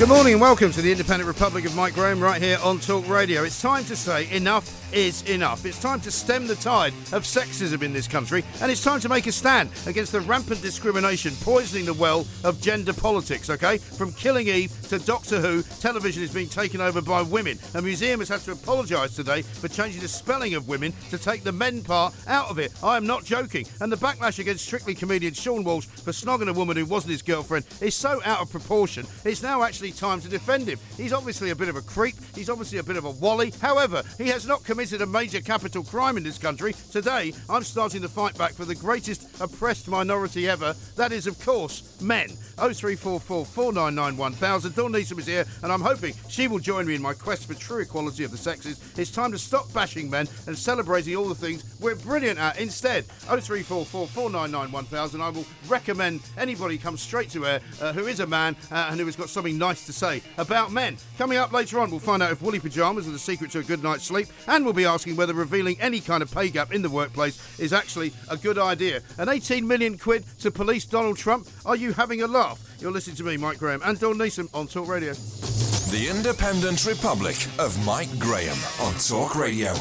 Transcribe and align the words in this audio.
Good 0.00 0.08
morning 0.08 0.32
and 0.32 0.40
welcome 0.40 0.72
to 0.72 0.80
the 0.80 0.90
Independent 0.90 1.28
Republic 1.28 1.66
of 1.66 1.76
Mike 1.76 1.92
Graham 1.92 2.20
right 2.20 2.40
here 2.40 2.56
on 2.62 2.78
Talk 2.78 3.06
Radio. 3.06 3.44
It's 3.44 3.60
time 3.60 3.84
to 3.84 3.94
say 3.94 4.34
enough 4.34 4.79
is 4.92 5.22
enough. 5.28 5.64
It's 5.64 5.80
time 5.80 6.00
to 6.00 6.10
stem 6.10 6.46
the 6.46 6.56
tide 6.56 6.92
of 7.12 7.24
sexism 7.24 7.82
in 7.82 7.92
this 7.92 8.08
country 8.08 8.44
and 8.60 8.70
it's 8.70 8.82
time 8.82 9.00
to 9.00 9.08
make 9.08 9.26
a 9.26 9.32
stand 9.32 9.70
against 9.86 10.12
the 10.12 10.20
rampant 10.20 10.62
discrimination 10.62 11.32
poisoning 11.40 11.86
the 11.86 11.94
well 11.94 12.26
of 12.44 12.60
gender 12.60 12.92
politics, 12.92 13.50
okay? 13.50 13.78
From 13.78 14.12
Killing 14.12 14.48
Eve 14.48 14.72
to 14.88 14.98
Doctor 14.98 15.40
Who, 15.40 15.62
television 15.80 16.22
is 16.22 16.32
being 16.32 16.48
taken 16.48 16.80
over 16.80 17.00
by 17.00 17.22
women. 17.22 17.58
A 17.74 17.82
museum 17.82 18.20
has 18.20 18.28
had 18.28 18.40
to 18.40 18.52
apologise 18.52 19.14
today 19.14 19.42
for 19.42 19.68
changing 19.68 20.00
the 20.00 20.08
spelling 20.08 20.54
of 20.54 20.68
women 20.68 20.92
to 21.10 21.18
take 21.18 21.44
the 21.44 21.52
men 21.52 21.82
part 21.82 22.12
out 22.26 22.50
of 22.50 22.58
it. 22.58 22.72
I 22.82 22.96
am 22.96 23.06
not 23.06 23.24
joking. 23.24 23.66
And 23.80 23.92
the 23.92 23.96
backlash 23.96 24.38
against 24.40 24.64
Strictly 24.64 24.94
comedian 24.94 25.34
Sean 25.34 25.64
Walsh 25.64 25.86
for 25.86 26.10
snogging 26.12 26.48
a 26.48 26.52
woman 26.52 26.76
who 26.76 26.84
wasn't 26.84 27.12
his 27.12 27.22
girlfriend 27.22 27.64
is 27.80 27.94
so 27.94 28.20
out 28.24 28.40
of 28.40 28.50
proportion, 28.50 29.06
it's 29.24 29.42
now 29.42 29.62
actually 29.62 29.92
time 29.92 30.20
to 30.20 30.28
defend 30.28 30.66
him. 30.66 30.78
He's 30.96 31.12
obviously 31.12 31.50
a 31.50 31.56
bit 31.56 31.68
of 31.68 31.76
a 31.76 31.82
creep, 31.82 32.16
he's 32.34 32.50
obviously 32.50 32.78
a 32.78 32.82
bit 32.82 32.96
of 32.96 33.04
a 33.04 33.10
wally. 33.10 33.52
However, 33.60 34.02
he 34.18 34.28
has 34.28 34.46
not 34.46 34.64
committed 34.64 34.79
a 34.80 35.06
major 35.06 35.42
capital 35.42 35.84
crime 35.84 36.16
in 36.16 36.22
this 36.22 36.38
country. 36.38 36.72
Today, 36.90 37.34
I'm 37.50 37.62
starting 37.62 38.00
the 38.00 38.08
fight 38.08 38.36
back 38.38 38.54
for 38.54 38.64
the 38.64 38.74
greatest 38.74 39.38
oppressed 39.38 39.88
minority 39.88 40.48
ever. 40.48 40.74
That 40.96 41.12
is, 41.12 41.26
of 41.26 41.38
course, 41.44 42.00
men. 42.00 42.30
0344 42.56 43.44
499 43.44 44.16
1000. 44.16 44.74
Dawn 44.74 44.92
Neeson 44.92 45.18
is 45.18 45.26
here, 45.26 45.44
and 45.62 45.70
I'm 45.70 45.82
hoping 45.82 46.14
she 46.30 46.48
will 46.48 46.58
join 46.58 46.86
me 46.86 46.94
in 46.94 47.02
my 47.02 47.12
quest 47.12 47.46
for 47.46 47.52
true 47.52 47.82
equality 47.82 48.24
of 48.24 48.30
the 48.30 48.38
sexes. 48.38 48.80
It's 48.98 49.10
time 49.10 49.32
to 49.32 49.38
stop 49.38 49.70
bashing 49.74 50.08
men 50.08 50.26
and 50.46 50.56
celebrating 50.56 51.14
all 51.14 51.28
the 51.28 51.34
things 51.34 51.76
we're 51.78 51.96
brilliant 51.96 52.38
at 52.38 52.58
instead. 52.58 53.04
0344 53.04 54.06
499 54.06 54.72
1000. 54.72 55.20
I 55.20 55.28
will 55.28 55.46
recommend 55.68 56.22
anybody 56.38 56.78
come 56.78 56.96
straight 56.96 57.28
to 57.30 57.46
air 57.46 57.60
uh, 57.82 57.92
who 57.92 58.06
is 58.06 58.20
a 58.20 58.26
man 58.26 58.56
uh, 58.72 58.88
and 58.90 58.98
who 58.98 59.04
has 59.04 59.16
got 59.16 59.28
something 59.28 59.58
nice 59.58 59.84
to 59.84 59.92
say 59.92 60.22
about 60.38 60.72
men. 60.72 60.96
Coming 61.18 61.36
up 61.36 61.52
later 61.52 61.80
on, 61.80 61.90
we'll 61.90 62.00
find 62.00 62.22
out 62.22 62.32
if 62.32 62.40
woolly 62.40 62.60
pyjamas 62.60 63.06
are 63.06 63.12
the 63.12 63.18
secret 63.18 63.50
to 63.50 63.58
a 63.58 63.62
good 63.62 63.82
night's 63.82 64.04
sleep, 64.04 64.28
and 64.48 64.64
we'll 64.64 64.69
be 64.72 64.84
asking 64.84 65.16
whether 65.16 65.34
revealing 65.34 65.80
any 65.80 66.00
kind 66.00 66.22
of 66.22 66.30
pay 66.32 66.48
gap 66.48 66.72
in 66.72 66.82
the 66.82 66.90
workplace 66.90 67.58
is 67.58 67.72
actually 67.72 68.12
a 68.28 68.36
good 68.36 68.58
idea. 68.58 69.00
An 69.18 69.28
18 69.28 69.66
million 69.66 69.98
quid 69.98 70.24
to 70.40 70.50
police 70.50 70.84
Donald 70.84 71.16
Trump? 71.16 71.46
Are 71.66 71.76
you 71.76 71.92
having 71.92 72.22
a 72.22 72.26
laugh? 72.26 72.60
You're 72.80 72.92
listening 72.92 73.16
to 73.16 73.24
me, 73.24 73.36
Mike 73.36 73.58
Graham, 73.58 73.82
and 73.84 73.98
Dawn 73.98 74.16
Neeson 74.16 74.48
on 74.54 74.66
Talk 74.66 74.88
Radio. 74.88 75.12
The 75.12 76.08
Independent 76.08 76.86
Republic 76.86 77.36
of 77.58 77.84
Mike 77.84 78.16
Graham 78.18 78.56
on 78.80 78.94
Talk 78.94 79.34
Radio. 79.34 79.72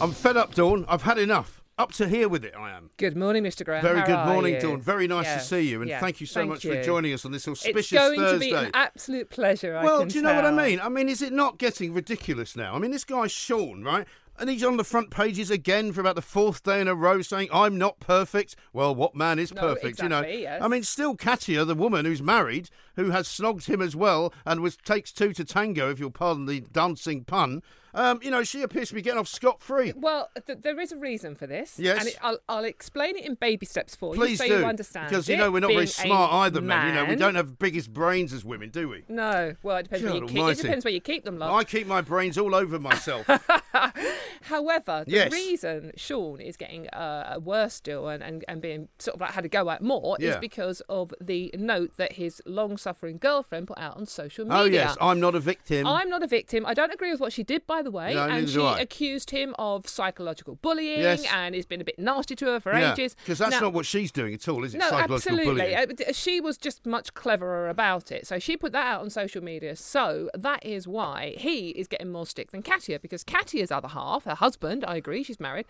I'm 0.00 0.12
fed 0.12 0.36
up, 0.36 0.54
Dawn. 0.54 0.84
I've 0.88 1.02
had 1.02 1.18
enough. 1.18 1.60
Up 1.78 1.90
to 1.92 2.06
here 2.06 2.28
with 2.28 2.44
it, 2.44 2.54
I 2.56 2.70
am. 2.70 2.90
Good 2.98 3.16
morning, 3.16 3.44
Mr. 3.44 3.64
Graham. 3.64 3.82
Very 3.82 4.00
How 4.00 4.06
good 4.06 4.32
morning, 4.32 4.54
you? 4.54 4.60
Dawn. 4.60 4.80
Very 4.82 5.08
nice 5.08 5.24
Yeah, 5.24 5.38
to 5.38 5.40
see 5.44 5.60
you, 5.62 5.80
and 5.80 5.88
yeah. 5.88 6.00
thank 6.00 6.20
you 6.20 6.26
so 6.26 6.40
Thank 6.40 6.50
much 6.50 6.64
you. 6.64 6.74
for 6.74 6.82
joining 6.82 7.14
us 7.14 7.24
on 7.24 7.32
this 7.32 7.48
auspicious 7.48 7.90
Thursday. 7.90 7.96
It's 7.96 8.20
going 8.20 8.20
Thursday. 8.20 8.50
to 8.50 8.54
be 8.60 8.66
an 8.66 8.70
absolute 8.74 9.30
pleasure. 9.30 9.76
I 9.76 9.84
well, 9.84 10.00
can 10.00 10.08
do 10.08 10.16
you 10.16 10.22
know 10.22 10.34
what 10.34 10.44
I 10.44 10.50
mean? 10.50 10.80
I 10.80 10.88
mean, 10.90 11.08
is 11.08 11.22
it 11.22 11.32
not 11.32 11.56
getting 11.58 11.94
ridiculous 11.94 12.56
now? 12.56 12.74
I 12.74 12.78
mean, 12.78 12.90
this 12.90 13.04
guy 13.04 13.26
Sean, 13.26 13.82
right? 13.82 14.06
And 14.38 14.48
he's 14.50 14.64
on 14.64 14.76
the 14.76 14.84
front 14.84 15.10
pages 15.10 15.50
again 15.50 15.92
for 15.92 16.00
about 16.00 16.14
the 16.16 16.22
fourth 16.22 16.62
day 16.62 16.80
in 16.80 16.88
a 16.88 16.94
row 16.94 17.22
saying, 17.22 17.48
I'm 17.52 17.76
not 17.78 18.00
perfect. 18.00 18.56
Well, 18.72 18.94
what 18.94 19.14
man 19.14 19.38
is 19.38 19.52
No, 19.54 19.60
perfect, 19.60 20.02
you 20.02 20.08
know? 20.08 20.22
yes. 20.22 20.60
I 20.62 20.68
mean, 20.68 20.82
still 20.82 21.14
Katya, 21.16 21.64
the 21.64 21.74
woman 21.74 22.04
who's 22.06 22.22
married, 22.22 22.70
who 22.96 23.10
has 23.10 23.26
snogged 23.28 23.66
him 23.66 23.80
as 23.82 23.94
well 23.96 24.32
and 24.46 24.60
was 24.60 24.76
takes 24.76 25.12
two 25.12 25.32
to 25.34 25.44
tango, 25.44 25.90
if 25.90 25.98
you'll 26.00 26.10
pardon 26.10 26.46
the 26.46 26.60
dancing 26.60 27.24
pun, 27.24 27.62
um, 27.94 28.20
you 28.22 28.30
know, 28.30 28.42
she 28.42 28.62
appears 28.62 28.88
to 28.88 28.94
be 28.94 29.02
getting 29.02 29.18
off 29.20 29.28
scot 29.28 29.60
free. 29.60 29.92
Well, 29.94 30.30
th- 30.46 30.60
there 30.62 30.80
is 30.80 30.92
a 30.92 30.96
reason 30.96 31.34
for 31.34 31.46
this. 31.46 31.78
Yes. 31.78 31.98
And 32.00 32.08
it, 32.08 32.16
I'll, 32.22 32.38
I'll 32.48 32.64
explain 32.64 33.16
it 33.16 33.26
in 33.26 33.34
baby 33.34 33.66
steps 33.66 33.94
for 33.94 34.14
Please 34.14 34.30
you 34.30 34.36
so 34.38 34.48
do. 34.48 34.58
you 34.60 34.64
understand. 34.64 35.10
Because, 35.10 35.28
you 35.28 35.36
know, 35.36 35.50
we're 35.50 35.60
not 35.60 35.72
very 35.72 35.86
smart 35.86 36.32
a 36.32 36.34
either, 36.36 36.62
men. 36.62 36.86
You 36.88 36.94
know, 36.94 37.04
we 37.04 37.16
don't 37.16 37.34
have 37.34 37.48
the 37.48 37.52
biggest 37.52 37.92
brains 37.92 38.32
as 38.32 38.46
women, 38.46 38.70
do 38.70 38.88
we? 38.88 39.04
No, 39.08 39.56
well, 39.62 39.76
it 39.76 39.82
depends 39.84 40.04
where 40.06 40.14
you 40.14 40.26
keep. 40.26 40.38
It 40.38 40.56
depends 40.62 40.84
where 40.86 40.94
you 40.94 41.00
keep 41.02 41.24
them, 41.24 41.38
love. 41.38 41.52
I 41.52 41.64
keep 41.64 41.86
my 41.86 42.00
brains 42.00 42.38
all 42.38 42.54
over 42.54 42.78
myself. 42.78 43.26
However, 44.42 45.04
the 45.06 45.12
Yes. 45.12 45.32
reason 45.32 45.92
Sean 45.96 46.40
is 46.40 46.56
getting 46.56 46.88
uh, 46.88 47.38
worse 47.42 47.74
still 47.74 48.08
and, 48.08 48.22
and, 48.22 48.44
and 48.48 48.60
being 48.60 48.88
sort 48.98 49.16
of 49.16 49.20
like 49.20 49.32
had 49.32 49.42
to 49.42 49.48
go 49.48 49.68
at 49.70 49.82
more 49.82 50.16
Yeah. 50.18 50.30
is 50.30 50.36
because 50.36 50.80
of 50.88 51.12
the 51.20 51.54
note 51.58 51.96
that 51.96 52.12
his 52.12 52.42
long 52.46 52.76
suffering 52.82 53.18
girlfriend 53.18 53.68
put 53.68 53.78
out 53.78 53.96
on 53.96 54.06
social 54.06 54.44
media. 54.44 54.58
oh, 54.60 54.64
yes, 54.64 54.96
I'm 55.00 55.20
not 55.20 55.34
a 55.34 55.40
victim. 55.40 55.86
I'm 55.86 56.08
not 56.08 56.22
a 56.22 56.26
victim. 56.26 56.66
I 56.66 56.74
don't 56.74 56.92
agree 56.92 57.10
with 57.10 57.20
what 57.20 57.32
she 57.32 57.42
did, 57.42 57.66
by 57.66 57.82
the 57.82 57.90
way. 57.90 58.14
No, 58.14 58.24
and 58.28 58.48
she 58.48 58.60
accused 58.60 59.30
him 59.30 59.54
of 59.58 59.88
psychological 59.88 60.56
bullying 60.56 61.00
Yes. 61.00 61.24
and 61.32 61.54
he's 61.54 61.66
been 61.66 61.80
a 61.80 61.84
bit 61.84 61.98
nasty 61.98 62.34
to 62.36 62.46
her 62.46 62.60
for 62.60 62.72
yeah, 62.72 62.92
ages. 62.92 63.14
because 63.14 63.38
that's 63.38 63.52
Now- 63.52 63.60
not 63.60 63.72
what 63.72 63.86
she's 63.86 64.10
doing 64.12 64.34
at 64.34 64.46
all, 64.48 64.64
is 64.64 64.74
it? 64.74 64.78
no, 64.78 64.90
Psychological 64.90 65.14
absolutely. 65.38 65.62
bullying. 65.74 65.90
Uh, 66.08 66.12
She 66.12 66.40
was 66.40 66.56
just 66.58 66.84
much 66.86 67.14
cleverer 67.14 67.68
about 67.68 68.10
it. 68.12 68.26
So 68.26 68.38
she 68.38 68.56
put 68.56 68.72
that 68.72 68.86
out 68.86 69.00
on 69.00 69.10
social 69.10 69.42
media. 69.42 69.76
So 69.76 70.30
that 70.34 70.64
is 70.66 70.88
why 70.88 71.34
he 71.38 71.70
is 71.70 71.86
getting 71.88 72.10
more 72.10 72.26
stick 72.26 72.50
than 72.50 72.62
Katya, 72.62 72.98
because 73.00 73.22
Katya's 73.24 73.70
other 73.70 73.88
half, 73.88 74.24
her 74.24 74.34
husband, 74.34 74.84
I 74.84 74.96
agree, 74.96 75.22
she's 75.22 75.38
married, 75.40 75.66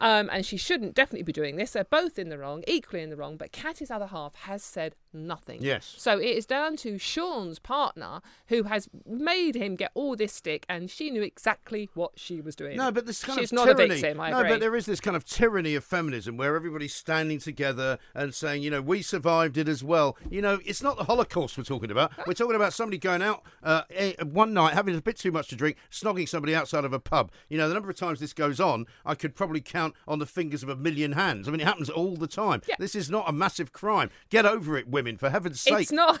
um, 0.00 0.28
and 0.32 0.46
she 0.46 0.56
shouldn't 0.56 0.94
definitely 0.94 1.24
be 1.24 1.32
doing 1.32 1.56
this. 1.56 1.72
They're 1.72 1.84
both 1.84 2.18
in 2.18 2.28
the 2.28 2.38
wrong, 2.38 2.62
equally 2.66 3.02
in 3.02 3.10
the 3.10 3.16
wrong. 3.16 3.36
But 3.36 3.52
Katya's 3.52 3.90
other 3.90 4.06
half 4.06 4.34
has 4.34 4.62
said 4.62 4.94
nothing. 5.12 5.60
Yes. 5.62 5.94
So 5.98 6.18
it 6.18 6.36
is 6.38 6.46
down 6.46 6.76
to 6.76 6.98
Sean's 6.98 7.58
partner 7.58 8.20
who 8.46 8.62
has 8.62 8.88
made 9.04 9.56
him 9.56 9.76
get 9.76 9.90
all 9.94 10.16
this 10.16 10.32
stick, 10.32 10.64
and 10.68 10.88
she 10.88 11.10
knew 11.10 11.20
exactly 11.22 11.90
what 11.94 12.12
she 12.14 12.40
was 12.40 12.54
doing. 12.54 12.76
No, 12.76 12.92
but 12.92 13.06
this 13.06 13.24
kind 13.24 13.40
She's 13.40 13.52
of 13.52 13.56
not 13.56 13.64
tyranny. 13.64 13.84
a 13.84 13.88
victim. 13.88 14.20
I 14.20 14.30
no, 14.30 14.38
agree. 14.38 14.50
but 14.50 14.60
there 14.60 14.76
is 14.76 14.86
this 14.86 15.00
kind 15.00 15.16
of 15.16 15.24
tyranny 15.24 15.74
of 15.74 15.84
feminism 15.84 16.36
where 16.36 16.54
everybody's 16.54 16.94
standing 16.94 17.40
together 17.40 17.98
and 18.14 18.32
saying, 18.32 18.62
you 18.62 18.70
know, 18.70 18.80
we 18.80 19.02
survived 19.02 19.58
it 19.58 19.68
as 19.68 19.82
well. 19.82 20.16
You 20.30 20.40
know, 20.40 20.60
it's 20.64 20.82
not 20.82 20.96
the 20.96 21.04
Holocaust 21.04 21.58
we're 21.58 21.64
talking 21.64 21.90
about. 21.90 22.12
We're 22.26 22.34
talking 22.34 22.56
about 22.56 22.72
somebody 22.72 22.98
going 22.98 23.22
out 23.22 23.42
uh, 23.62 23.82
eh, 23.90 24.12
one 24.22 24.54
night, 24.54 24.74
having 24.74 24.96
a 24.96 25.02
bit 25.02 25.16
too 25.18 25.32
much 25.32 25.48
to 25.48 25.56
drink, 25.56 25.76
snogging 25.90 26.28
somebody 26.28 26.54
outside 26.54 26.84
of 26.84 26.92
a 26.92 27.00
pub. 27.00 27.32
You 27.48 27.58
know, 27.58 27.68
the 27.68 27.74
number 27.74 27.90
of 27.90 27.96
times 27.96 28.20
this 28.20 28.32
goes 28.32 28.60
on, 28.60 28.86
I 29.04 29.16
could 29.16 29.34
probably 29.34 29.60
count 29.60 29.94
on 30.06 30.20
the 30.20 30.26
fingers 30.26 30.62
of 30.62 30.68
a 30.68 30.76
million 30.76 31.12
hands. 31.12 31.48
I 31.48 31.50
mean, 31.50 31.60
it 31.60 31.66
happens 31.66 31.90
all 31.90 32.16
the 32.16 32.28
time. 32.28 32.62
Yeah. 32.68 32.76
This 32.78 32.94
is 32.94 33.10
not 33.10 33.28
a 33.28 33.32
massive 33.32 33.72
crime. 33.72 34.10
Get 34.30 34.46
over 34.46 34.76
it, 34.76 34.88
women, 34.88 35.16
for 35.16 35.30
heaven's 35.30 35.60
sake. 35.60 35.80
It's 35.80 35.92
not. 35.92 36.20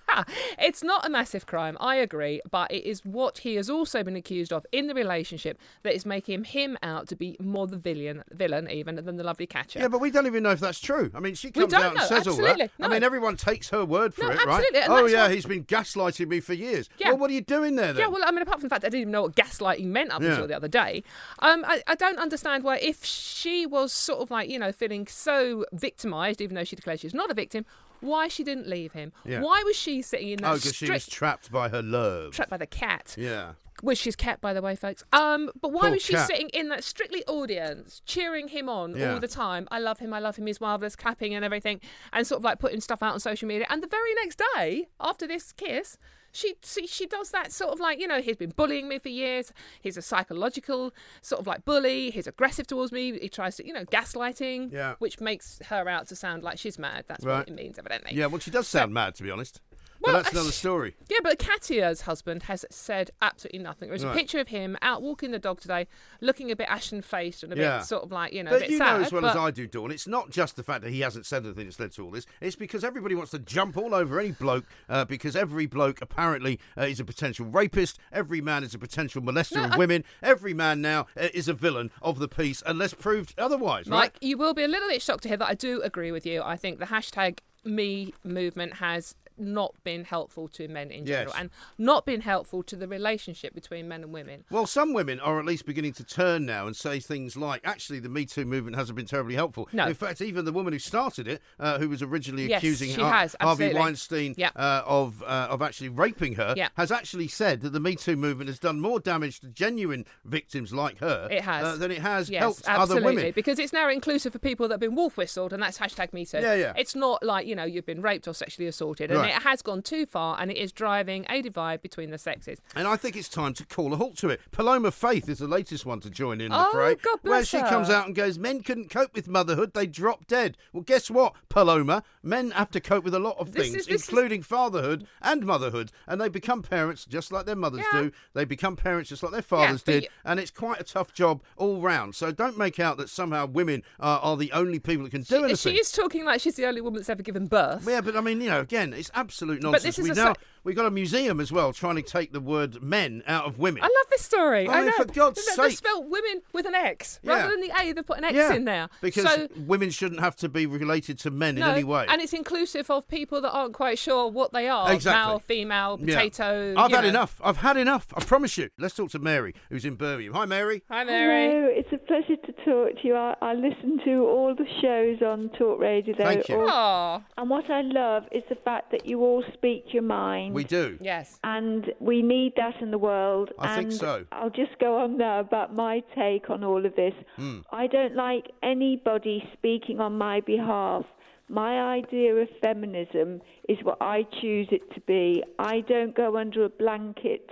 it's 0.59 0.83
not 0.83 1.05
a 1.05 1.09
massive 1.09 1.45
crime, 1.45 1.77
I 1.79 1.95
agree, 1.95 2.41
but 2.49 2.71
it 2.71 2.85
is 2.85 3.03
what 3.05 3.39
he 3.39 3.55
has 3.55 3.69
also 3.69 4.03
been 4.03 4.15
accused 4.15 4.51
of 4.53 4.65
in 4.71 4.87
the 4.87 4.93
relationship 4.93 5.59
that 5.83 5.93
is 5.93 6.05
making 6.05 6.43
him 6.45 6.77
out 6.83 7.07
to 7.09 7.15
be 7.15 7.37
more 7.39 7.67
the 7.67 7.77
villain, 7.77 8.23
villain 8.31 8.69
even 8.69 8.95
than 8.95 9.17
the 9.17 9.23
lovely 9.23 9.47
Katya. 9.47 9.81
Yeah, 9.81 9.87
but 9.87 9.99
we 9.99 10.11
don't 10.11 10.27
even 10.27 10.43
know 10.43 10.51
if 10.51 10.59
that's 10.59 10.79
true. 10.79 11.11
I 11.13 11.19
mean, 11.19 11.35
she 11.35 11.51
comes 11.51 11.73
out 11.73 11.83
and 11.85 11.95
know, 11.95 12.01
says 12.05 12.27
all 12.27 12.33
absolutely, 12.33 12.69
that. 12.77 12.85
I 12.85 12.87
mean, 12.89 13.03
everyone 13.03 13.37
takes 13.37 13.69
her 13.69 13.85
word 13.85 14.13
for 14.13 14.25
No, 14.25 14.31
it, 14.31 14.45
right? 14.45 14.47
absolutely, 14.47 14.79
and 14.81 14.93
Oh, 14.93 15.05
yeah, 15.05 15.23
what- 15.23 15.31
he's 15.31 15.45
been 15.45 15.63
gaslighting 15.65 16.27
me 16.27 16.39
for 16.39 16.53
years. 16.53 16.89
Yeah. 16.97 17.09
Well, 17.09 17.17
what 17.17 17.29
are 17.29 17.33
you 17.33 17.41
doing 17.41 17.75
there 17.75 17.93
then? 17.93 18.01
Yeah, 18.01 18.07
well, 18.07 18.23
I 18.25 18.31
mean, 18.31 18.41
apart 18.41 18.59
from 18.59 18.69
the 18.69 18.73
fact 18.75 18.83
I 18.83 18.89
didn't 18.89 19.01
even 19.01 19.11
know 19.11 19.23
what 19.23 19.35
gaslighting 19.35 19.85
meant 19.85 20.11
up 20.11 20.21
Yeah. 20.21 20.29
until 20.31 20.47
the 20.47 20.55
other 20.55 20.67
day, 20.67 21.03
um, 21.39 21.63
I, 21.67 21.81
I 21.87 21.95
don't 21.95 22.19
understand 22.19 22.63
why, 22.63 22.77
if 22.77 23.03
she 23.03 23.65
was 23.65 23.91
sort 23.91 24.19
of 24.21 24.31
like, 24.31 24.49
you 24.49 24.59
know, 24.59 24.71
feeling 24.71 25.07
so 25.07 25.65
victimised, 25.73 26.41
even 26.41 26.55
though 26.55 26.63
she 26.63 26.75
declares 26.75 26.99
she's 26.99 27.13
not 27.13 27.29
a 27.31 27.33
victim, 27.33 27.65
why 27.99 28.27
she 28.27 28.43
didn't 28.43 28.67
leave 28.67 28.93
him. 28.93 29.13
Yeah. 29.25 29.41
Why 29.41 29.61
was 29.63 29.75
she 29.75 30.00
sitting 30.01 30.29
in 30.29 30.41
that 30.41 30.51
oh, 30.51 30.55
because 30.55 30.75
she 30.75 30.89
was 30.89 31.07
trapped 31.07 31.51
by 31.51 31.69
her 31.69 31.81
love. 31.81 32.33
trapped 32.33 32.51
by 32.51 32.57
the 32.57 32.67
cat? 32.67 33.15
yeah. 33.17 33.53
which 33.81 33.97
she's 33.97 34.15
kept, 34.15 34.41
by 34.41 34.53
the 34.53 34.61
way, 34.61 34.75
folks. 34.75 35.03
Um, 35.11 35.49
but 35.59 35.71
why 35.71 35.81
Poor 35.81 35.91
was 35.91 36.03
she 36.03 36.13
cat. 36.13 36.27
sitting 36.27 36.49
in 36.49 36.69
that 36.69 36.83
strictly 36.83 37.23
audience, 37.25 38.01
cheering 38.05 38.47
him 38.49 38.69
on 38.69 38.95
Yeah. 38.95 39.13
all 39.13 39.19
the 39.19 39.27
time? 39.27 39.67
I 39.71 39.79
love 39.79 39.97
him, 39.99 40.13
I 40.13 40.19
love 40.19 40.35
him, 40.35 40.45
he's 40.45 40.61
marvelous, 40.61 40.95
clapping 40.95 41.33
and 41.33 41.43
everything, 41.43 41.81
and 42.13 42.27
sort 42.27 42.37
of 42.39 42.43
like 42.43 42.59
putting 42.59 42.79
stuff 42.79 43.01
out 43.01 43.13
on 43.13 43.19
social 43.19 43.47
media. 43.47 43.65
And 43.71 43.81
the 43.81 43.87
very 43.87 44.13
next 44.15 44.39
day, 44.55 44.87
after 44.99 45.25
this 45.25 45.51
kiss, 45.51 45.97
she 46.33 46.53
she 46.63 46.87
she 46.87 47.07
does 47.07 47.31
that 47.31 47.51
sort 47.51 47.73
of 47.73 47.79
like 47.81 47.99
you 47.99 48.07
know 48.07 48.21
he's 48.21 48.37
been 48.37 48.51
bullying 48.51 48.87
me 48.87 48.99
for 48.99 49.09
years. 49.09 49.51
He's 49.81 49.97
a 49.97 50.01
psychological 50.01 50.93
sort 51.21 51.41
of 51.41 51.47
like 51.47 51.65
bully. 51.65 52.09
He's 52.11 52.25
aggressive 52.27 52.67
towards 52.67 52.91
me. 52.93 53.19
He 53.19 53.27
tries 53.27 53.57
to 53.57 53.67
you 53.67 53.73
know 53.73 53.83
gaslighting, 53.85 54.71
Yeah. 54.71 54.95
which 54.99 55.19
makes 55.19 55.59
her 55.69 55.89
out 55.89 56.07
to 56.09 56.15
sound 56.15 56.43
like 56.43 56.57
she's 56.57 56.77
mad. 56.79 57.03
That's 57.07 57.25
Right. 57.25 57.39
what 57.39 57.47
it 57.49 57.55
means, 57.55 57.77
evidently. 57.79 58.11
Yeah, 58.13 58.27
well, 58.27 58.39
she 58.39 58.51
does 58.51 58.67
sound 58.67 58.93
mad, 58.93 59.15
to 59.15 59.23
be 59.23 59.31
honest. 59.31 59.59
But 60.01 60.13
Well, 60.13 60.23
that's 60.23 60.33
another 60.33 60.51
story. 60.51 60.95
Yeah, 61.09 61.19
but 61.23 61.37
Katya's 61.37 62.01
husband 62.01 62.43
has 62.43 62.65
said 62.71 63.11
absolutely 63.21 63.59
nothing. 63.59 63.89
There's 63.89 64.03
Right. 64.03 64.15
a 64.15 64.17
picture 64.17 64.39
of 64.39 64.47
him 64.47 64.75
out 64.81 65.01
walking 65.01 65.31
the 65.31 65.37
dog 65.39 65.61
today, 65.61 65.87
looking 66.21 66.49
a 66.51 66.55
bit 66.55 66.67
ashen 66.69 67.01
faced 67.03 67.43
and 67.43 67.53
a 67.53 67.55
Yeah. 67.57 67.77
bit 67.77 67.85
sort 67.85 68.03
of 68.03 68.11
like 68.11 68.33
you 68.33 68.43
know 68.43 68.49
a 68.49 68.53
But 68.55 68.59
bit 68.61 68.69
you 68.71 68.77
sad. 68.77 68.99
know 68.99 69.05
as 69.05 69.11
well 69.11 69.21
but 69.21 69.31
as 69.31 69.35
I 69.37 69.51
do, 69.51 69.67
Dawn, 69.67 69.91
it's 69.91 70.07
not 70.07 70.31
just 70.31 70.55
the 70.55 70.63
fact 70.63 70.83
that 70.83 70.89
he 70.91 71.01
hasn't 71.01 71.25
said 71.27 71.45
anything 71.45 71.65
that's 71.65 71.79
led 71.79 71.91
to 71.93 72.03
all 72.05 72.11
this. 72.11 72.25
It's 72.41 72.55
because 72.55 72.83
everybody 72.83 73.13
wants 73.15 73.31
to 73.31 73.39
jump 73.39 73.77
all 73.77 73.93
over 73.93 74.19
any 74.19 74.31
bloke 74.31 74.65
uh, 74.89 75.05
because 75.05 75.35
every 75.35 75.67
bloke 75.67 76.01
apparently 76.01 76.59
uh, 76.77 76.81
is 76.81 76.99
a 76.99 77.05
potential 77.05 77.45
rapist. 77.45 77.99
Every 78.11 78.41
man 78.41 78.63
is 78.63 78.73
a 78.73 78.79
potential 78.79 79.21
molester 79.21 79.57
No, 79.57 79.65
of 79.65 79.71
I- 79.73 79.77
women. 79.77 80.03
Every 80.23 80.53
man 80.53 80.81
now 80.81 81.07
uh, 81.15 81.27
is 81.33 81.47
a 81.47 81.53
villain 81.53 81.91
of 82.01 82.17
the 82.19 82.27
piece 82.27 82.63
unless 82.65 82.93
proved 82.95 83.35
otherwise, 83.37 83.85
right? 83.87 83.97
Mike, 84.13 84.17
you 84.21 84.37
will 84.37 84.53
be 84.55 84.63
a 84.63 84.67
little 84.67 84.89
bit 84.89 85.01
shocked 85.01 85.23
to 85.23 85.29
hear 85.29 85.37
that 85.37 85.47
I 85.49 85.53
do 85.53 85.81
agree 85.83 86.11
with 86.11 86.25
you. 86.25 86.41
I 86.41 86.57
think 86.57 86.79
the 86.79 86.85
hashtag 86.85 87.39
me 87.63 88.11
movement 88.23 88.75
has 88.77 89.15
not 89.41 89.73
been 89.83 90.03
helpful 90.05 90.47
to 90.49 90.67
men 90.67 90.91
in 90.91 91.05
general 91.05 91.31
Yes. 91.33 91.35
and 91.39 91.49
not 91.77 92.05
been 92.05 92.21
helpful 92.21 92.63
to 92.63 92.75
the 92.75 92.87
relationship 92.87 93.53
between 93.53 93.87
men 93.87 94.03
and 94.03 94.13
women. 94.13 94.43
Well, 94.49 94.65
some 94.67 94.93
women 94.93 95.19
are 95.19 95.39
at 95.39 95.45
least 95.45 95.65
beginning 95.65 95.93
to 95.93 96.03
turn 96.03 96.45
now 96.45 96.67
and 96.67 96.75
say 96.75 96.99
things 96.99 97.35
like, 97.35 97.61
actually, 97.63 97.99
the 97.99 98.09
Me 98.09 98.25
Too 98.25 98.45
movement 98.45 98.75
hasn't 98.77 98.95
been 98.95 99.05
terribly 99.05 99.35
helpful. 99.35 99.67
No. 99.73 99.87
In 99.87 99.93
fact, 99.93 100.21
even 100.21 100.45
the 100.45 100.51
woman 100.51 100.73
who 100.73 100.79
started 100.79 101.27
it, 101.27 101.41
uh, 101.59 101.79
who 101.79 101.89
was 101.89 102.01
originally 102.01 102.47
Yes, 102.49 102.59
accusing 102.59 102.93
Har- 102.99 103.11
has, 103.11 103.35
Harvey. 103.41 103.73
Weinstein 103.73 104.35
Yep. 104.37 104.53
uh, 104.55 104.83
of, 104.85 105.23
uh, 105.23 105.47
of 105.49 105.61
actually 105.61 105.89
raping 105.89 106.35
her, 106.35 106.53
Yep. 106.55 106.71
has 106.75 106.91
actually 106.91 107.27
said 107.27 107.61
that 107.61 107.71
the 107.71 107.79
Me 107.79 107.95
Too 107.95 108.15
movement 108.15 108.49
has 108.49 108.59
done 108.59 108.79
more 108.79 108.99
damage 108.99 109.39
to 109.41 109.47
genuine 109.47 110.05
victims 110.25 110.73
like 110.73 110.99
her 110.99 111.27
It 111.31 111.41
has. 111.41 111.63
uh, 111.65 111.75
than 111.77 111.91
it 111.91 111.99
has 111.99 112.29
Yes, 112.29 112.39
helped 112.41 112.61
absolutely. 112.67 112.97
other 112.97 113.15
women. 113.15 113.31
Because 113.35 113.59
it's 113.59 113.73
now 113.73 113.89
inclusive 113.89 114.33
for 114.33 114.39
people 114.39 114.67
that 114.67 114.73
have 114.75 114.79
been 114.79 114.95
wolf 114.95 115.17
whistled, 115.17 115.53
and 115.53 115.61
that's 115.63 115.77
hashtag 115.79 116.13
me 116.13 116.25
too. 116.25 116.37
Yeah, 116.39 116.53
yeah. 116.53 116.73
It's 116.77 116.95
not 116.95 117.23
like, 117.23 117.47
you 117.47 117.55
know, 117.55 117.63
you've 117.63 117.85
been 117.85 118.01
raped 118.01 118.27
or 118.27 118.33
sexually 118.33 118.67
assaulted, 118.67 119.09
and 119.11 119.19
Right. 119.19 119.30
It 119.31 119.41
has 119.43 119.61
gone 119.61 119.81
too 119.81 120.05
far, 120.05 120.37
and 120.39 120.51
it 120.51 120.57
is 120.57 120.71
driving 120.71 121.25
a 121.29 121.41
divide 121.41 121.81
between 121.81 122.11
the 122.11 122.17
sexes. 122.17 122.59
And 122.75 122.87
I 122.87 122.95
think 122.95 123.15
it's 123.15 123.29
time 123.29 123.53
to 123.55 123.65
call 123.65 123.93
a 123.93 123.97
halt 123.97 124.17
to 124.17 124.29
it. 124.29 124.41
Paloma 124.51 124.91
Faith 124.91 125.27
is 125.29 125.39
the 125.39 125.47
latest 125.47 125.85
one 125.85 125.99
to 126.01 126.09
join 126.09 126.39
in 126.41 126.51
the 126.51 126.59
Oh, 126.67 126.71
fray. 126.71 126.95
God 126.95 127.19
where 127.21 127.37
bless 127.37 127.47
she 127.47 127.57
her. 127.59 127.67
comes 127.67 127.89
out 127.89 128.05
and 128.07 128.15
goes, 128.15 128.37
Men 128.37 128.61
couldn't 128.61 128.89
cope 128.89 129.13
with 129.15 129.27
motherhood, 129.27 129.73
they 129.73 129.87
drop 129.87 130.27
dead. 130.27 130.57
Well, 130.73 130.83
guess 130.83 131.09
what, 131.09 131.33
Paloma? 131.49 132.03
Men 132.23 132.51
have 132.51 132.71
to 132.71 132.79
cope 132.79 133.03
with 133.03 133.13
a 133.13 133.19
lot 133.19 133.37
of 133.39 133.53
This 133.53 133.63
things, 133.63 133.75
is- 133.81 133.85
this 133.87 134.03
is- 134.03 134.09
including 134.09 134.43
fatherhood 134.43 135.07
and 135.21 135.45
motherhood, 135.45 135.91
and 136.07 136.19
they 136.19 136.29
become 136.29 136.61
parents 136.61 137.05
just 137.05 137.31
like 137.31 137.45
their 137.45 137.55
mothers 137.55 137.83
Yeah. 137.93 138.01
do. 138.03 138.11
They 138.33 138.45
become 138.45 138.75
parents 138.75 139.09
just 139.09 139.23
like 139.23 139.31
their 139.31 139.41
fathers 139.41 139.83
but 139.83 139.91
did, 139.91 140.03
you- 140.03 140.09
and 140.25 140.39
it's 140.39 140.51
quite 140.51 140.79
a 140.79 140.83
tough 140.83 141.13
job 141.13 141.41
all 141.57 141.81
round. 141.81 142.15
So 142.15 142.31
don't 142.31 142.57
make 142.57 142.79
out 142.79 142.97
that 142.97 143.09
somehow 143.09 143.45
women 143.45 143.83
are, 143.99 144.19
are 144.19 144.37
the 144.37 144.51
only 144.51 144.79
people 144.79 145.03
that 145.03 145.11
can 145.11 145.21
do 145.23 145.43
anything. 145.45 145.73
She 145.73 145.79
is 145.79 145.91
talking 145.91 146.25
like 146.25 146.41
she's 146.41 146.55
the 146.55 146.65
only 146.65 146.81
woman 146.81 146.97
that's 146.99 147.09
ever 147.09 147.23
given 147.23 147.47
birth. 147.47 147.85
Yeah, 147.87 148.01
but 148.01 148.15
I 148.15 148.21
mean, 148.21 148.41
you 148.41 148.49
know, 148.49 148.61
again, 148.61 148.93
it's 148.93 149.10
absolute 149.13 149.61
nonsense. 149.61 149.83
this 149.83 149.99
is 149.99 150.03
we 150.05 150.11
a 150.11 150.15
now 150.15 150.33
sa- 150.33 150.39
we've 150.63 150.75
got 150.75 150.85
a 150.85 150.91
museum 150.91 151.39
as 151.39 151.51
well 151.51 151.73
trying 151.73 151.95
to 151.95 152.01
take 152.01 152.31
the 152.33 152.39
word 152.39 152.81
men 152.81 153.23
out 153.27 153.45
of 153.45 153.59
women. 153.59 153.81
I 153.83 153.87
love 153.87 154.09
this 154.09 154.21
story. 154.21 154.67
I 154.67 154.71
I, 154.73 154.77
mean, 154.77 154.85
know. 154.87 154.91
for 154.97 155.05
God's 155.05 155.45
They- 155.45 155.61
They 155.63 155.69
sake. 155.69 155.77
spelled 155.77 156.09
women 156.09 156.41
with 156.53 156.65
an 156.65 156.75
X 156.75 157.19
Yeah. 157.23 157.33
rather 157.35 157.49
than 157.51 157.61
the 157.61 157.71
A. 157.79 157.91
They 157.93 158.01
put 158.01 158.17
an 158.17 158.23
X 158.25 158.33
yeah, 158.35 158.53
in 158.53 158.65
there. 158.65 158.89
because 159.01 159.23
so, 159.31 159.47
women 159.57 159.89
shouldn't 159.89 160.19
have 160.21 160.35
to 160.37 160.49
be 160.49 160.65
related 160.65 161.17
to 161.19 161.31
men 161.31 161.55
no, 161.55 161.67
in 161.69 161.71
any 161.75 161.83
way. 161.83 162.05
and 162.09 162.21
it's 162.21 162.33
inclusive 162.33 162.89
of 162.89 163.07
people 163.07 163.41
that 163.41 163.51
aren't 163.51 163.73
quite 163.73 163.97
sure 163.99 164.29
what 164.29 164.51
they 164.53 164.67
are. 164.67 164.91
Exactly. 164.93 165.31
Male, 165.31 165.39
female, 165.39 165.99
Yeah. 166.01 166.15
potato. 166.17 166.73
I've 166.77 166.91
had 166.91 167.03
know. 167.03 167.09
enough. 167.09 167.41
I've 167.43 167.57
had 167.57 167.77
enough. 167.77 168.07
I 168.15 168.23
promise 168.23 168.57
you. 168.57 168.69
Let's 168.77 168.95
talk 168.95 169.09
to 169.11 169.19
Mary, 169.19 169.53
who's 169.69 169.85
in 169.85 169.95
Birmingham. 169.95 170.33
Hi, 170.35 170.45
Mary. 170.45 170.83
Hi, 170.89 171.03
Mary. 171.03 171.47
Hello, 171.51 171.67
it's 171.71 171.91
a 171.91 171.97
pleasure 171.97 172.35
to 172.37 172.51
talk 172.63 173.01
to 173.01 173.07
you. 173.07 173.15
I, 173.15 173.35
I 173.41 173.53
listen 173.53 173.99
to 174.05 174.25
all 174.27 174.55
the 174.55 174.65
shows 174.81 175.21
on 175.21 175.49
Talk 175.57 175.79
Radio. 175.79 176.15
They're 176.17 176.25
Thank 176.27 176.49
you. 176.49 176.59
all- 176.61 177.21
Oh, 177.21 177.23
and 177.37 177.49
what 177.49 177.69
I 177.69 177.81
love 177.81 178.23
is 178.31 178.43
the 178.49 178.55
fact 178.55 178.91
that 178.91 179.00
you 179.05 179.21
all 179.21 179.43
speak 179.53 179.85
your 179.93 180.03
mind. 180.03 180.53
We 180.53 180.63
do. 180.63 180.97
yes. 181.01 181.39
And 181.43 181.91
we 181.99 182.21
need 182.21 182.53
that 182.57 182.81
in 182.81 182.91
the 182.91 182.97
world. 182.97 183.51
I 183.59 183.75
think 183.77 183.91
so. 183.91 184.25
I'll 184.31 184.49
just 184.49 184.77
go 184.79 184.97
on 184.97 185.17
now 185.17 185.39
about 185.39 185.75
my 185.75 186.03
take 186.15 186.49
on 186.49 186.63
all 186.63 186.85
of 186.85 186.95
this. 186.95 187.13
Hmm. 187.35 187.59
I 187.71 187.87
don't 187.87 188.15
like 188.15 188.51
anybody 188.63 189.47
speaking 189.53 189.99
on 189.99 190.17
my 190.17 190.41
behalf. 190.41 191.05
My 191.49 191.95
idea 191.95 192.33
of 192.35 192.47
feminism 192.61 193.41
is 193.67 193.77
what 193.83 193.97
I 194.01 194.23
choose 194.41 194.67
it 194.71 194.93
to 194.93 195.01
be. 195.01 195.43
I 195.59 195.81
don't 195.81 196.15
go 196.15 196.37
under 196.37 196.63
a 196.63 196.69
blanket 196.69 197.49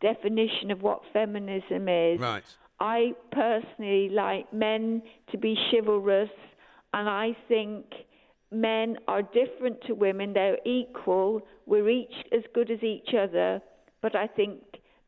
definition 0.00 0.70
of 0.70 0.82
what 0.82 1.02
feminism 1.12 1.88
is. 1.88 2.18
Right. 2.18 2.42
I 2.80 3.12
personally 3.30 4.08
like 4.08 4.52
men 4.52 5.02
to 5.30 5.38
be 5.38 5.54
chivalrous, 5.70 6.30
and 6.94 7.08
I 7.08 7.36
think 7.46 7.84
men 8.50 8.98
are 9.08 9.22
different 9.22 9.80
to 9.86 9.94
women. 9.94 10.32
They're 10.32 10.58
equal. 10.64 11.42
We're 11.66 11.88
each 11.88 12.14
as 12.32 12.42
good 12.54 12.70
as 12.70 12.82
each 12.82 13.14
other, 13.14 13.60
but 14.02 14.16
I 14.16 14.26
think 14.26 14.60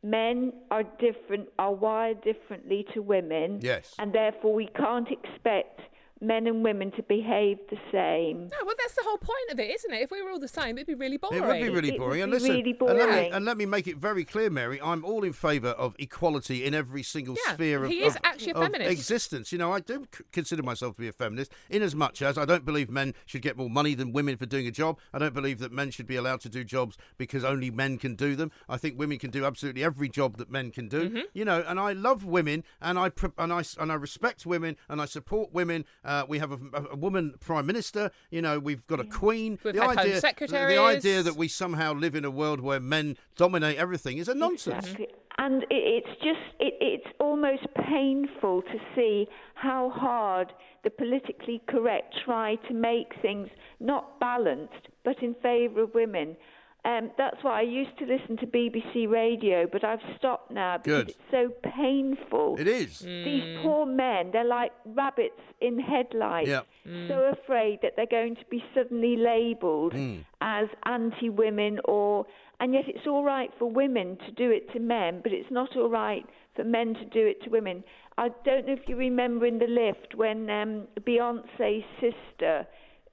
men 0.02 0.52
are 0.70 0.84
different, 0.98 1.48
are 1.58 1.74
wired 1.74 2.22
differently 2.22 2.86
to 2.94 3.00
women. 3.00 3.60
Yes. 3.62 3.94
And 3.98 4.12
therefore, 4.12 4.54
we 4.54 4.68
can't 4.76 5.08
expect 5.10 5.80
men 6.22 6.46
and 6.46 6.62
women 6.64 6.90
to 6.92 7.02
behave 7.02 7.58
the 7.68 7.76
same. 7.90 8.42
No, 8.48 8.56
well, 8.64 8.74
that's 8.78 8.94
the 8.94 9.02
whole 9.04 9.18
point 9.18 9.50
of 9.50 9.58
it, 9.58 9.70
isn't 9.70 9.92
it? 9.92 10.02
If 10.02 10.10
we 10.10 10.22
were 10.22 10.30
all 10.30 10.38
the 10.38 10.48
same, 10.48 10.78
it'd 10.78 10.86
be 10.86 10.94
really 10.94 11.16
boring. 11.16 11.42
It 11.42 11.46
would 11.46 11.60
be 11.60 11.68
really 11.68 11.88
It 11.88 11.92
would 11.92 11.98
boring. 12.06 12.22
and 12.22 12.30
listen, 12.32 12.50
really 12.50 12.76
And, 12.80 12.98
let 12.98 13.08
me, 13.10 13.28
and 13.30 13.44
let 13.44 13.56
me 13.56 13.66
make 13.66 13.86
it 13.88 13.96
very 13.98 14.24
clear, 14.24 14.48
Mary. 14.48 14.80
I'm 14.80 15.04
all 15.04 15.24
in 15.24 15.32
favour 15.32 15.70
of 15.70 15.94
equality 15.98 16.64
in 16.64 16.74
every 16.74 17.02
single 17.02 17.36
Yeah, 17.46 17.54
sphere 17.54 17.84
of, 17.84 17.90
he 17.90 18.02
is 18.04 18.14
of- 18.14 18.20
actually 18.24 18.52
a 18.52 18.56
of 18.56 18.62
feminist. 18.62 18.90
existence. 18.92 19.50
You 19.52 19.58
know, 19.58 19.72
I 19.72 19.80
do 19.80 20.06
c- 20.16 20.24
consider 20.32 20.62
myself 20.62 20.94
to 20.96 21.00
be 21.00 21.08
a 21.08 21.12
feminist, 21.12 21.52
in 21.68 21.82
as 21.82 21.94
much 21.94 22.22
as 22.22 22.38
I 22.38 22.44
don't 22.44 22.64
believe 22.64 22.88
men 22.88 23.14
should 23.26 23.42
get 23.42 23.56
more 23.56 23.68
money 23.70 23.94
than 23.94 24.12
women 24.12 24.36
for 24.36 24.46
doing 24.46 24.66
a 24.66 24.70
job. 24.70 24.98
I 25.12 25.18
don't 25.18 25.34
believe 25.34 25.58
that 25.58 25.72
men 25.72 25.90
should 25.90 26.06
be 26.06 26.16
allowed 26.16 26.40
to 26.42 26.48
do 26.48 26.62
jobs 26.62 26.96
because 27.18 27.42
only 27.44 27.70
men 27.72 27.98
can 27.98 28.14
do 28.14 28.36
them. 28.36 28.52
I 28.68 28.76
think 28.76 28.98
women 28.98 29.18
can 29.18 29.30
do 29.30 29.44
absolutely 29.44 29.82
every 29.82 30.08
job 30.08 30.36
that 30.36 30.50
men 30.50 30.70
can 30.70 30.88
do. 30.88 31.08
Mm-hmm. 31.08 31.18
You 31.34 31.44
know, 31.44 31.64
and 31.66 31.80
I 31.80 31.92
love 31.92 32.24
women, 32.24 32.62
and 32.80 32.96
I 32.98 33.08
pr- 33.08 33.26
and 33.38 33.52
I 33.52 33.60
s- 33.60 33.76
and 33.80 33.90
I 33.90 33.96
respect 33.96 34.46
women, 34.46 34.76
and 34.88 35.00
I 35.00 35.06
support 35.06 35.52
women. 35.52 35.84
Uh, 36.04 36.10
Uh, 36.12 36.26
we 36.28 36.38
have 36.38 36.52
a, 36.52 36.58
a, 36.74 36.84
a 36.92 36.96
woman 36.96 37.34
prime 37.40 37.66
minister. 37.66 38.10
You 38.30 38.42
know, 38.42 38.58
we've 38.58 38.86
got 38.86 39.00
a 39.00 39.04
queen. 39.04 39.58
We've 39.64 39.74
the 39.74 39.80
had 39.80 39.88
Home 39.90 39.98
idea, 39.98 40.20
the- 40.20 40.46
the 40.46 40.78
idea 40.80 41.22
that 41.22 41.36
we 41.36 41.48
somehow 41.48 41.94
live 41.94 42.14
in 42.14 42.24
a 42.24 42.30
world 42.30 42.60
where 42.60 42.80
men 42.80 43.16
dominate 43.36 43.76
everything 43.78 44.18
is 44.18 44.28
a 44.28 44.34
nonsense. 44.34 44.84
Exactly. 44.84 45.08
And 45.38 45.64
it's 45.70 46.14
just, 46.22 46.44
it, 46.60 46.74
it's 46.80 47.06
almost 47.18 47.62
painful 47.88 48.62
to 48.62 48.78
see 48.94 49.26
how 49.54 49.90
hard 49.90 50.52
the 50.84 50.90
politically 50.90 51.62
correct 51.68 52.14
try 52.24 52.56
to 52.68 52.74
make 52.74 53.08
things 53.22 53.48
not 53.80 54.20
balanced, 54.20 54.88
but 55.04 55.16
in 55.22 55.34
favour 55.42 55.82
of 55.84 55.94
women. 55.94 56.36
Um, 56.84 57.12
that's 57.16 57.36
why 57.44 57.60
I 57.60 57.62
used 57.62 57.96
to 57.98 58.06
listen 58.06 58.36
to 58.38 58.46
BBC 58.46 59.08
Radio, 59.08 59.68
but 59.70 59.84
I've 59.84 60.00
stopped 60.18 60.50
now 60.50 60.78
because 60.78 61.04
Good. 61.04 61.08
it's 61.10 61.18
so 61.30 61.50
painful. 61.76 62.56
It 62.58 62.66
is. 62.66 62.98
These 62.98 63.58
poor 63.62 63.86
men, 63.86 64.30
they're 64.32 64.42
like 64.44 64.72
rabbits 64.84 65.40
in 65.60 65.78
headlights, 65.78 66.48
Yeah. 66.48 66.62
so 67.06 67.32
afraid 67.40 67.78
that 67.82 67.92
they're 67.94 68.06
going 68.06 68.34
to 68.34 68.44
be 68.50 68.64
suddenly 68.74 69.16
labelled 69.16 69.94
as 70.40 70.68
anti 70.84 71.28
women 71.30 71.78
or. 71.84 72.26
And 72.58 72.74
yet 72.74 72.84
it's 72.86 73.08
all 73.08 73.24
right 73.24 73.50
for 73.58 73.68
women 73.68 74.16
to 74.24 74.30
do 74.30 74.48
it 74.52 74.72
to 74.72 74.78
men, 74.78 75.20
but 75.22 75.32
it's 75.32 75.50
not 75.50 75.76
all 75.76 75.88
right 75.90 76.24
for 76.54 76.62
men 76.62 76.94
to 76.94 77.04
do 77.06 77.26
it 77.26 77.42
to 77.42 77.50
women. 77.50 77.82
I 78.18 78.28
don't 78.44 78.66
know 78.68 78.72
if 78.74 78.88
you 78.88 78.94
remember 78.94 79.46
in 79.46 79.58
the 79.58 79.66
lift 79.66 80.14
when 80.14 80.48
um, 80.48 80.86
Beyonce's 81.00 81.82
sister 82.00 82.66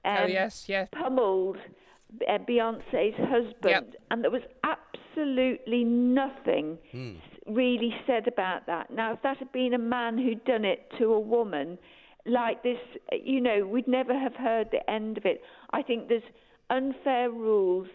um, 0.04 0.16
Oh, 0.20 0.26
yes, 0.26 0.68
yes. 0.68 0.88
pummeled 0.92 1.56
uh, 2.28 2.38
Beyonce's 2.48 3.14
husband, 3.18 3.96
and 4.10 4.22
there 4.24 4.30
was 4.30 4.42
absolutely 4.64 5.84
nothing 5.84 6.78
Hmm. 6.92 7.14
really 7.46 7.94
said 8.06 8.28
about 8.28 8.66
that. 8.66 8.90
Now, 8.90 9.12
if 9.12 9.22
that 9.22 9.38
had 9.38 9.52
been 9.52 9.74
a 9.74 9.78
man 9.78 10.18
who'd 10.18 10.44
done 10.44 10.64
it 10.64 10.90
to 10.98 11.12
a 11.12 11.20
woman 11.20 11.78
like 12.26 12.62
this, 12.62 12.78
uh, 13.12 13.16
you 13.22 13.40
know, 13.40 13.66
we'd 13.66 13.88
never 13.88 14.16
have 14.18 14.34
heard 14.36 14.70
the 14.70 14.88
end 14.90 15.18
of 15.18 15.24
it. 15.24 15.42
I 15.72 15.82
think 15.82 16.08
there's 16.08 16.22
unfair 16.68 17.30
rules 17.30 17.88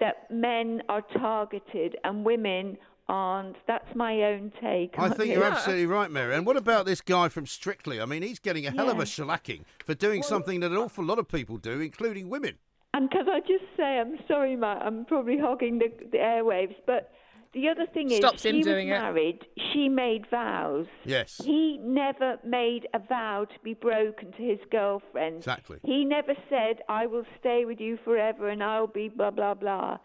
that 0.00 0.30
men 0.30 0.82
are 0.88 1.02
targeted 1.02 1.96
and 2.04 2.24
women 2.24 2.76
aren't. 3.08 3.56
That's 3.66 3.94
my 3.94 4.22
own 4.24 4.52
take. 4.60 4.98
I 4.98 5.08
think 5.08 5.32
you're 5.32 5.44
absolutely 5.44 5.86
right, 5.86 6.10
Mary. 6.10 6.34
And 6.34 6.44
what 6.44 6.56
about 6.56 6.84
this 6.86 7.00
guy 7.00 7.28
from 7.30 7.46
Strictly? 7.46 8.00
I 8.00 8.04
mean, 8.04 8.22
he's 8.22 8.38
getting 8.38 8.66
a 8.66 8.70
hell 8.70 8.90
of 8.90 8.98
a 9.00 9.04
shellacking 9.04 9.62
for 9.86 9.94
doing 9.94 10.22
something 10.22 10.60
that 10.60 10.70
an 10.70 10.76
awful 10.76 11.04
lot 11.04 11.18
of 11.18 11.26
people 11.28 11.56
do, 11.56 11.80
including 11.80 12.28
women. 12.28 12.58
And 12.98 13.10
can 13.10 13.28
I 13.28 13.38
just 13.40 13.64
say, 13.76 13.98
I'm 14.00 14.18
sorry, 14.26 14.56
Matt, 14.56 14.82
I'm 14.84 15.04
probably 15.04 15.38
hogging 15.38 15.78
the, 15.78 15.86
the 16.10 16.18
airwaves, 16.18 16.74
but 16.84 17.12
the 17.54 17.68
other 17.68 17.86
thing 17.94 18.10
Stops 18.10 18.40
is, 18.40 18.46
him 18.46 18.56
he 18.56 18.62
doing 18.62 18.88
it. 18.88 18.92
was 18.92 19.00
married, 19.00 19.38
she 19.72 19.88
made 19.88 20.26
vows. 20.30 20.86
Yes. 21.04 21.40
He 21.44 21.78
never 21.80 22.38
made 22.44 22.88
a 22.94 22.98
vow 22.98 23.46
to 23.48 23.58
be 23.62 23.74
broken 23.74 24.32
to 24.32 24.42
his 24.42 24.58
girlfriend. 24.72 25.36
Exactly. 25.38 25.78
He 25.84 26.04
never 26.04 26.34
said, 26.50 26.80
I 26.88 27.06
will 27.06 27.24
stay 27.38 27.64
with 27.64 27.78
you 27.80 27.98
forever 28.04 28.48
and 28.48 28.62
I'll 28.64 28.88
be 28.88 29.08
blah, 29.08 29.30
blah, 29.30 29.54
blah. 29.54 29.98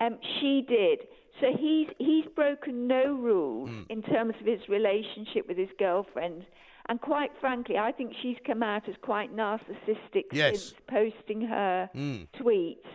Um, 0.00 0.18
she 0.40 0.64
did. 0.66 1.00
So 1.40 1.48
he's 1.56 1.88
he's 1.98 2.24
broken 2.34 2.88
no 2.88 3.14
rules 3.14 3.68
Hmm. 3.68 3.82
in 3.90 4.02
terms 4.02 4.34
of 4.40 4.46
his 4.46 4.60
relationship 4.68 5.46
with 5.46 5.56
his 5.58 5.68
girlfriend. 5.78 6.46
And 6.88 7.00
quite 7.00 7.30
frankly, 7.40 7.76
I 7.76 7.92
think 7.92 8.14
she's 8.22 8.36
come 8.46 8.62
out 8.62 8.88
as 8.88 8.94
quite 9.02 9.34
narcissistic 9.36 10.24
Yes. 10.32 10.62
since 10.68 10.74
posting 10.88 11.42
her 11.42 11.90
Hmm. 11.92 12.22
tweets. 12.34 12.86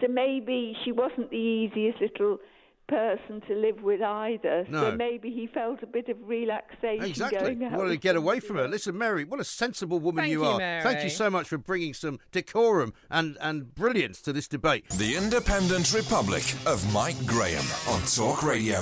So 0.00 0.06
maybe 0.08 0.76
she 0.84 0.92
wasn't 0.92 1.30
the 1.30 1.36
easiest 1.36 2.00
little 2.00 2.38
person 2.86 3.40
to 3.46 3.54
live 3.54 3.82
with 3.82 4.02
either. 4.02 4.66
No. 4.68 4.90
So 4.90 4.96
maybe 4.96 5.30
he 5.30 5.46
felt 5.46 5.80
a 5.82 5.86
bit 5.86 6.08
of 6.08 6.16
relaxation 6.26 7.04
Exactly. 7.04 7.38
going 7.54 7.64
out. 7.64 7.78
Wanted 7.78 7.90
to 7.90 7.96
get 7.98 8.16
away 8.16 8.40
from 8.40 8.56
her. 8.56 8.66
Listen, 8.66 8.98
Mary, 8.98 9.24
what 9.24 9.38
a 9.40 9.44
sensible 9.44 10.00
woman 10.00 10.22
Thank 10.22 10.32
you 10.32 10.42
you, 10.42 10.48
are. 10.48 10.58
Thank 10.82 11.04
you 11.04 11.10
so 11.10 11.30
much 11.30 11.46
for 11.48 11.56
bringing 11.58 11.94
some 11.94 12.18
decorum 12.32 12.92
and, 13.10 13.36
and 13.40 13.74
brilliance 13.74 14.20
to 14.22 14.32
this 14.32 14.48
debate. 14.48 14.88
The 14.90 15.14
Independent 15.16 15.92
Republic 15.92 16.42
of 16.66 16.84
Mike 16.92 17.24
Graham 17.26 17.64
on 17.88 18.00
Talk 18.02 18.42
Radio. 18.42 18.80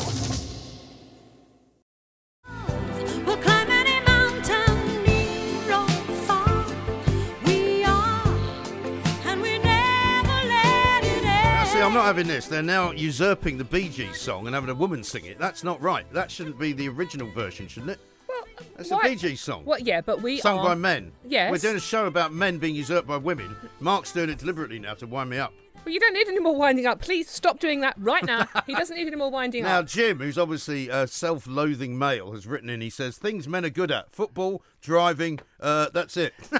Not 11.98 12.06
having 12.06 12.28
this. 12.28 12.46
They're 12.46 12.62
now 12.62 12.92
usurping 12.92 13.58
the 13.58 13.64
Bee 13.64 13.88
Gees 13.88 14.20
song 14.20 14.46
and 14.46 14.54
having 14.54 14.70
a 14.70 14.74
woman 14.74 15.02
sing 15.02 15.24
it. 15.24 15.36
That's 15.36 15.64
not 15.64 15.82
right. 15.82 16.06
That 16.12 16.30
shouldn't 16.30 16.56
be 16.56 16.72
the 16.72 16.88
original 16.88 17.28
version, 17.32 17.66
shouldn't 17.66 17.90
it? 17.90 17.98
Well, 18.28 18.44
That's 18.76 18.90
why- 18.90 19.00
a 19.00 19.08
Bee 19.08 19.16
Gees 19.16 19.40
song. 19.40 19.64
Well, 19.64 19.80
yeah, 19.80 20.00
but 20.00 20.22
we 20.22 20.38
Sung 20.38 20.60
are 20.60 20.64
by 20.64 20.74
men. 20.76 21.10
Yes. 21.26 21.50
We're 21.50 21.58
doing 21.58 21.74
a 21.74 21.80
show 21.80 22.06
about 22.06 22.32
men 22.32 22.58
being 22.58 22.76
usurped 22.76 23.08
by 23.08 23.16
women. 23.16 23.56
Mark's 23.80 24.12
doing 24.12 24.30
it 24.30 24.38
deliberately 24.38 24.78
now 24.78 24.94
to 24.94 25.08
wind 25.08 25.28
me 25.30 25.38
up. 25.38 25.52
Well, 25.84 25.92
you 25.92 25.98
don't 25.98 26.14
need 26.14 26.28
any 26.28 26.38
more 26.38 26.54
winding 26.54 26.86
up. 26.86 27.00
Please 27.00 27.28
stop 27.28 27.58
doing 27.58 27.80
that 27.80 27.96
right 27.98 28.24
now. 28.24 28.46
he 28.68 28.74
doesn't 28.76 28.96
need 28.96 29.08
any 29.08 29.16
more 29.16 29.30
winding 29.32 29.64
up. 29.64 29.68
Now, 29.68 29.78
up. 29.80 29.86
Jim, 29.88 30.18
who's 30.18 30.38
obviously 30.38 30.88
a 30.88 31.08
self 31.08 31.48
loathing 31.48 31.98
male, 31.98 32.30
has 32.30 32.46
written 32.46 32.70
in, 32.70 32.80
he 32.80 32.90
says, 32.90 33.18
things 33.18 33.48
men 33.48 33.64
are 33.64 33.70
good 33.70 33.90
at 33.90 34.12
football, 34.12 34.62
driving, 34.80 35.40
uh, 35.58 35.88
that's 35.92 36.16
it. 36.16 36.32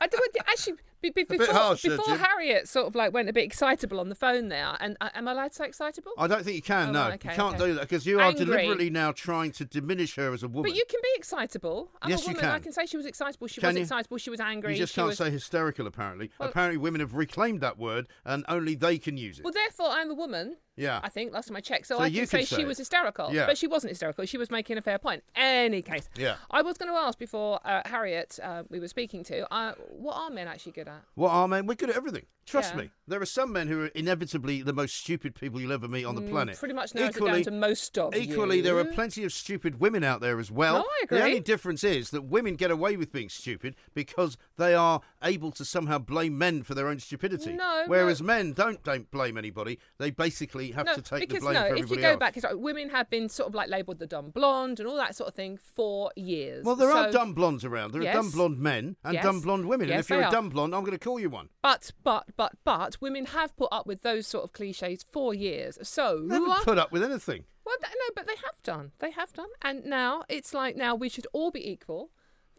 I 0.00 0.06
don't, 0.06 0.36
actually, 0.46 0.74
be, 1.10 1.24
be, 1.24 1.36
bit 1.36 1.38
before, 1.46 1.76
before. 1.76 2.16
Harriet 2.16 2.68
sort 2.68 2.86
of 2.86 2.94
like 2.94 3.12
went 3.12 3.28
a 3.28 3.32
bit 3.32 3.44
excitable 3.44 4.00
on 4.00 4.08
the 4.08 4.14
phone 4.14 4.48
there, 4.48 4.76
and 4.80 4.96
uh, 5.00 5.10
am 5.14 5.28
I 5.28 5.32
allowed 5.32 5.48
to 5.48 5.54
say 5.54 5.66
excitable? 5.66 6.12
I 6.18 6.26
don't 6.26 6.44
think 6.44 6.56
you 6.56 6.62
can, 6.62 6.90
Oh, 6.90 6.92
no. 6.92 7.06
okay, 7.12 7.30
you 7.30 7.36
can't 7.36 7.54
okay. 7.56 7.66
do 7.66 7.74
that 7.74 7.80
because 7.82 8.06
you 8.06 8.18
are 8.20 8.28
Angry. 8.28 8.44
deliberately 8.44 8.90
now 8.90 9.12
trying 9.12 9.52
to 9.52 9.64
diminish 9.64 10.16
her 10.16 10.32
as 10.32 10.42
a 10.42 10.48
woman. 10.48 10.70
But 10.70 10.76
you 10.76 10.84
can 10.88 11.00
be 11.02 11.10
excitable. 11.16 11.90
I'm 12.02 12.10
Yes, 12.10 12.26
a 12.26 12.30
you 12.30 12.34
woman. 12.36 12.50
I 12.50 12.54
can. 12.54 12.62
can 12.64 12.72
say 12.72 12.86
she 12.86 12.96
was 12.96 13.06
excitable. 13.06 13.46
She 13.46 13.60
Can 13.60 13.68
was 13.68 13.76
you? 13.76 13.82
excitable. 13.82 14.18
She 14.18 14.30
was 14.30 14.40
angry. 14.40 14.72
You 14.72 14.78
just 14.78 14.94
can't 14.94 15.08
was... 15.08 15.18
say 15.18 15.30
hysterical, 15.30 15.86
apparently. 15.86 16.30
Well- 16.38 16.48
apparently, 16.48 16.78
women 16.78 17.00
have 17.00 17.14
reclaimed 17.14 17.60
that 17.60 17.78
word 17.78 18.06
and 18.24 18.44
only 18.48 18.74
they 18.74 18.98
can 18.98 19.16
use 19.16 19.38
it. 19.38 19.44
Well, 19.44 19.52
therefore, 19.52 19.88
I'm 19.90 20.10
a 20.10 20.14
woman. 20.14 20.56
Yeah. 20.76 21.00
I 21.02 21.08
think 21.08 21.32
last 21.32 21.48
time 21.48 21.56
I 21.56 21.60
checked, 21.60 21.86
so, 21.86 21.96
So 21.98 22.02
I 22.02 22.10
can 22.10 22.26
say 22.26 22.44
say 22.44 22.56
she 22.56 22.62
it. 22.62 22.66
was 22.66 22.78
hysterical. 22.78 23.32
Yeah. 23.32 23.46
But 23.46 23.56
she 23.58 23.66
wasn't 23.66 23.90
hysterical. 23.90 24.24
She 24.26 24.38
was 24.38 24.50
making 24.50 24.76
a 24.78 24.82
fair 24.82 24.98
point. 24.98 25.22
Any 25.36 25.82
case. 25.82 26.08
Yeah. 26.16 26.36
I 26.50 26.62
was 26.62 26.76
going 26.78 26.90
to 26.90 26.96
ask 26.98 27.18
before 27.18 27.60
uh, 27.64 27.82
Harriet 27.86 28.38
uh, 28.42 28.64
we 28.70 28.80
were 28.80 28.88
speaking 28.88 29.22
to, 29.24 29.52
uh, 29.54 29.74
what 29.90 30.16
are 30.16 30.30
men 30.30 30.48
actually 30.48 30.72
good 30.72 30.88
at? 30.88 31.02
What 31.14 31.30
are 31.30 31.46
men? 31.46 31.66
We're 31.66 31.74
good 31.76 31.90
at 31.90 31.96
everything. 31.96 32.26
Trust 32.46 32.74
Yeah. 32.74 32.82
me. 32.82 32.90
There 33.06 33.20
are 33.22 33.26
some 33.26 33.52
men 33.52 33.68
who 33.68 33.82
are 33.84 33.86
inevitably 33.88 34.60
the 34.62 34.72
most 34.72 34.96
stupid 34.96 35.34
people 35.34 35.60
you'll 35.60 35.72
ever 35.72 35.88
meet 35.88 36.04
on 36.04 36.14
the 36.14 36.22
planet. 36.22 36.56
Mm, 36.56 36.58
Pretty 36.58 36.74
much 36.74 36.94
narrows 36.94 37.16
it 37.16 37.24
down 37.24 37.42
to 37.42 37.50
most 37.50 37.96
of 37.98 38.14
Equally, 38.14 38.56
you. 38.58 38.62
there 38.62 38.76
are 38.78 38.84
plenty 38.84 39.24
of 39.24 39.32
stupid 39.32 39.80
women 39.80 40.04
out 40.04 40.20
there 40.20 40.38
as 40.38 40.50
well. 40.50 40.74
No, 40.74 40.80
I 40.80 41.00
agree. 41.04 41.18
The 41.18 41.24
only 41.24 41.40
difference 41.40 41.84
is 41.84 42.10
that 42.10 42.22
women 42.22 42.56
get 42.56 42.70
away 42.70 42.96
with 42.96 43.12
being 43.12 43.28
stupid 43.30 43.76
because 43.94 44.36
they 44.58 44.74
are 44.74 45.00
able 45.22 45.52
to 45.52 45.64
somehow 45.64 45.98
blame 45.98 46.36
men 46.36 46.62
for 46.62 46.74
their 46.74 46.88
own 46.88 46.98
stupidity. 46.98 47.52
No, 47.54 47.84
Whereas 47.86 48.20
no. 48.20 48.26
men 48.26 48.52
don't 48.52 48.82
don't 48.82 49.10
blame 49.10 49.38
anybody. 49.38 49.78
They 49.98 50.10
basically 50.10 50.63
have 50.72 50.86
no, 50.86 50.94
to 50.94 51.02
take 51.02 51.20
the 51.20 51.26
because 51.26 51.42
blame 51.42 51.54
no, 51.54 51.68
for 51.68 51.74
if 51.76 51.90
you 51.90 51.96
go 51.96 52.10
else. 52.10 52.18
back, 52.18 52.36
it's 52.36 52.44
like 52.44 52.56
women 52.56 52.90
have 52.90 53.10
been 53.10 53.28
sort 53.28 53.48
of 53.48 53.54
like 53.54 53.68
labelled 53.68 53.98
the 53.98 54.06
dumb 54.06 54.30
blonde 54.30 54.80
and 54.80 54.88
all 54.88 54.96
that 54.96 55.14
sort 55.14 55.28
of 55.28 55.34
thing 55.34 55.56
for 55.58 56.10
years. 56.16 56.64
well, 56.64 56.76
there 56.76 56.90
are 56.90 57.10
dumb 57.10 57.34
blondes 57.34 57.64
around. 57.64 57.92
There 57.92 58.02
are 58.02 58.12
dumb 58.12 58.30
blonde 58.30 58.58
men 58.58 58.96
and 59.04 59.14
Yes. 59.14 59.24
dumb 59.24 59.40
blonde 59.40 59.66
women. 59.66 59.90
and 59.90 60.00
if 60.00 60.10
you're 60.10 60.20
a 60.20 60.24
are. 60.24 60.30
dumb 60.30 60.48
blonde, 60.48 60.74
I'm 60.74 60.80
going 60.82 60.92
to 60.92 60.98
call 60.98 61.18
you 61.20 61.30
one. 61.30 61.48
But 61.62 61.90
but 62.02 62.26
but 62.36 62.52
but 62.64 63.00
women 63.00 63.26
have 63.26 63.56
put 63.56 63.68
up 63.72 63.86
with 63.86 64.02
those 64.02 64.26
sort 64.26 64.44
of 64.44 64.52
cliches 64.52 65.02
for 65.02 65.34
years. 65.34 65.78
So 65.82 66.20
Never 66.24 66.54
put 66.62 66.78
up 66.78 66.92
with 66.92 67.02
anything. 67.02 67.44
Well, 67.64 67.76
no, 67.82 67.88
but 68.14 68.26
they 68.26 68.36
have 68.44 68.62
done. 68.62 68.92
They 68.98 69.10
have 69.12 69.32
done. 69.32 69.48
And 69.62 69.86
now 69.86 70.24
it's 70.28 70.52
like 70.52 70.76
now 70.76 70.94
we 70.94 71.08
should 71.08 71.26
all 71.32 71.50
be 71.50 71.66
equal. 71.70 72.10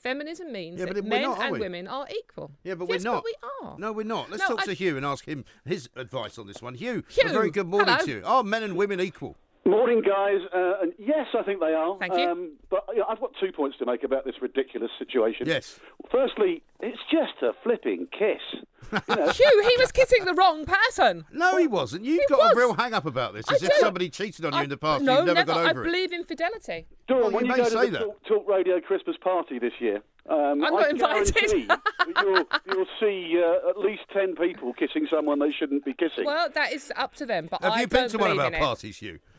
Feminism 0.06 0.52
means 0.52 0.80
Yeah, 0.80 0.86
but 0.86 0.98
that 0.98 1.04
men 1.06 1.24
not, 1.24 1.42
and 1.42 1.52
we? 1.54 1.60
women 1.60 1.88
are 1.88 2.06
equal. 2.16 2.52
Yeah, 2.64 2.76
but 2.76 2.88
yes, 2.88 3.04
we're 3.04 3.12
not. 3.12 3.24
But 3.24 3.26
we 3.26 3.36
are. 3.68 3.76
No, 3.80 3.92
we're 3.92 4.06
not. 4.06 4.30
Let's 4.30 4.44
No, 4.44 4.50
talk 4.56 4.62
I- 4.62 4.66
to 4.66 4.74
Hugh 4.74 4.98
and 4.98 5.04
ask 5.04 5.26
him 5.26 5.46
his 5.66 5.90
advice 5.96 6.38
on 6.38 6.46
this 6.46 6.62
one. 6.62 6.76
Hugh, 6.76 7.04
Hugh, 7.10 7.28
a 7.28 7.34
very 7.34 7.50
good 7.50 7.66
morning 7.66 7.88
hello. 7.96 8.06
to 8.06 8.12
you. 8.12 8.22
Are 8.24 8.44
men 8.44 8.62
and 8.62 8.76
women 8.78 9.00
equal? 9.02 9.36
Morning, 9.68 10.02
guys. 10.02 10.42
Uh, 10.54 10.74
and 10.84 10.94
yes, 11.00 11.26
I 11.38 11.42
think 11.42 11.60
they 11.60 11.74
are. 11.74 11.98
Thank 11.98 12.14
you. 12.14 12.30
Um, 12.30 12.52
but 12.70 12.86
you 12.90 13.00
know, 13.00 13.06
I've 13.10 13.20
got 13.20 13.32
two 13.40 13.52
points 13.52 13.78
to 13.80 13.86
make 13.86 14.04
about 14.04 14.24
this 14.24 14.36
ridiculous 14.42 14.92
situation. 15.00 15.48
Yes. 15.48 15.80
Firstly, 16.12 16.62
it's 16.82 17.00
just 17.12 17.42
a 17.42 17.52
flipping 17.64 18.08
kiss. 18.12 18.62
You 19.10 19.16
know, 19.16 19.30
Hugh, 19.32 19.68
he 19.68 19.76
was 19.82 19.92
kissing 19.92 20.26
the 20.26 20.36
wrong 20.36 20.66
person. 20.66 21.26
No, 21.32 21.58
he 21.58 21.66
wasn't. 21.66 22.06
You've 22.06 22.22
He 22.28 22.36
got 22.36 22.40
was. 22.40 22.52
a 22.54 22.56
real 22.56 22.74
hang 22.76 22.94
up 22.94 23.08
about 23.08 23.34
this, 23.34 23.46
I 23.50 23.56
as 23.56 23.64
if 23.64 23.70
do. 23.72 23.76
somebody 23.80 24.10
cheated 24.10 24.46
on 24.46 24.54
you 24.54 24.60
in 24.62 24.70
the 24.70 24.78
past. 24.78 25.04
No, 25.04 25.18
You've 25.18 25.26
never, 25.26 25.40
never. 25.40 25.54
got 25.54 25.66
I 25.66 25.70
over 25.72 25.82
it. 25.82 25.86
believe 25.86 26.14
in 26.14 26.24
fidelity. 26.24 26.86
Dawn, 27.08 27.22
Well, 27.22 27.32
when 27.32 27.46
you 27.46 27.52
you, 27.52 27.58
may 27.58 27.64
go 27.64 27.70
say 27.70 27.86
to 27.88 27.92
the 27.92 27.98
that. 27.98 28.06
Talk, 28.06 28.24
Talk 28.28 28.48
Radio 28.48 28.80
Christmas 28.82 29.18
party 29.18 29.58
this 29.58 29.74
year, 29.80 30.04
um, 30.30 30.64
I'm 30.64 30.66
I 30.66 30.70
not 30.70 30.90
invited. 30.92 31.34
guarantee 31.36 31.68
you'll, 32.22 32.44
you'll 32.68 32.86
see 33.00 33.42
uh, 33.44 33.70
at 33.70 33.78
least 33.78 34.02
ten 34.12 34.36
people 34.36 34.74
kissing 34.74 35.08
someone 35.10 35.40
they 35.40 35.52
shouldn't 35.52 35.86
be 35.86 35.94
kissing. 35.94 36.26
Well, 36.26 36.50
that 36.54 36.74
is 36.74 36.92
up 36.96 37.14
to 37.16 37.26
them. 37.26 37.48
But 37.50 37.64
Have 37.64 37.74
I 37.74 37.82
you 37.82 37.88
been 37.88 38.10
to 38.10 38.18
one 38.18 38.32
of 38.32 38.40
our 38.40 38.52
parties, 38.52 38.98
Hugh? 38.98 39.20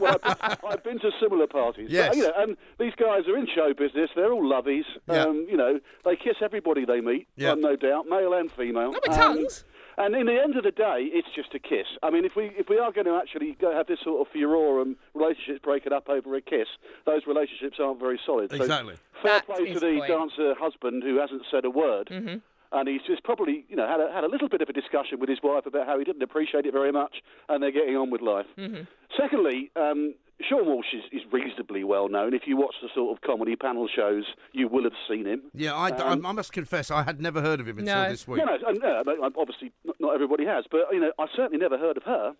well, 0.00 0.18
I've, 0.22 0.58
I've 0.68 0.84
been 0.84 0.98
to 1.00 1.10
similar 1.20 1.46
parties. 1.46 1.88
Yes. 1.90 2.08
But, 2.10 2.16
you 2.16 2.22
know, 2.24 2.32
and 2.38 2.56
these 2.78 2.92
guys 2.98 3.26
are 3.28 3.36
in 3.36 3.46
show 3.54 3.72
business. 3.76 4.10
They're 4.14 4.32
all 4.32 4.42
lovies. 4.42 4.84
Yeah. 5.08 5.22
Um, 5.24 5.46
you 5.50 5.56
know, 5.56 5.80
they 6.04 6.16
kiss 6.16 6.36
everybody 6.42 6.84
they 6.84 7.00
meet, 7.00 7.26
Yeah. 7.36 7.50
um, 7.50 7.60
no 7.60 7.76
doubt, 7.76 8.06
male 8.08 8.32
and 8.34 8.50
female. 8.52 8.92
Not 8.92 9.02
with 9.08 9.18
Um, 9.18 9.36
tongues. 9.36 9.64
And 9.96 10.14
in 10.16 10.26
the 10.26 10.40
end 10.42 10.56
of 10.56 10.64
the 10.64 10.70
day, 10.70 11.08
it's 11.12 11.28
just 11.34 11.54
a 11.54 11.58
kiss. 11.58 11.86
I 12.02 12.10
mean, 12.10 12.24
if 12.24 12.34
we 12.36 12.46
if 12.56 12.68
we 12.68 12.78
are 12.78 12.90
going 12.92 13.06
to 13.06 13.14
actually 13.16 13.56
go 13.60 13.72
have 13.72 13.86
this 13.86 14.00
sort 14.02 14.20
of 14.26 14.32
furore 14.32 14.82
and 14.82 14.96
relationships 15.14 15.60
breaking 15.62 15.92
up 15.92 16.08
over 16.08 16.34
a 16.34 16.40
kiss, 16.40 16.68
those 17.06 17.22
relationships 17.26 17.78
aren't 17.80 18.00
very 18.00 18.18
solid. 18.26 18.50
So 18.50 18.56
Exactly. 18.56 18.94
fair 19.22 19.34
That 19.40 19.46
play 19.46 19.72
to 19.72 19.74
the 19.74 19.80
the 19.80 19.98
point. 19.98 20.08
dancer 20.08 20.54
husband 20.58 21.02
who 21.02 21.18
hasn't 21.20 21.42
said 21.50 21.64
a 21.64 21.70
word. 21.70 22.08
Mm-hmm. 22.10 22.36
And 22.72 22.88
he's 22.88 23.02
just 23.06 23.22
probably, 23.22 23.64
you 23.68 23.76
know, 23.76 23.86
had 23.86 24.00
a, 24.00 24.10
had 24.12 24.24
a 24.24 24.26
little 24.26 24.48
bit 24.48 24.60
of 24.60 24.68
a 24.68 24.72
discussion 24.72 25.20
with 25.20 25.28
his 25.28 25.38
wife 25.44 25.64
about 25.64 25.86
how 25.86 25.96
he 25.96 26.04
didn't 26.04 26.22
appreciate 26.24 26.66
it 26.66 26.72
very 26.72 26.90
much, 26.90 27.22
and 27.48 27.62
they're 27.62 27.70
getting 27.70 27.96
on 27.96 28.10
with 28.10 28.20
life. 28.20 28.46
Mm-hmm. 28.58 28.82
Secondly, 29.16 29.70
um, 29.76 30.14
Sean 30.40 30.66
Walsh 30.66 30.86
is, 30.92 31.04
is 31.12 31.22
reasonably 31.32 31.84
well 31.84 32.08
known. 32.08 32.34
If 32.34 32.42
you 32.46 32.56
watch 32.56 32.74
the 32.82 32.88
sort 32.94 33.16
of 33.16 33.22
comedy 33.22 33.56
panel 33.56 33.88
shows, 33.94 34.24
you 34.52 34.68
will 34.68 34.82
have 34.84 34.92
seen 35.08 35.26
him. 35.26 35.42
Yeah, 35.54 35.74
I, 35.74 35.90
Um, 35.90 36.26
I, 36.26 36.28
I 36.30 36.32
must 36.32 36.52
confess, 36.52 36.90
I 36.90 37.02
had 37.04 37.20
never 37.20 37.40
heard 37.40 37.60
of 37.60 37.68
him 37.68 37.78
until 37.78 37.94
No. 38.02 38.10
this 38.10 38.26
week. 38.26 38.40
You 38.40 38.46
know, 38.46 38.58
and, 38.66 38.82
uh, 38.84 39.30
obviously 39.36 39.72
not, 39.84 39.96
not 40.00 40.14
everybody 40.14 40.44
has, 40.44 40.64
but 40.70 40.80
you 40.92 41.00
know, 41.00 41.12
I've 41.18 41.28
certainly 41.36 41.58
never 41.58 41.78
heard 41.78 41.96
of 41.96 42.02
her, 42.02 42.32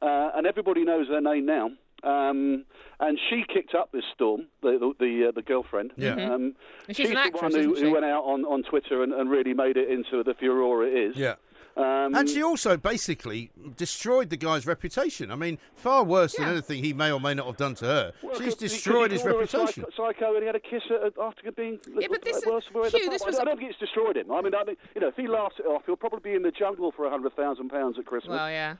uh, 0.00 0.30
and 0.34 0.46
everybody 0.46 0.84
knows 0.84 1.08
her 1.08 1.20
name 1.20 1.46
now. 1.46 1.70
Um, 2.04 2.64
and 2.98 3.16
she 3.30 3.44
kicked 3.46 3.76
up 3.76 3.92
this 3.92 4.02
storm, 4.12 4.46
the 4.62 4.72
the 4.72 4.92
the, 4.98 5.28
uh, 5.28 5.32
the 5.32 5.42
girlfriend. 5.42 5.92
Yeah. 5.96 6.16
Mhm. 6.16 6.30
Um, 6.30 6.54
And 6.88 6.96
she's 6.96 7.08
an 7.10 7.14
the 7.14 7.20
actress, 7.20 7.42
one 7.42 7.52
who, 7.52 7.58
isn't 7.58 7.76
she? 7.76 7.82
who 7.84 7.92
went 7.92 8.04
out 8.04 8.24
on, 8.24 8.44
on 8.44 8.64
Twitter 8.64 9.04
and, 9.04 9.12
and 9.12 9.30
really 9.30 9.54
made 9.54 9.76
it 9.76 9.88
into 9.88 10.24
the 10.24 10.34
furore 10.34 10.84
it 10.84 10.94
is. 10.94 11.16
Yeah. 11.16 11.34
Um, 11.76 12.14
And 12.14 12.28
she 12.28 12.42
also 12.42 12.76
basically 12.76 13.50
destroyed 13.76 14.28
the 14.28 14.36
guy's 14.36 14.66
reputation. 14.66 15.30
I 15.30 15.36
mean, 15.36 15.58
far 15.74 16.04
worse 16.04 16.34
than 16.36 16.46
anything 16.48 16.84
he 16.84 16.92
may 16.92 17.10
or 17.10 17.18
may 17.20 17.32
not 17.32 17.46
have 17.46 17.56
done 17.56 17.74
to 17.76 17.86
her. 17.86 18.12
well, 18.22 18.32
She's 18.34 18.40
'cause 18.40 18.44
he- 18.44 18.50
'cause 18.50 18.58
destroyed 18.72 19.10
he 19.10 19.14
his 19.14 19.22
called 19.22 19.32
her 19.34 19.38
a 19.38 19.40
reputation. 19.40 19.84
Psycho, 19.96 20.12
psycho, 20.12 20.34
and 20.34 20.40
he 20.42 20.46
had 20.46 20.56
a 20.56 20.60
kiss 20.60 20.82
at, 20.90 21.12
after 21.18 21.50
being. 21.52 21.80
Yeah, 21.96 22.08
but 22.10 22.22
this- 22.22 22.44
worse 22.44 22.64
for 22.70 22.86
Hugh, 22.88 23.08
this 23.08 23.24
was 23.24 23.38
I 23.38 23.42
a- 23.42 23.44
don't 23.46 23.58
think 23.58 23.70
it's 23.70 23.78
destroyed 23.80 24.16
him. 24.18 24.30
I 24.30 24.42
mean, 24.42 24.54
I 24.54 24.64
think, 24.64 24.78
you 24.94 25.00
know, 25.00 25.08
if 25.08 25.16
he 25.16 25.26
laughs 25.26 25.56
it 25.58 25.66
off, 25.66 25.82
he'll 25.86 25.96
probably 25.96 26.20
be 26.20 26.36
in 26.36 26.42
the 26.42 26.50
jungle 26.50 26.92
for 26.92 27.06
a 27.06 27.10
hundred 27.10 27.34
thousand 27.36 27.70
pounds 27.70 27.98
at 27.98 28.04
Christmas. 28.04 28.36
Well, 28.36 28.50
yeah. 28.50 28.76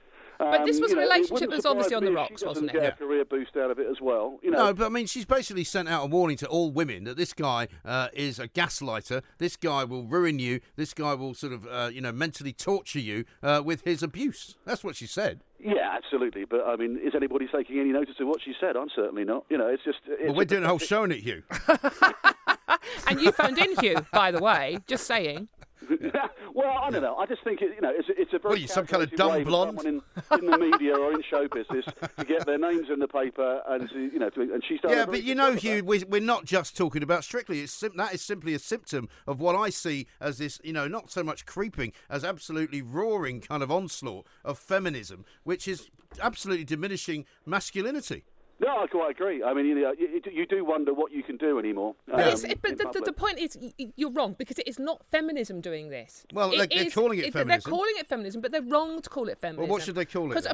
But 0.50 0.64
this 0.64 0.76
Um, 0.76 0.82
was 0.82 0.92
a 0.92 0.96
know, 0.96 1.00
relationship 1.02 1.32
wouldn't 1.32 1.50
that 1.50 1.56
was 1.56 1.66
obviously 1.66 1.94
on 1.96 2.04
the 2.04 2.12
rocks, 2.12 2.44
wasn't 2.44 2.70
it? 2.70 2.72
Get 2.72 2.82
Yeah. 2.82 2.88
a 2.88 2.92
career 2.92 3.25
boost 3.25 3.56
out 3.56 3.70
of 3.70 3.78
it 3.78 3.87
as 3.88 4.00
well. 4.00 4.38
You 4.42 4.50
know, 4.50 4.66
No, 4.66 4.75
but 4.75 4.87
I 4.87 4.88
mean, 4.88 5.06
she's 5.06 5.25
basically 5.25 5.64
sent 5.64 5.88
out 5.88 6.04
a 6.04 6.06
warning 6.06 6.37
to 6.38 6.46
all 6.49 6.70
women 6.70 7.04
that 7.04 7.16
this 7.16 7.32
guy 7.32 7.68
uh, 7.84 8.08
is 8.12 8.38
a 8.38 8.49
gaslighter. 8.49 9.22
This 9.38 9.56
guy 9.56 9.84
will 9.84 10.04
ruin 10.04 10.38
you. 10.38 10.61
This 10.76 10.94
guy 10.94 11.14
will 11.14 11.34
sort 11.34 11.52
of, 11.52 11.66
uh, 11.66 11.90
you 11.92 12.00
know, 12.00 12.12
mentally 12.12 12.52
torture 12.52 12.99
you 13.00 13.25
uh, 13.42 13.62
with 13.64 13.82
his 13.84 14.02
abuse. 14.02 14.56
That's 14.64 14.82
what 14.84 14.96
she 14.96 15.06
said. 15.06 15.40
yeah, 15.58 15.90
absolutely. 15.94 16.44
But 16.44 16.66
I 16.66 16.75
mean, 16.76 16.99
is 17.02 17.14
anybody 17.14 17.46
taking 17.54 17.78
any 17.78 17.90
notice 17.90 18.16
of 18.20 18.26
what 18.26 18.40
she 18.44 18.52
said? 18.61 18.76
I'm 18.76 18.90
certainly 18.94 19.25
not. 19.25 19.44
You 19.49 19.58
know, 19.58 19.68
it's 19.68 19.84
just. 19.84 19.99
It's 20.06 20.25
Well, 20.25 20.34
we're 20.34 20.42
a 20.42 20.46
doing 20.46 20.64
a 20.64 20.68
whole 20.68 20.78
show 20.78 21.02
on 21.04 21.12
it, 21.12 21.20
Hugh. 21.20 21.42
And 23.06 23.20
you 23.20 23.30
phoned 23.32 23.58
in, 23.58 23.76
Hugh, 23.80 24.04
by 24.12 24.30
the 24.30 24.40
way, 24.40 24.78
just 24.87 25.06
saying. 25.06 25.49
well, 26.55 26.79
I 26.83 26.91
don't 26.91 27.03
know. 27.03 27.17
I 27.17 27.27
just 27.27 27.43
think 27.45 27.61
it, 27.62 27.75
you 27.75 27.81
know 27.81 27.93
it's, 27.95 28.09
it's 28.11 28.33
a 28.33 28.39
very 28.39 28.51
What 28.53 28.59
are 28.59 28.62
you, 28.62 28.69
some 28.69 28.87
kind 28.87 29.03
of 29.03 29.11
dumb 29.17 29.45
blonde? 29.45 29.81
in, 29.85 30.01
in 30.39 30.47
the 30.47 30.59
media 30.59 30.97
or 30.97 31.12
in 31.12 31.23
show 31.23 31.49
business 31.49 31.85
to 32.19 32.25
get 32.25 32.47
their 32.47 32.59
names 32.59 32.89
in 32.93 32.99
the 32.99 33.09
paper 33.09 33.62
and 33.69 33.89
to, 33.91 33.99
you 33.99 34.19
know 34.19 34.31
to, 34.31 34.41
and 34.41 34.62
she's 34.67 34.81
done. 34.81 34.93
Yeah, 34.93 35.07
but 35.07 35.23
you 35.23 35.35
know, 35.35 35.55
Hugh, 35.55 35.77
that. 35.77 35.87
we- 35.87 36.05
we're 36.05 36.21
not 36.21 36.45
just 36.45 36.77
talking 36.77 37.03
about 37.03 37.25
Strictly. 37.25 37.61
It's 37.61 37.73
sim- 37.73 37.97
that 37.97 38.15
is 38.15 38.23
simply 38.23 38.55
a 38.55 38.59
symptom 38.59 39.09
of 39.27 39.41
what 39.41 39.55
I 39.57 39.71
see 39.71 40.07
as 40.21 40.39
this, 40.39 40.61
you 40.65 40.73
know, 40.73 40.89
not 40.89 41.11
so 41.11 41.23
much 41.23 41.47
creeping 41.47 41.93
as 42.11 42.25
absolutely 42.25 42.83
roaring 42.83 43.41
kind 43.41 43.62
of 43.62 43.71
onslaught 43.71 44.27
of 44.45 44.59
feminism, 44.59 45.25
which 45.45 45.67
is 45.69 45.89
absolutely 46.21 46.65
diminishing 46.65 47.25
masculinity. 47.47 48.25
No, 48.62 48.78
I 48.83 48.87
quite 48.87 49.11
agree. 49.11 49.42
I 49.42 49.52
mean, 49.54 49.66
you, 49.66 49.75
know, 49.75 49.92
you, 49.99 50.21
you 50.33 50.47
do 50.47 50.64
wonder 50.64 50.95
what 50.95 51.11
you 51.11 51.23
can 51.25 51.37
do 51.37 51.59
anymore. 51.59 51.97
But, 52.07 52.28
it's, 52.28 52.45
um, 52.45 52.52
but 52.62 52.78
the, 52.78 52.88
the, 52.92 53.00
the 53.07 53.12
point 53.12 53.40
is, 53.40 53.59
y- 53.61 53.73
y- 53.78 53.92
you're 53.97 54.12
wrong 54.12 54.37
because 54.38 54.59
it 54.59 54.69
is 54.69 54.78
not 54.78 55.04
feminism 55.04 55.61
doing 55.61 55.88
this. 55.90 56.25
Well, 56.33 56.52
It 56.52 56.59
they're- 56.59 56.66
they're 56.69 56.87
is- 56.87 56.95
calling 56.95 57.19
it 57.19 57.33
feminism. 57.33 57.49
They're 57.49 57.76
calling 57.78 57.95
it 57.99 58.07
feminism, 58.07 58.40
but 58.40 58.52
they're 58.52 58.62
wrong 58.62 59.02
to 59.02 59.11
call 59.11 59.28
it 59.28 59.38
feminism. 59.38 59.69
Well, 59.69 59.76
what 59.78 59.83
should 59.83 59.97
they 59.97 60.04
call 60.04 60.26
it 60.31 60.35
Because 60.35 60.47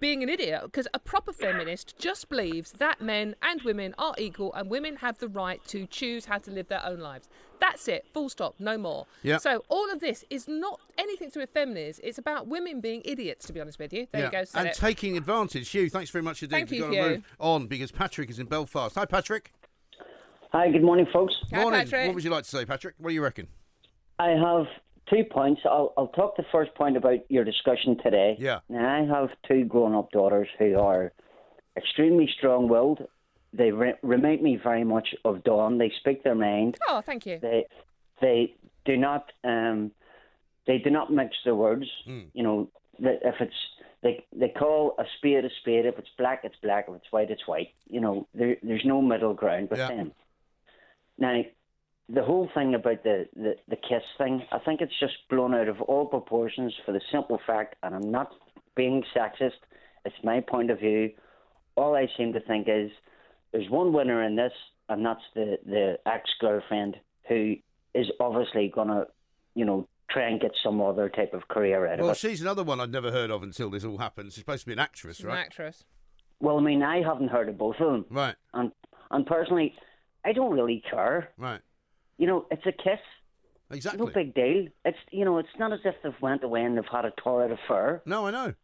being 0.00 0.22
an 0.22 0.28
idiot, 0.28 0.62
because 0.64 0.86
a 0.92 0.98
proper 0.98 1.32
feminist 1.32 1.96
just 1.98 2.28
believes 2.28 2.72
that 2.72 3.00
men 3.00 3.34
and 3.42 3.62
women 3.62 3.94
are 3.96 4.14
equal 4.18 4.52
and 4.52 4.68
women 4.68 4.96
have 4.96 5.16
the 5.18 5.28
right 5.28 5.64
to 5.68 5.86
choose 5.86 6.26
how 6.26 6.38
to 6.38 6.50
live 6.50 6.68
their 6.68 6.84
own 6.84 6.98
lives. 7.00 7.28
That's 7.60 7.88
it. 7.88 8.06
Full 8.12 8.28
stop. 8.28 8.54
No 8.58 8.78
more. 8.78 9.06
Yeah. 9.22 9.38
So 9.38 9.62
all 9.68 9.90
of 9.92 10.00
this 10.00 10.24
is 10.30 10.48
not 10.48 10.80
anything 10.98 11.28
to 11.28 11.34
do 11.34 11.40
with 11.40 11.50
feminism. 11.50 12.02
It's 12.06 12.18
about 12.18 12.48
women 12.48 12.80
being 12.80 13.02
idiots. 13.04 13.46
To 13.46 13.52
be 13.52 13.60
honest 13.60 13.78
with 13.78 13.92
you. 13.92 14.06
There 14.12 14.24
you 14.24 14.30
go. 14.30 14.44
and 14.54 14.68
it. 14.68 14.74
taking 14.74 15.16
advantage. 15.16 15.68
Hugh, 15.68 15.90
thanks 15.90 16.10
very 16.10 16.22
much 16.22 16.42
indeed. 16.42 16.56
Thank 16.56 16.70
We've 16.70 16.80
you, 16.80 16.86
got 16.86 17.04
to 17.04 17.10
move 17.10 17.36
on 17.38 17.66
because 17.66 17.92
Patrick 17.92 18.30
is 18.30 18.38
in 18.38 18.46
Belfast. 18.46 18.94
Hi, 18.94 19.04
Patrick. 19.04 19.52
Hi, 20.52 20.68
good 20.70 20.82
morning, 20.82 21.06
folks. 21.12 21.32
Hi, 21.52 21.62
Morning. 21.62 21.80
Patrick. 21.82 22.06
What 22.06 22.14
would 22.16 22.24
you 22.24 22.30
like 22.30 22.42
to 22.42 22.50
say, 22.50 22.64
Patrick? 22.64 22.96
What 22.98 23.10
do 23.10 23.14
you 23.14 23.22
reckon? 23.22 23.46
I 24.18 24.30
have 24.30 24.66
two 25.08 25.22
points. 25.30 25.60
I'll, 25.64 25.92
I'll 25.96 26.08
talk 26.08 26.36
the 26.36 26.44
first 26.50 26.74
point 26.74 26.96
about 26.96 27.18
your 27.28 27.44
discussion 27.44 27.96
today. 28.02 28.36
Yeah. 28.36 28.58
Now, 28.68 28.96
I 28.96 29.20
have 29.20 29.28
two 29.46 29.64
grown 29.64 29.94
up 29.94 30.10
daughters 30.10 30.48
who 30.58 30.76
are 30.76 31.12
extremely 31.76 32.28
strong 32.36 32.68
willed. 32.68 33.00
They 33.52 33.72
re- 33.72 33.94
remind 34.02 34.42
me 34.42 34.56
very 34.62 34.84
much 34.84 35.08
of 35.24 35.42
Dawn. 35.44 35.78
They 35.78 35.92
speak 36.00 36.22
their 36.22 36.34
mind. 36.34 36.78
Oh, 36.88 37.00
thank 37.04 37.26
you. 37.26 37.38
They 37.40 37.66
they 38.20 38.54
do 38.84 38.96
not 38.96 39.32
um, 39.44 39.90
they 40.66 40.78
do 40.78 40.90
not 40.90 41.12
mix 41.12 41.36
their 41.44 41.54
words. 41.56 41.86
You 42.06 42.42
know, 42.42 42.68
that 43.00 43.18
if 43.24 43.34
it's 43.40 43.54
they 44.02 44.24
they 44.32 44.48
call 44.50 44.94
a 44.98 45.04
spade 45.18 45.44
a 45.44 45.50
spade. 45.60 45.84
If 45.86 45.98
it's 45.98 46.08
black, 46.16 46.42
it's 46.44 46.56
black. 46.62 46.86
If 46.88 46.94
it's 46.96 47.10
white, 47.12 47.30
it's 47.30 47.46
white. 47.48 47.70
You 47.88 48.00
know, 48.00 48.28
there, 48.34 48.56
there's 48.62 48.84
no 48.84 49.02
middle 49.02 49.34
ground 49.34 49.68
with 49.70 49.78
Yeah. 49.80 49.88
them. 49.88 50.12
Now, 51.18 51.42
the 52.08 52.22
whole 52.24 52.48
thing 52.54 52.74
about 52.74 53.02
the, 53.04 53.28
the, 53.36 53.56
the 53.68 53.76
kiss 53.76 54.02
thing, 54.16 54.42
I 54.50 54.58
think 54.58 54.80
it's 54.80 54.98
just 54.98 55.14
blown 55.28 55.54
out 55.54 55.68
of 55.68 55.80
all 55.82 56.06
proportions 56.06 56.74
for 56.84 56.92
the 56.92 57.00
simple 57.12 57.38
fact, 57.46 57.76
and 57.82 57.94
I'm 57.94 58.10
not 58.10 58.32
being 58.74 59.04
sexist, 59.14 59.60
it's 60.04 60.16
my 60.24 60.40
point 60.40 60.70
of 60.70 60.78
view. 60.80 61.10
All 61.76 61.94
I 61.94 62.08
seem 62.16 62.32
to 62.32 62.40
think 62.40 62.68
is 62.68 62.90
there's 63.52 63.68
one 63.70 63.92
winner 63.92 64.22
in 64.22 64.36
this, 64.36 64.52
and 64.88 65.04
that's 65.04 65.22
the, 65.34 65.58
the 65.66 65.98
ex 66.06 66.30
girlfriend 66.40 66.96
who 67.28 67.56
is 67.94 68.06
obviously 68.20 68.70
going 68.74 68.88
to, 68.88 69.06
you 69.54 69.64
know, 69.64 69.86
try 70.10 70.28
and 70.28 70.40
get 70.40 70.50
some 70.62 70.80
other 70.80 71.08
type 71.08 71.34
of 71.34 71.46
career 71.48 71.86
out 71.86 71.90
Well, 71.90 71.94
of 71.94 72.00
it. 72.00 72.04
Well, 72.06 72.14
she's 72.14 72.40
another 72.40 72.62
one 72.64 72.80
I'd 72.80 72.90
never 72.90 73.10
heard 73.12 73.30
of 73.30 73.42
until 73.42 73.70
this 73.70 73.84
all 73.84 73.98
happened. 73.98 74.32
She's 74.32 74.40
supposed 74.40 74.62
to 74.62 74.66
be 74.66 74.72
an 74.72 74.78
actress, 74.78 75.18
She's 75.18 75.24
an 75.24 75.30
right? 75.30 75.38
actress. 75.40 75.84
Well, 76.40 76.58
I 76.58 76.62
mean, 76.62 76.82
I 76.82 77.02
haven't 77.02 77.28
heard 77.28 77.48
of 77.48 77.58
both 77.58 77.76
of 77.80 77.92
them. 77.92 78.04
Right, 78.10 78.34
And, 78.54 78.72
and 79.10 79.26
personally, 79.26 79.74
I 80.24 80.32
don't 80.32 80.52
really 80.52 80.82
care. 80.90 81.30
right. 81.38 81.60
You 82.18 82.26
know, 82.26 82.46
it's 82.50 82.66
a 82.66 82.72
kiss. 82.72 82.98
Exactly. 83.70 84.04
No 84.04 84.12
big 84.12 84.34
deal. 84.34 84.66
It's 84.84 84.98
you 85.10 85.24
know, 85.24 85.38
it's 85.38 85.48
not 85.58 85.72
as 85.72 85.78
if 85.84 85.94
they've 86.02 86.12
went 86.20 86.42
away 86.44 86.62
and 86.64 86.76
they've 86.76 86.84
had 86.90 87.04
a 87.04 87.12
torrid 87.12 87.52
affair. 87.52 88.02
No, 88.04 88.26
I 88.26 88.30
know. 88.30 88.54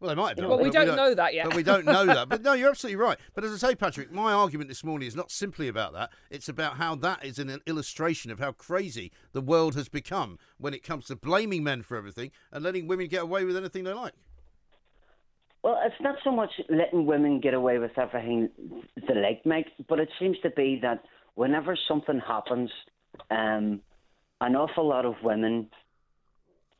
Well, 0.00 0.10
they 0.10 0.14
might 0.14 0.28
have 0.28 0.36
done. 0.36 0.48
Well, 0.48 0.58
we 0.58 0.70
but 0.70 0.84
don't 0.84 0.96
know 0.96 1.14
that 1.14 1.34
yet. 1.34 1.46
But 1.46 1.56
we 1.56 1.64
don't 1.64 1.84
know 1.84 2.06
that. 2.06 2.28
But 2.28 2.42
no, 2.42 2.52
you're 2.52 2.70
absolutely 2.70 3.02
right. 3.02 3.18
But 3.34 3.42
as 3.42 3.52
I 3.52 3.70
say, 3.70 3.74
Patrick, 3.74 4.12
my 4.12 4.32
argument 4.32 4.68
this 4.68 4.84
morning 4.84 5.08
is 5.08 5.16
not 5.16 5.32
simply 5.32 5.66
about 5.66 5.92
that. 5.94 6.10
It's 6.30 6.48
about 6.48 6.76
how 6.76 6.94
that 6.96 7.24
is 7.24 7.40
an 7.40 7.60
illustration 7.66 8.30
of 8.30 8.38
how 8.38 8.52
crazy 8.52 9.10
the 9.32 9.40
world 9.40 9.74
has 9.74 9.88
become 9.88 10.38
when 10.56 10.72
it 10.72 10.84
comes 10.84 11.06
to 11.06 11.16
blaming 11.16 11.64
men 11.64 11.82
for 11.82 11.96
everything 11.96 12.30
and 12.52 12.62
letting 12.62 12.86
women 12.86 13.08
get 13.08 13.22
away 13.22 13.44
with 13.44 13.56
anything 13.56 13.82
they 13.82 13.92
like. 13.92 14.12
Well, 15.64 15.80
it's 15.84 16.00
not 16.00 16.16
so 16.22 16.30
much 16.30 16.52
letting 16.68 17.04
women 17.04 17.40
get 17.40 17.54
away 17.54 17.78
with 17.78 17.98
everything 17.98 18.50
they 18.96 19.14
like, 19.14 19.44
Mike, 19.44 19.66
but 19.88 19.98
it 19.98 20.10
seems 20.20 20.38
to 20.44 20.50
be 20.50 20.78
that 20.82 21.04
whenever 21.34 21.76
something 21.88 22.20
happens, 22.20 22.70
um, 23.32 23.80
an 24.40 24.54
awful 24.54 24.86
lot 24.86 25.04
of 25.04 25.14
women 25.24 25.68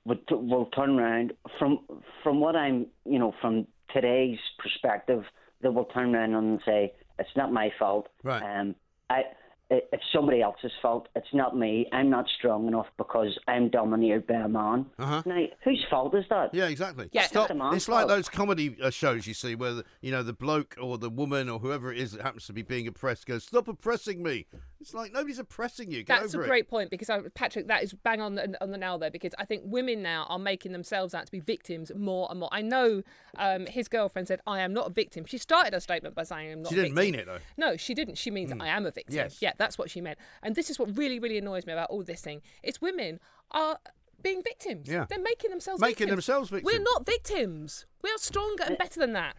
would 0.08 0.20
will 0.30 0.66
turn 0.66 0.98
around 0.98 1.32
from 1.58 1.80
from 2.22 2.40
what 2.40 2.56
I'm, 2.56 2.86
you 3.04 3.18
know, 3.18 3.34
from 3.40 3.66
today's 3.92 4.38
perspective, 4.58 5.24
they 5.62 5.68
will 5.68 5.84
turn 5.86 6.14
around 6.14 6.34
and 6.34 6.60
say 6.64 6.92
it's 7.18 7.36
not 7.36 7.52
my 7.52 7.70
fault. 7.78 8.08
Right. 8.22 8.42
Um, 8.42 8.74
I. 9.10 9.22
it- 9.70 9.88
It's 9.92 10.02
somebody 10.12 10.40
else's 10.42 10.72
fault. 10.80 11.08
It's 11.14 11.32
not 11.34 11.56
me. 11.56 11.86
I'm 11.92 12.08
not 12.10 12.26
strong 12.38 12.68
enough 12.68 12.86
because 12.96 13.38
I'm 13.48 13.68
dominated 13.68 14.26
by 14.26 14.34
a 14.34 14.48
man. 14.48 14.86
Uh-huh. 14.98 15.22
Now, 15.26 15.44
whose 15.64 15.84
fault 15.90 16.14
is 16.14 16.24
that? 16.30 16.54
Yeah, 16.54 16.68
exactly. 16.68 17.08
Yeah, 17.12 17.22
Stop. 17.26 17.44
it's 17.44 17.50
a 17.50 17.54
man's 17.54 17.76
It's 17.76 17.88
like 17.88 18.00
fault. 18.06 18.08
those 18.10 18.28
comedy 18.28 18.76
uh, 18.82 18.90
shows 18.90 19.26
you 19.26 19.34
see 19.34 19.54
where 19.54 19.74
the, 19.74 19.84
you 20.00 20.10
know 20.10 20.22
the 20.22 20.32
bloke 20.32 20.76
or 20.80 20.96
the 20.98 21.10
woman 21.10 21.48
or 21.48 21.58
whoever 21.58 21.92
it 21.92 21.98
is 21.98 22.12
that 22.12 22.22
happens 22.22 22.46
to 22.46 22.52
be 22.52 22.62
being 22.62 22.86
oppressed 22.88 23.26
goes, 23.26 23.44
"Stop 23.44 23.68
oppressing 23.68 24.22
me." 24.22 24.46
It's 24.80 24.94
like 24.94 25.12
nobody's 25.12 25.38
oppressing 25.40 25.90
you. 25.90 26.04
Get 26.04 26.20
That's 26.20 26.34
a 26.34 26.36
over 26.38 26.44
it. 26.44 26.48
great 26.48 26.68
point 26.68 26.88
because 26.90 27.10
I, 27.10 27.20
Patrick, 27.34 27.66
that 27.66 27.82
is 27.82 27.92
bang 27.94 28.20
on 28.20 28.36
the, 28.36 28.56
on 28.62 28.70
the 28.70 28.78
nail 28.78 28.96
there. 28.98 29.10
Because 29.10 29.34
I 29.38 29.44
think 29.44 29.62
women 29.66 30.02
now 30.02 30.24
are 30.28 30.38
making 30.38 30.70
themselves 30.72 31.14
out 31.14 31.26
to 31.26 31.32
be 31.32 31.40
victims 31.40 31.90
more 31.96 32.28
and 32.30 32.38
more. 32.40 32.48
I 32.52 32.62
know 32.62 33.02
um, 33.36 33.66
his 33.66 33.88
girlfriend 33.88 34.28
said, 34.28 34.40
"I 34.46 34.60
am 34.60 34.72
not 34.72 34.86
a 34.86 34.90
victim." 34.90 35.24
She 35.26 35.36
started 35.38 35.74
her 35.74 35.80
statement 35.80 36.14
by 36.14 36.22
saying, 36.22 36.52
"I'm 36.52 36.62
not." 36.62 36.68
She 36.70 36.76
didn't 36.76 36.94
victim. 36.94 37.12
mean 37.12 37.20
it, 37.20 37.26
though. 37.26 37.38
No, 37.56 37.76
she 37.76 37.92
didn't. 37.92 38.16
She 38.18 38.30
means 38.30 38.52
I 38.58 38.68
am 38.68 38.86
a 38.86 38.90
victim. 38.92 39.16
Yes. 39.16 39.42
Yeah, 39.42 39.52
that's 39.58 39.76
what 39.76 39.90
she 39.90 40.00
meant. 40.00 40.18
And 40.42 40.54
this 40.54 40.70
is 40.70 40.78
what 40.78 40.96
really, 40.96 41.18
really 41.18 41.38
annoys 41.38 41.66
me 41.66 41.72
about 41.72 41.90
all 41.90 42.02
this 42.02 42.20
thing. 42.22 42.40
It's 42.62 42.80
women 42.80 43.20
are 43.50 43.78
being 44.22 44.42
victims. 44.42 44.88
Yeah. 44.88 45.06
they're 45.08 45.22
making 45.22 45.50
themselves 45.50 45.80
Making 45.80 46.08
victims. 46.08 46.26
themselves 46.26 46.50
We're 46.50 46.80
not 46.80 47.04
victims. 47.04 47.86
We 48.02 48.10
are 48.10 48.18
stronger 48.18 48.64
and 48.64 48.78
better 48.78 49.00
than 49.00 49.12
that. 49.12 49.36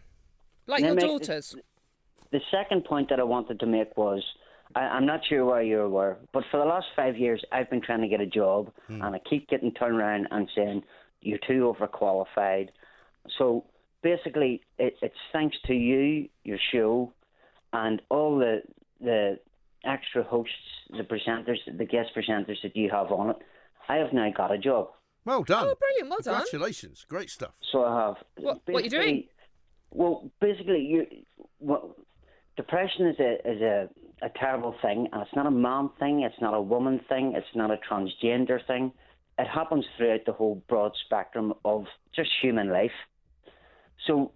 Like 0.66 0.82
Now, 0.82 0.88
your 0.88 0.96
make- 0.96 1.04
daughters. 1.06 1.56
The 2.30 2.40
second 2.50 2.84
point 2.84 3.08
that 3.08 3.18
I 3.18 3.24
wanted 3.24 3.58
to 3.58 3.66
make 3.66 3.96
was 3.96 4.22
I, 4.74 4.80
I'm 4.82 5.06
not 5.06 5.20
sure 5.28 5.44
where 5.44 5.62
you 5.62 5.88
were, 5.88 6.16
but 6.32 6.44
for 6.50 6.58
the 6.58 6.64
last 6.64 6.86
five 6.94 7.16
years, 7.16 7.42
I've 7.50 7.68
been 7.70 7.80
trying 7.80 8.02
to 8.02 8.08
get 8.08 8.20
a 8.20 8.26
job, 8.26 8.70
hmm. 8.86 9.02
and 9.02 9.16
I 9.16 9.18
keep 9.28 9.48
getting 9.48 9.72
turned 9.72 9.96
around 9.96 10.28
and 10.30 10.48
saying, 10.54 10.82
You're 11.22 11.40
too 11.46 11.74
overqualified. 11.74 12.68
So 13.38 13.64
basically, 14.02 14.62
it, 14.78 14.96
it's 15.02 15.16
thanks 15.32 15.56
to 15.66 15.74
you, 15.74 16.28
your 16.44 16.58
show, 16.72 17.12
and 17.72 18.00
all 18.10 18.38
the, 18.38 18.62
the 19.00 19.38
extra 19.84 20.22
hosts, 20.22 20.54
the 20.90 21.02
presenters, 21.04 21.58
the 21.66 21.84
guest 21.84 22.10
presenters 22.16 22.56
that 22.62 22.76
you 22.76 22.90
have 22.90 23.10
on 23.12 23.30
it. 23.30 23.36
I 23.88 23.96
have 23.96 24.12
now 24.12 24.30
got 24.36 24.52
a 24.52 24.58
job. 24.58 24.88
Well 25.24 25.42
done. 25.42 25.66
Oh, 25.68 25.74
brilliant! 25.78 26.08
Well 26.10 26.18
done. 26.22 26.34
Congratulations. 26.34 27.04
Great 27.08 27.30
stuff. 27.30 27.52
So 27.72 27.84
I 27.84 28.06
have. 28.06 28.16
What- 28.36 28.60
what 28.66 28.84
you 28.84 28.90
doing? 28.90 29.24
Well, 29.90 30.30
basically, 30.40 30.80
you. 30.80 31.06
Well, 31.58 31.96
depression 32.56 33.06
is 33.08 33.18
a 33.18 33.32
is 33.50 33.60
a, 33.60 33.88
a 34.22 34.28
terrible 34.38 34.74
thing, 34.80 35.08
and 35.12 35.22
it's 35.22 35.34
not 35.34 35.46
a 35.46 35.50
man 35.50 35.90
thing. 35.98 36.22
It's 36.22 36.40
not 36.40 36.54
a 36.54 36.60
woman 36.62 37.00
thing. 37.08 37.34
It's 37.36 37.54
not 37.54 37.70
a 37.70 37.76
transgender 37.78 38.64
thing. 38.66 38.92
It 39.38 39.46
happens 39.48 39.84
throughout 39.96 40.20
the 40.26 40.32
whole 40.32 40.62
broad 40.68 40.92
spectrum 41.06 41.54
of 41.64 41.86
just 42.14 42.30
human 42.42 42.70
life. 42.70 42.90
So, 44.06 44.32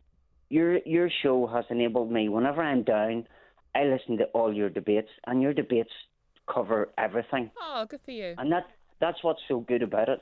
your 0.50 0.78
your 0.84 1.08
show 1.22 1.46
has 1.46 1.64
enabled 1.70 2.10
me. 2.10 2.28
Whenever 2.28 2.62
I'm 2.62 2.82
down, 2.82 3.26
I 3.74 3.84
listen 3.84 4.16
to 4.18 4.24
all 4.26 4.52
your 4.52 4.70
debates, 4.70 5.10
and 5.26 5.42
your 5.42 5.52
debates 5.52 5.90
cover 6.52 6.90
everything 6.98 7.50
Oh, 7.60 7.86
good 7.88 8.00
for 8.04 8.10
you. 8.10 8.34
and 8.38 8.52
that 8.52 8.64
that's 9.00 9.22
what's 9.24 9.40
so 9.48 9.60
good 9.60 9.82
about 9.82 10.08
it. 10.08 10.20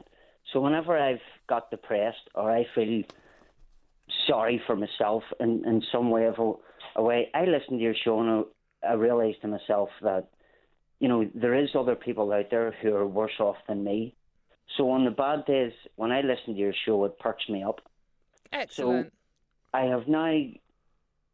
So 0.52 0.60
whenever 0.60 0.96
I've 0.98 1.20
got 1.48 1.70
depressed 1.70 2.28
or 2.34 2.50
I 2.50 2.66
feel 2.74 3.02
sorry 4.26 4.60
for 4.66 4.76
myself 4.76 5.22
in, 5.40 5.64
in 5.66 5.82
some 5.92 6.10
way 6.10 6.26
of 6.26 6.38
a, 6.38 6.52
a 6.96 7.02
way, 7.02 7.28
I 7.34 7.44
listen 7.44 7.76
to 7.78 7.82
your 7.82 7.94
show 7.94 8.20
and 8.20 8.44
I, 8.84 8.90
I 8.90 8.92
realise 8.94 9.36
to 9.42 9.48
myself 9.48 9.88
that 10.02 10.28
you 11.00 11.08
know 11.08 11.28
there 11.34 11.54
is 11.54 11.70
other 11.74 11.94
people 11.96 12.32
out 12.32 12.50
there 12.50 12.72
who 12.82 12.94
are 12.94 13.06
worse 13.06 13.38
off 13.40 13.56
than 13.68 13.84
me. 13.84 14.14
So 14.76 14.90
on 14.90 15.04
the 15.04 15.10
bad 15.10 15.44
days, 15.44 15.72
when 15.96 16.12
I 16.12 16.20
listen 16.22 16.54
to 16.54 16.60
your 16.60 16.72
show, 16.86 17.04
it 17.04 17.18
perks 17.18 17.48
me 17.48 17.62
up. 17.62 17.80
Excellent. 18.52 19.12
I 19.74 19.82
have 19.82 20.08
now 20.08 20.32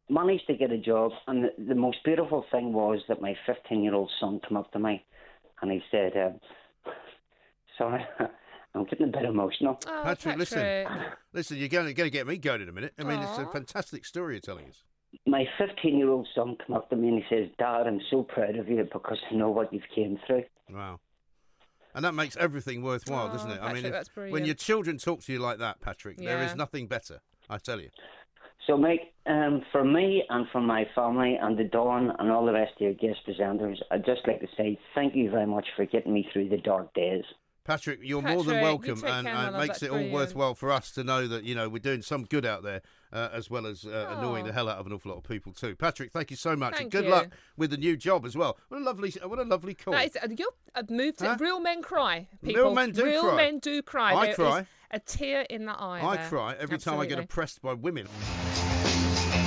managed 0.09 0.47
to 0.47 0.55
get 0.55 0.71
a 0.71 0.77
job, 0.77 1.11
and 1.27 1.43
the, 1.45 1.49
the 1.67 1.75
most 1.75 1.97
beautiful 2.03 2.45
thing 2.51 2.73
was 2.73 2.99
that 3.07 3.21
my 3.21 3.35
15 3.45 3.83
year 3.83 3.93
old 3.93 4.11
son 4.19 4.39
came 4.47 4.57
up 4.57 4.71
to 4.73 4.79
me 4.79 5.03
and 5.61 5.71
he 5.71 5.81
said, 5.91 6.13
uh, 6.17 6.91
Sorry, 7.77 8.03
I'm 8.75 8.83
getting 8.85 9.07
a 9.07 9.11
bit 9.11 9.23
emotional. 9.23 9.79
Oh, 9.87 10.01
Patrick, 10.03 10.37
listen. 10.37 10.59
Patrick. 10.59 11.13
Listen, 11.33 11.57
you're 11.57 11.69
going 11.69 11.85
to, 11.87 11.93
going 11.93 12.09
to 12.09 12.13
get 12.13 12.27
me 12.27 12.37
going 12.37 12.61
in 12.61 12.69
a 12.69 12.71
minute. 12.71 12.93
I 12.99 13.03
mean, 13.03 13.19
it's 13.21 13.37
a 13.37 13.45
fantastic 13.47 14.05
story 14.05 14.35
you're 14.35 14.41
telling 14.41 14.67
us. 14.67 14.83
My 15.25 15.45
15 15.57 15.97
year 15.97 16.09
old 16.09 16.27
son 16.35 16.55
came 16.65 16.75
up 16.75 16.89
to 16.89 16.95
me 16.95 17.07
and 17.09 17.23
he 17.23 17.35
says, 17.35 17.49
Dad, 17.57 17.87
I'm 17.87 18.01
so 18.11 18.23
proud 18.23 18.57
of 18.57 18.67
you 18.67 18.87
because 18.91 19.17
I 19.31 19.35
know 19.35 19.49
what 19.49 19.73
you've 19.73 19.81
came 19.95 20.19
through. 20.27 20.43
Wow. 20.71 20.99
And 21.95 22.05
that 22.05 22.13
makes 22.13 22.37
everything 22.37 22.83
worthwhile, 22.83 23.27
Oh, 23.29 23.31
doesn't 23.31 23.49
it? 23.49 23.59
I 23.61 23.73
mean, 23.73 23.85
if- 23.85 23.91
that's 23.91 24.09
when 24.15 24.45
your 24.45 24.55
children 24.55 24.97
talk 24.97 25.21
to 25.21 25.33
you 25.33 25.39
like 25.39 25.57
that, 25.57 25.79
Patrick, 25.81 26.17
there 26.17 26.43
is 26.43 26.55
nothing 26.55 26.87
better. 26.87 27.21
I 27.49 27.57
tell 27.57 27.79
you. 27.81 27.89
So, 28.67 28.77
Mike, 28.77 29.13
um, 29.25 29.63
for 29.71 29.83
me 29.83 30.23
and 30.29 30.45
for 30.51 30.61
my 30.61 30.85
family 30.93 31.37
and 31.41 31.57
the 31.57 31.63
Dawn 31.63 32.11
and 32.19 32.31
all 32.31 32.45
the 32.45 32.53
rest 32.53 32.73
of 32.75 32.81
your 32.81 32.93
guest 32.93 33.19
presenters, 33.27 33.77
I'd 33.91 34.05
just 34.05 34.27
like 34.27 34.41
to 34.41 34.47
say 34.57 34.77
thank 34.95 35.15
you 35.15 35.29
very 35.31 35.47
much 35.47 35.65
for 35.75 35.85
getting 35.85 36.13
me 36.13 36.27
through 36.31 36.49
the 36.49 36.57
dark 36.57 36.93
days. 36.93 37.23
Patrick, 37.69 37.99
you're 38.01 38.23
more 38.23 38.43
than 38.43 38.55
Patrick, 38.55 38.87
you 38.87 38.93
welcome, 38.95 39.05
and, 39.05 39.27
and 39.27 39.55
it 39.55 39.59
makes 39.59 39.83
it 39.83 39.91
all 39.91 39.97
brilliant. 39.97 40.13
worthwhile 40.15 40.55
for 40.55 40.71
us 40.71 40.89
to 40.93 41.03
know 41.03 41.27
that 41.27 41.43
you 41.43 41.53
know 41.53 41.69
we're 41.69 41.77
doing 41.77 42.01
some 42.01 42.23
good 42.25 42.43
out 42.43 42.63
there, 42.63 42.81
uh, 43.13 43.29
as 43.31 43.51
well 43.51 43.67
as 43.67 43.85
uh, 43.85 44.15
annoying 44.17 44.43
the 44.45 44.51
hell 44.51 44.67
out 44.67 44.79
of 44.79 44.87
an 44.87 44.93
awful 44.93 45.11
lot 45.11 45.19
of 45.19 45.23
people 45.23 45.53
too. 45.53 45.75
Patrick, 45.75 46.11
thank 46.11 46.31
you 46.31 46.35
so 46.35 46.55
much, 46.55 46.81
and 46.81 46.89
good 46.89 47.03
you. 47.05 47.11
luck 47.11 47.27
with 47.57 47.69
the 47.69 47.77
new 47.77 47.95
job 47.95 48.25
as 48.25 48.35
well. 48.35 48.57
What 48.69 48.81
a 48.81 48.83
lovely, 48.83 49.11
what 49.23 49.37
a 49.37 49.43
lovely 49.43 49.75
call. 49.75 49.93
That 49.93 50.07
is, 50.07 50.15
uh, 50.15 50.29
you're 50.35 50.47
uh, 50.73 50.81
moved 50.89 51.19
to 51.19 51.25
Huh? 51.27 51.37
real 51.39 51.59
men 51.59 51.83
cry. 51.83 52.27
Real 52.41 52.73
men 52.73 52.91
do 52.91 53.05
real 53.05 53.21
cry. 53.21 53.35
men 53.35 53.59
do 53.59 53.83
cry. 53.83 54.15
I 54.15 54.25
There 54.25 54.35
cry. 54.35 54.65
a 54.89 54.99
tear 54.99 55.41
in 55.41 55.65
the 55.67 55.73
eye. 55.73 56.01
I 56.03 56.15
there. 56.17 56.27
cry 56.27 56.55
every 56.59 56.79
time 56.79 56.99
I 56.99 57.05
get 57.05 57.19
oppressed 57.19 57.61
by 57.61 57.73
women. 57.73 58.07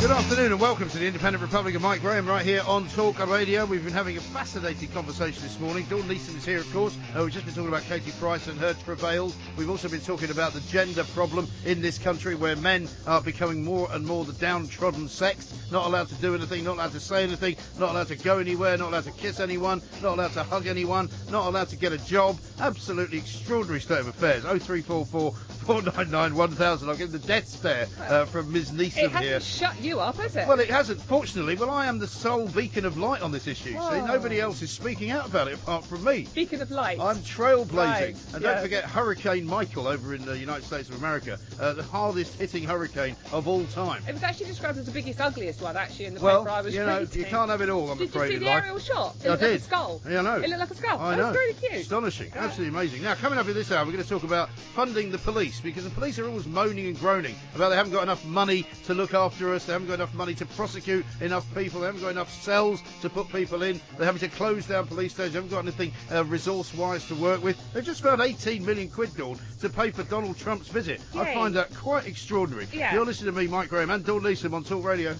Good 0.03 0.11
afternoon 0.11 0.51
and 0.51 0.61
welcome 0.61 0.91
to 0.91 0.99
the 0.99 1.07
Independent 1.07 1.41
Republic 1.45 1.77
of 1.77 1.83
Mike 1.83 2.01
Graham 2.01 2.27
right 2.27 2.45
here 2.45 2.65
on 2.67 2.88
Talk 2.88 3.25
Radio. 3.25 3.65
We've 3.65 3.85
been 3.85 3.93
having 3.93 4.17
a 4.17 4.21
fascinating 4.21 4.88
conversation 4.88 5.41
this 5.45 5.61
morning. 5.61 5.87
Dawn 5.88 6.03
Neeson 6.03 6.37
is 6.37 6.45
here, 6.45 6.59
of 6.59 6.73
course. 6.73 6.99
Uh, 7.17 7.23
we've 7.23 7.33
just 7.33 7.45
been 7.47 7.55
talking 7.55 7.69
about 7.69 7.85
Katie 7.85 8.11
Price 8.19 8.49
and 8.49 8.59
her 8.59 8.75
travails. 8.75 9.37
We've 9.57 9.71
also 9.71 9.88
been 9.88 10.01
talking 10.01 10.33
about 10.33 10.55
the 10.55 10.61
gender 10.62 11.05
problem 11.15 11.47
in 11.65 11.81
this 11.81 11.99
country 11.99 12.35
where 12.35 12.57
men 12.57 12.88
are 13.07 13.21
becoming 13.21 13.62
more 13.62 13.88
and 13.93 14.05
more 14.05 14.25
the 14.25 14.33
downtrodden 14.33 15.07
sex, 15.07 15.57
not 15.71 15.87
allowed 15.87 16.09
to 16.09 16.17
do 16.17 16.35
anything, 16.35 16.65
not 16.65 16.75
allowed 16.75 16.93
to 16.93 17.01
say 17.01 17.23
anything, 17.23 17.55
not 17.79 17.91
allowed 17.91 18.09
to 18.09 18.17
go 18.17 18.41
anywhere, 18.41 18.77
not 18.77 18.88
allowed 18.88 19.05
to 19.05 19.12
kiss 19.12 19.38
anyone, 19.38 19.81
not 20.03 20.19
allowed 20.19 20.33
to 20.33 20.43
hug 20.43 20.67
anyone, 20.67 21.09
not 21.31 21.47
allowed 21.47 21.69
to 21.69 21.77
get 21.77 21.93
a 21.93 22.05
job. 22.07 22.37
Absolutely 22.59 23.19
extraordinary 23.19 23.81
state 23.81 24.01
of 24.01 24.09
affairs. 24.09 24.43
0344 24.43 25.33
499 25.62 26.35
1000. 26.35 26.88
I'll 26.88 26.96
give 26.96 27.12
the 27.12 27.18
death 27.20 27.46
stare 27.48 27.87
uh, 28.09 28.25
from 28.27 28.53
Ms. 28.53 28.70
It 28.70 28.77
Neeson 28.77 28.92
hasn't 29.11 29.25
here. 29.25 29.40
shut 29.40 29.81
you 29.81 30.01
up, 30.01 30.16
has 30.16 30.37
it? 30.37 30.46
Well, 30.48 30.61
it 30.61 30.70
hasn't, 30.70 31.01
fortunately. 31.01 31.55
Well, 31.57 31.70
I 31.70 31.87
am 31.87 31.98
the 31.98 32.07
sole 32.07 32.48
beacon 32.48 32.85
of 32.85 32.96
light 32.98 33.22
on 33.22 33.33
this 33.33 33.46
issue. 33.46 33.70
See, 33.72 33.77
Oh. 33.79 34.07
nobody 34.07 34.40
else 34.40 34.62
is 34.62 34.70
speaking 34.70 35.11
out 35.11 35.27
about 35.27 35.48
it 35.48 35.55
apart 35.55 35.85
from 35.85 36.05
me. 36.05 36.25
Speaking 36.27 36.61
of 36.61 36.70
light, 36.70 36.98
I'm 37.01 37.16
trailblazing. 37.18 37.72
Right, 37.77 38.16
And 38.35 38.42
yeah. 38.42 38.53
don't 38.55 38.62
forget 38.62 38.85
Hurricane 38.85 39.46
Michael 39.46 39.87
over 39.87 40.14
in 40.14 40.25
the 40.25 40.37
United 40.38 40.64
States 40.64 40.88
of 40.88 40.96
America, 40.96 41.38
uh, 41.61 41.72
the 41.75 41.83
hardest 41.83 42.38
hitting 42.38 42.64
hurricane 42.64 43.16
of 43.33 43.46
all 43.48 43.64
time. 43.66 44.03
it 44.09 44.12
was 44.12 44.22
actually 44.22 44.46
described 44.46 44.79
as 44.79 44.87
the 44.87 44.92
biggest, 44.92 45.20
ugliest 45.20 45.61
one, 45.62 45.77
actually, 45.77 46.07
in 46.07 46.14
the 46.14 46.20
Well, 46.20 46.40
paper 46.44 46.51
I 46.51 46.61
was 46.62 46.75
you 46.75 46.85
know, 46.85 47.01
reading. 47.01 47.18
you 47.20 47.25
can't 47.27 47.51
have 47.51 47.61
it 47.61 47.68
all, 47.68 47.90
I'm 47.90 47.98
Did 47.98 48.09
afraid, 48.09 48.33
you 48.33 48.38
see 48.38 48.44
the 48.44 48.51
aerial 48.51 48.79
shot? 48.79 49.14
It 49.22 49.27
I 49.27 49.31
looked 49.31 49.42
like 49.42 49.51
a 49.53 49.59
skull. 49.61 50.03
Yeah, 50.09 50.18
I 50.18 50.22
know. 50.22 50.37
It 50.37 50.48
looked 50.48 50.61
like 50.61 50.70
a 50.70 50.75
skull. 50.77 50.98
I 51.01 51.11
that 51.11 51.16
know. 51.18 51.27
was 51.29 51.37
really 51.37 51.55
cute. 51.55 51.72
Astonishing. 51.83 52.33
Absolutely 52.35 52.68
amazing. 52.79 53.03
Now, 53.03 53.14
coming 53.14 53.38
up 53.38 53.48
in 53.48 53.55
this 53.55 53.70
hour, 53.70 53.85
we're 53.85 53.92
going 53.92 54.03
to 54.05 54.09
talk 54.09 54.22
about 54.25 54.51
funding 54.75 55.11
the 55.11 55.18
police 55.18 55.52
because 55.61 55.85
the 55.85 55.91
police 55.91 56.19
are 56.19 56.27
always 56.29 56.47
moaning 56.47 56.87
and 56.87 56.99
groaning 56.99 57.35
about 57.55 57.71
they 57.71 57.77
haven't 57.77 57.93
got 57.93 58.03
enough 58.03 58.25
money 58.25 58.67
to 58.87 58.95
look 58.95 59.15
after 59.15 59.53
us, 59.55 59.65
they 59.67 59.73
haven't 59.73 59.88
got 59.88 59.95
enough 59.95 60.15
money 60.15 60.35
to 60.35 60.47
prosecute 60.47 61.05
enough 61.21 61.45
people, 61.55 61.81
they 61.81 61.87
haven't 61.87 62.01
got 62.01 62.11
enough 62.11 62.33
cells 62.43 62.83
to 63.01 63.09
put 63.11 63.29
people 63.31 63.62
in, 63.62 63.81
they're 63.97 64.07
having 64.07 64.21
to 64.21 64.29
close 64.37 64.67
down 64.67 64.87
police 64.87 65.12
stations, 65.12 65.33
they 65.33 65.38
haven't 65.38 65.51
got 65.51 65.61
anything 65.61 65.93
uh, 66.12 66.25
resource 66.25 66.73
wise 66.75 67.07
to 67.09 67.15
work 67.15 67.43
with. 67.43 67.57
They've 67.73 67.85
just 67.85 68.03
found 68.03 68.21
18 68.21 68.65
million 68.65 68.88
quid, 68.88 69.15
Dawn, 69.17 69.38
to 69.61 69.69
pay 69.69 69.91
for 69.91 70.03
Donald 70.05 70.37
Trump's 70.38 70.69
visit. 70.69 71.01
I 71.15 71.33
find 71.35 71.55
that 71.55 71.75
quite 71.75 72.07
extraordinary. 72.07 72.67
Yeah. 72.73 72.95
You're 72.95 73.05
listening 73.07 73.35
to 73.35 73.41
me, 73.41 73.47
Mike 73.47 73.69
Graham, 73.69 73.91
and 73.91 74.05
Dawn 74.05 74.23
Neeson 74.23 74.53
on 74.53 74.65
Talk 74.65 74.85
Radio. 74.85 75.15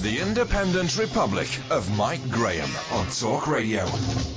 The 0.00 0.20
Independent 0.20 0.96
Republic 0.96 1.48
of 1.70 1.96
Mike 1.96 2.22
Graham 2.30 2.70
on 2.92 3.06
Talk 3.08 3.48
Radio. 3.48 3.84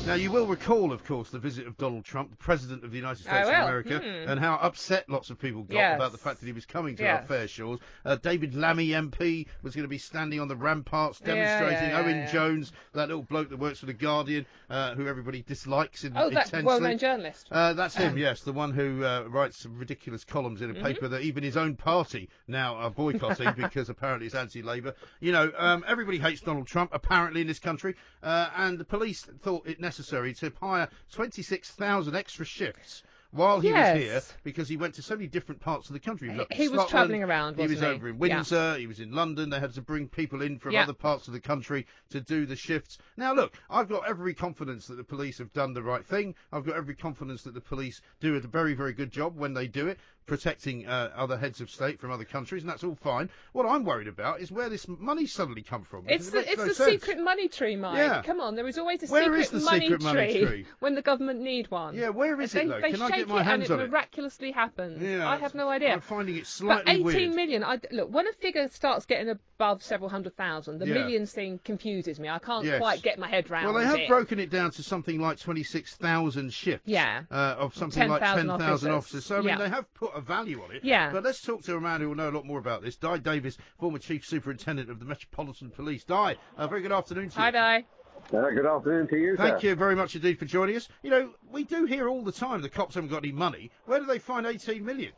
Now, 0.07 0.15
you 0.15 0.31
will 0.31 0.47
recall, 0.47 0.91
of 0.91 1.03
course, 1.05 1.29
the 1.29 1.37
visit 1.37 1.67
of 1.67 1.77
Donald 1.77 2.03
Trump, 2.03 2.31
the 2.31 2.37
President 2.37 2.83
of 2.83 2.89
the 2.89 2.97
United 2.97 3.21
States 3.21 3.47
of. 3.47 3.53
America, 3.53 3.99
Hmm. 3.99 4.29
and 4.31 4.39
how 4.39 4.55
upset 4.55 4.80
lots 5.07 5.29
of 5.29 5.39
people 5.39 5.63
got 5.63 5.75
Yes. 5.75 5.95
about 5.97 6.11
the 6.11 6.17
fact 6.17 6.39
that 6.39 6.45
he 6.47 6.53
was 6.53 6.65
coming 6.65 6.95
to 6.97 7.03
Yeah. 7.03 7.17
our 7.17 7.21
fair 7.23 7.47
shores. 7.47 7.79
Uh, 8.05 8.15
David 8.15 8.55
Lammy 8.55 8.89
MP 8.93 9.47
was 9.61 9.75
going 9.75 9.83
to 9.83 9.89
be 9.89 9.97
standing 9.97 10.39
on 10.39 10.47
the 10.47 10.55
ramparts 10.55 11.19
demonstrating. 11.19 11.89
yeah, 11.89 11.99
yeah, 11.99 12.05
Owen 12.05 12.17
yeah. 12.17 12.31
Jones, 12.31 12.71
that 12.93 13.07
little 13.09 13.23
bloke 13.23 13.49
that 13.49 13.57
works 13.59 13.79
for 13.79 13.85
The 13.85 13.93
Guardian, 13.93 14.45
uh, 14.69 14.95
who 14.95 15.07
everybody 15.07 15.41
dislikes 15.43 16.03
in, 16.03 16.13
Oh, 16.15 16.29
that 16.29 16.45
intensely. 16.47 16.63
well-known 16.63 16.97
journalist. 16.97 17.47
Uh, 17.51 17.73
that's 17.73 17.95
him, 17.95 18.17
yes, 18.17 18.41
the 18.41 18.53
one 18.53 18.71
who 18.71 19.03
uh, 19.03 19.23
writes 19.27 19.57
some 19.57 19.77
ridiculous 19.77 20.23
columns 20.23 20.61
in 20.61 20.69
a 20.69 20.73
Mm-hmm. 20.73 20.85
paper 20.85 21.07
that 21.09 21.21
even 21.21 21.43
his 21.43 21.57
own 21.57 21.75
party 21.75 22.29
now 22.47 22.75
are 22.75 22.89
boycotting 22.89 23.51
because 23.57 23.89
apparently 23.89 24.25
it's 24.25 24.35
anti-Labour. 24.35 24.95
You 25.19 25.31
know, 25.31 25.51
um, 25.57 25.83
everybody 25.87 26.17
hates 26.17 26.41
Donald 26.41 26.67
Trump 26.67 26.91
apparently 26.93 27.41
in 27.41 27.47
this 27.47 27.59
country, 27.59 27.95
uh, 28.23 28.49
and 28.55 28.79
the 28.79 28.85
police 28.85 29.23
thought 29.41 29.67
it 29.67 29.79
necessary 29.79 30.33
to 30.35 30.51
hire 30.61 30.87
26,000 31.11 32.15
extra 32.15 32.45
shifts. 32.45 33.03
While 33.31 33.61
he 33.61 33.69
Yes. 33.69 33.95
was 33.95 34.03
here, 34.03 34.21
because 34.43 34.67
he 34.67 34.75
went 34.75 34.93
to 34.95 35.01
so 35.01 35.15
many 35.15 35.27
different 35.27 35.61
parts 35.61 35.89
of 35.89 35.93
the 35.93 35.99
country. 36.01 36.29
He- 36.29 36.39
in 36.39 36.45
he 36.51 36.67
was 36.67 36.89
travelling 36.89 37.23
around, 37.23 37.55
He 37.57 37.61
was 37.65 37.79
he? 37.79 37.85
over 37.85 38.09
in 38.09 38.15
Yeah. 38.15 38.19
Windsor. 38.19 38.75
He 38.77 38.87
was 38.87 38.99
in 38.99 39.13
London. 39.13 39.49
They 39.49 39.59
had 39.59 39.73
to 39.75 39.81
bring 39.81 40.09
people 40.09 40.41
in 40.41 40.59
from 40.59 40.73
Yeah. 40.73 40.83
other 40.83 40.93
parts 40.93 41.27
of 41.27 41.33
the 41.33 41.39
country 41.39 41.87
to 42.09 42.19
do 42.19 42.45
the 42.45 42.57
shifts. 42.57 42.97
Now, 43.15 43.33
look, 43.33 43.53
I've 43.69 43.87
got 43.87 44.07
every 44.07 44.33
confidence 44.33 44.87
that 44.87 44.95
the 44.95 45.03
police 45.05 45.37
have 45.37 45.53
done 45.53 45.73
the 45.73 45.81
right 45.83 46.05
thing. 46.05 46.35
I've 46.51 46.65
got 46.65 46.75
every 46.75 46.95
confidence 46.95 47.43
that 47.43 47.53
the 47.53 47.61
police 47.61 48.01
do 48.19 48.35
a 48.35 48.41
very, 48.41 48.73
very 48.73 48.91
good 48.91 49.11
job 49.11 49.37
when 49.37 49.53
they 49.53 49.67
do 49.67 49.87
it, 49.87 49.97
protecting 50.25 50.87
uh, 50.87 51.11
other 51.15 51.37
heads 51.37 51.61
of 51.61 51.69
state 51.69 51.99
from 51.99 52.11
other 52.11 52.23
countries, 52.25 52.63
and 52.63 52.69
that's 52.71 52.83
all 52.83 52.95
fine. 52.95 53.29
What 53.53 53.65
I'm 53.65 53.83
worried 53.83 54.07
about 54.07 54.39
is 54.41 54.51
where 54.51 54.69
this 54.69 54.87
money 54.87 55.25
suddenly 55.25 55.61
come 55.61 55.83
from. 55.83 56.05
It's 56.07 56.29
it 56.29 56.31
the, 56.31 56.39
it's 56.49 56.57
no 56.57 56.65
the 56.67 56.73
sense. 56.73 56.91
secret 56.91 57.19
money 57.19 57.47
tree, 57.47 57.75
Mike. 57.75 57.97
Yeah. 57.97 58.21
Come 58.21 58.39
on, 58.39 58.55
there 58.55 58.67
is 58.67 58.77
always 58.77 59.03
a 59.03 59.07
secret, 59.07 59.53
is 59.53 59.63
money, 59.65 59.81
secret 59.81 60.03
money 60.03 60.31
tree 60.33 60.45
tree? 60.45 60.65
when 60.79 60.95
the 60.95 61.01
government 61.01 61.41
need 61.41 61.69
one. 61.71 61.95
Yeah, 61.95 62.09
where 62.09 62.39
is 62.39 62.51
they, 62.53 62.61
it, 62.63 62.69
though? 62.69 62.79
They 62.81 62.91
Can 62.91 63.01
I 63.01 63.07
shake 63.09 63.17
get 63.17 63.27
my 63.27 63.41
it 63.41 63.43
hands 63.45 63.63
and 63.69 63.73
on 63.73 63.79
it 63.81 63.83
it? 63.85 63.91
miraculously 63.91 64.51
happens. 64.51 65.01
Yeah, 65.01 65.29
I 65.29 65.37
have 65.37 65.53
no 65.55 65.69
idea. 65.69 65.93
I'm 65.93 66.01
finding 66.01 66.35
it 66.35 66.41
But 66.41 66.47
slightly 66.47 66.91
18 66.93 67.03
weird. 67.03 67.35
million, 67.35 67.63
I, 67.63 67.79
look, 67.91 68.11
when 68.13 68.27
a 68.27 68.33
figure 68.33 68.67
starts 68.69 69.05
getting 69.05 69.29
above 69.29 69.83
several 69.83 70.09
hundred 70.09 70.37
thousand, 70.37 70.79
the 70.79 70.87
Yeah. 70.87 70.93
millions 70.93 71.33
thing 71.33 71.59
confuses 71.63 72.19
me. 72.19 72.29
I 72.29 72.39
can't 72.39 72.65
Yes. 72.65 72.79
quite 72.79 73.01
get 73.01 73.19
my 73.19 73.27
head 73.27 73.49
round 73.49 73.65
Well, 73.65 73.73
they 73.75 73.85
have 73.85 73.95
it. 73.99 74.07
broken 74.07 74.39
it 74.39 74.49
down 74.49 74.71
to 74.71 74.83
something 74.83 75.19
like 75.19 75.39
26,000 75.39 76.53
shifts. 76.53 76.87
Yeah. 76.87 77.23
Uh, 77.31 77.55
of 77.57 77.75
something 77.75 78.07
like 78.09 78.21
10,000 78.21 78.47
10,000 78.47 78.91
officers. 78.91 78.91
officers. 78.91 79.25
So, 79.25 79.35
I 79.35 79.39
mean, 79.39 79.47
Yeah. 79.49 79.57
they 79.57 79.69
have 79.69 79.91
put 79.93 80.10
a 80.15 80.21
value 80.21 80.61
on 80.63 80.71
it. 80.71 80.83
Yeah. 80.83 81.11
But 81.11 81.23
let's 81.23 81.41
talk 81.41 81.63
to 81.63 81.75
a 81.75 81.81
man 81.81 82.01
who 82.01 82.09
will 82.09 82.15
know 82.15 82.29
a 82.29 82.31
lot 82.31 82.45
more 82.45 82.59
about 82.59 82.81
this. 82.81 82.95
Dai 82.95 83.17
Davies, 83.17 83.57
former 83.79 83.99
Chief 83.99 84.25
Superintendent 84.25 84.89
of 84.89 84.99
the 84.99 85.05
Metropolitan 85.05 85.69
Police. 85.69 86.03
Dai, 86.03 86.37
a 86.57 86.67
very 86.67 86.81
good 86.81 86.91
afternoon 86.91 87.29
to 87.29 87.35
you. 87.35 87.41
Hi, 87.41 87.51
Dai. 87.51 87.85
Uh, 88.33 88.49
good 88.51 88.65
afternoon 88.65 89.07
to 89.07 89.17
you, 89.17 89.35
Thank 89.35 89.61
sir. 89.61 89.69
you 89.69 89.75
very 89.75 89.95
much 89.95 90.15
indeed 90.15 90.37
for 90.37 90.45
joining 90.45 90.75
us. 90.75 90.87
You 91.01 91.09
know, 91.09 91.33
we 91.51 91.63
do 91.63 91.85
hear 91.85 92.07
all 92.07 92.23
the 92.23 92.31
time 92.31 92.61
the 92.61 92.69
cops 92.69 92.95
haven't 92.95 93.09
got 93.09 93.23
any 93.23 93.31
money. 93.31 93.71
Where 93.85 93.99
do 93.99 94.05
they 94.05 94.19
find 94.19 94.45
18 94.45 94.85
million? 94.85 95.11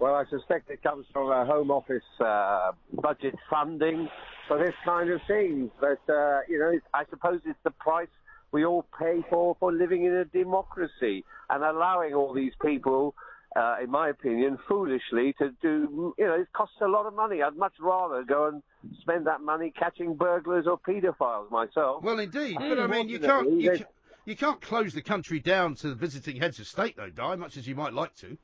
Well, 0.00 0.14
I 0.16 0.24
suspect 0.28 0.68
it 0.68 0.82
comes 0.82 1.06
from 1.12 1.30
a 1.30 1.46
Home 1.46 1.70
Office 1.70 2.02
uh, 2.20 2.72
budget 2.92 3.36
funding 3.48 4.08
for 4.48 4.58
this 4.58 4.74
kind 4.84 5.10
of 5.10 5.20
thing. 5.28 5.70
But, 5.80 6.00
uh, 6.12 6.40
you 6.48 6.58
know, 6.58 6.72
I 6.92 7.04
suppose 7.08 7.40
it's 7.46 7.58
the 7.62 7.70
price 7.70 8.08
we 8.50 8.64
all 8.64 8.84
pay 8.98 9.24
for 9.30 9.56
for 9.58 9.72
living 9.72 10.04
in 10.04 10.12
a 10.12 10.24
democracy 10.24 11.24
and 11.48 11.64
allowing 11.64 12.14
all 12.14 12.34
these 12.34 12.52
people, 12.60 13.14
uh, 13.56 13.76
in 13.82 13.90
my 13.90 14.08
opinion, 14.08 14.58
foolishly 14.68 15.34
to 15.38 15.50
do, 15.60 16.14
you 16.18 16.26
know, 16.26 16.34
it 16.34 16.48
costs 16.52 16.76
a 16.80 16.88
lot 16.88 17.06
of 17.06 17.14
money. 17.14 17.42
I'd 17.42 17.56
much 17.56 17.74
rather 17.80 18.22
go 18.24 18.48
and 18.48 18.62
spend 19.00 19.26
that 19.26 19.40
money 19.40 19.72
catching 19.78 20.14
burglars 20.14 20.66
or 20.66 20.78
paedophiles 20.78 21.50
myself. 21.50 22.02
Well, 22.02 22.18
indeed. 22.18 22.56
But, 22.58 22.78
I 22.78 22.86
mean, 22.86 23.08
you 23.08 23.18
can't, 23.18 23.60
you, 23.60 23.70
ca- 23.70 23.84
you 24.24 24.36
can't 24.36 24.60
close 24.60 24.94
the 24.94 25.02
country 25.02 25.40
down 25.40 25.74
to 25.76 25.94
visiting 25.94 26.36
heads 26.36 26.58
of 26.60 26.66
state, 26.66 26.96
though, 26.96 27.10
Dai, 27.10 27.36
much 27.36 27.56
as 27.56 27.66
you 27.66 27.74
might 27.74 27.92
like 27.92 28.14
to. 28.16 28.38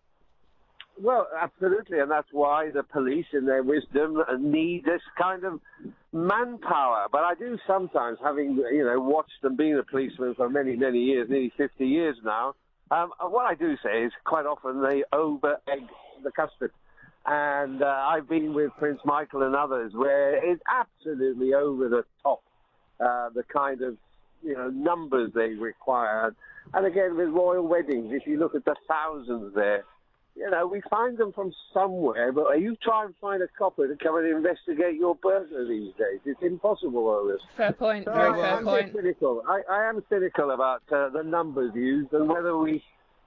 Well, 1.01 1.29
absolutely, 1.41 2.01
and 2.01 2.11
that's 2.11 2.29
why 2.33 2.71
the 2.71 2.83
police, 2.83 3.27
in 3.33 3.47
their 3.47 3.63
wisdom, 3.63 4.21
need 4.41 4.85
this 4.85 5.03
kind 5.17 5.45
of 5.45 5.61
manpower. 6.13 7.07
But 7.13 7.23
I 7.23 7.35
do 7.39 7.57
sometimes, 7.69 8.19
having 8.23 8.57
you 8.73 8.85
know 8.85 9.01
watched 9.01 9.45
and 9.45 9.57
been 9.57 9.79
a 9.79 9.85
policeman 9.85 10.35
for 10.35 10.51
many, 10.51 10.75
many 10.75 10.99
years, 10.99 11.29
nearly 11.31 11.53
50 11.57 11.87
years 11.87 12.17
now, 12.25 12.55
um, 12.91 13.13
what 13.21 13.47
I 13.47 13.55
do 13.55 13.77
say 13.83 14.05
is 14.05 14.13
quite 14.25 14.47
often 14.47 14.83
they 14.83 15.05
over 15.13 15.59
egg 15.69 15.87
the 16.23 16.31
custard. 16.31 16.73
And 17.27 17.83
uh, 17.83 17.87
I've 17.87 18.29
been 18.29 18.55
with 18.55 18.71
Prince 18.79 19.01
Michael 19.05 19.43
and 19.43 19.55
others 19.55 19.93
where 19.95 20.37
it's 20.37 20.63
absolutely 20.71 21.53
over 21.53 21.89
the 21.89 22.05
top, 22.23 22.43
uh, 23.01 23.29
the 23.35 23.43
kind 23.43 23.83
of 23.83 23.97
you 24.43 24.55
know 24.55 24.71
numbers 24.71 25.33
they 25.35 25.51
require. 25.51 26.35
And 26.73 26.87
again, 26.87 27.17
with 27.17 27.29
royal 27.29 27.67
weddings, 27.67 28.13
if 28.13 28.27
you 28.27 28.39
look 28.39 28.55
at 28.55 28.65
the 28.65 28.77
thousands 28.87 29.55
there, 29.55 29.85
you 30.39 30.51
know, 30.51 30.67
we 30.67 30.81
find 30.89 31.19
them 31.19 31.33
from 31.33 31.53
somewhere, 31.75 32.33
but 32.33 32.61
you 32.61 32.77
try 32.83 33.05
and 33.05 33.15
find 33.21 33.43
a 33.43 33.49
copper 33.59 33.89
to 33.89 33.97
come 33.97 34.17
and 34.17 34.27
investigate 34.27 34.95
your 34.95 35.17
burglar 35.17 35.67
these 35.67 35.93
days. 35.99 36.21
It's 36.25 36.43
impossible, 36.43 37.09
Otis. 37.09 37.43
Fair 37.57 37.73
point. 37.73 38.05
So 38.05 38.13
Very 38.13 38.33
I, 38.33 38.43
fair 38.43 38.57
I'm 38.59 38.65
point. 38.65 38.93
cynical. 38.95 39.43
I, 39.49 39.63
I 39.71 39.89
am 39.89 40.03
cynical 40.09 40.53
about 40.53 40.83
uh, 40.93 41.09
the 41.11 41.23
numbers 41.23 41.73
used 41.75 42.13
and 42.13 42.29
whether 42.29 42.57
we, 42.57 42.83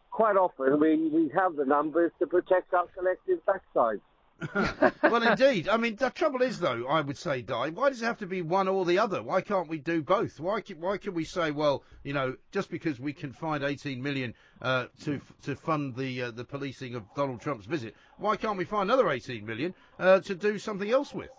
quite 0.09 0.37
often, 0.37 0.79
we, 0.79 1.09
we 1.09 1.31
have 1.35 1.55
the 1.55 1.65
numbers 1.65 2.11
to 2.19 2.27
protect 2.27 2.73
our 2.73 2.85
collective 2.97 3.39
backsides. 3.45 4.01
well, 5.03 5.23
indeed. 5.23 5.69
I 5.69 5.77
mean, 5.77 5.95
the 5.95 6.09
trouble 6.09 6.41
is, 6.41 6.59
though, 6.59 6.87
I 6.87 7.01
would 7.01 7.17
say, 7.17 7.41
Dai, 7.41 7.69
why 7.69 7.89
does 7.89 8.01
it 8.01 8.05
have 8.05 8.17
to 8.19 8.25
be 8.25 8.41
one 8.41 8.67
or 8.67 8.85
the 8.85 8.97
other? 8.97 9.21
Why 9.21 9.41
can't 9.41 9.67
we 9.67 9.77
do 9.77 10.01
both? 10.01 10.39
Why 10.39 10.61
can, 10.61 10.79
why 10.79 10.97
can 10.97 11.13
we 11.13 11.23
say, 11.23 11.51
well, 11.51 11.83
you 12.03 12.13
know, 12.13 12.35
just 12.51 12.69
because 12.69 12.99
we 12.99 13.13
can 13.13 13.31
find 13.31 13.63
18 13.63 14.01
million 14.01 14.33
uh, 14.61 14.85
to 15.03 15.21
to 15.43 15.55
fund 15.55 15.95
the 15.95 16.23
uh, 16.23 16.31
the 16.31 16.43
policing 16.43 16.95
of 16.95 17.03
Donald 17.15 17.41
Trump's 17.41 17.65
visit, 17.65 17.95
why 18.17 18.35
can't 18.35 18.57
we 18.57 18.65
find 18.65 18.89
another 18.89 19.09
18 19.09 19.45
million 19.45 19.73
uh, 19.99 20.19
to 20.21 20.35
do 20.35 20.57
something 20.57 20.89
else 20.89 21.13
with? 21.13 21.29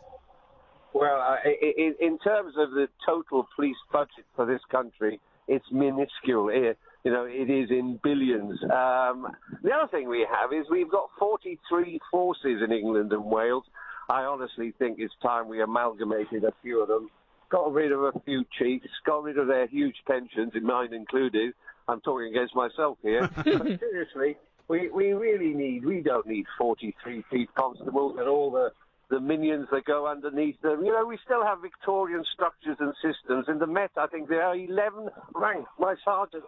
Well, 0.95 1.21
uh, 1.21 1.37
i- 1.45 1.59
i- 1.79 1.95
in 2.01 2.19
terms 2.19 2.55
of 2.59 2.73
the 2.73 2.89
total 3.07 3.49
police 3.57 3.77
budget 3.93 4.27
for 4.37 4.45
this 4.47 4.61
country, 4.71 5.21
it's 5.49 5.65
minuscule. 5.73 6.51
You 7.05 7.11
know, 7.11 7.25
it 7.25 7.51
is 7.51 7.71
in 7.71 7.99
billions. 8.03 8.63
Um, 8.63 9.27
the 9.63 9.73
other 9.73 9.89
thing 9.91 10.09
we 10.09 10.27
have 10.31 10.53
is 10.53 10.67
we've 10.71 10.91
got 10.91 11.11
43 11.19 11.99
forces 12.11 12.63
in 12.63 12.73
England 12.73 13.13
and 13.13 13.25
Wales. 13.25 13.65
I 14.09 14.23
honestly 14.23 14.73
think 14.79 14.99
it's 15.01 15.15
time 15.23 15.49
we 15.49 15.63
amalgamated 15.63 16.45
a 16.45 16.53
few 16.63 16.81
of 16.81 16.89
them, 16.89 17.11
got 17.51 17.73
rid 17.73 17.91
of 17.91 18.03
a 18.03 18.13
few 18.25 18.45
chiefs, 18.59 18.87
got 19.05 19.25
rid 19.25 19.39
of 19.39 19.49
their 19.49 19.67
huge 19.67 19.97
pensions, 20.07 20.53
in 20.55 20.65
mine 20.65 20.93
included. 20.93 21.55
I'm 21.89 22.01
talking 22.01 22.29
against 22.29 22.55
myself 22.55 22.99
here. 23.03 23.29
but 23.37 23.45
seriously, 23.81 24.37
we, 24.69 24.89
we 24.91 25.13
really 25.13 25.55
need, 25.55 25.85
we 25.85 26.03
don't 26.03 26.27
need 26.27 26.47
43 26.57 27.25
chief 27.33 27.49
constables 27.57 28.17
and 28.19 28.29
all 28.29 28.51
the 28.51 28.73
the 29.13 29.21
minions 29.21 29.69
that 29.71 29.85
go 29.85 30.07
underneath 30.07 30.59
them. 30.63 30.83
You 30.83 30.93
know, 30.93 31.05
we 31.05 31.19
still 31.23 31.45
have 31.45 31.61
Victorian 31.61 32.25
structures 32.33 32.79
and 32.81 32.95
systems. 33.03 33.45
In 33.47 33.59
the 33.59 33.67
Met, 33.67 33.91
I 33.99 34.07
think 34.07 34.31
there 34.31 34.43
are 34.43 34.57
11 34.57 35.11
ranks. 35.35 35.69
My 35.79 35.95
sergeant, 36.03 36.45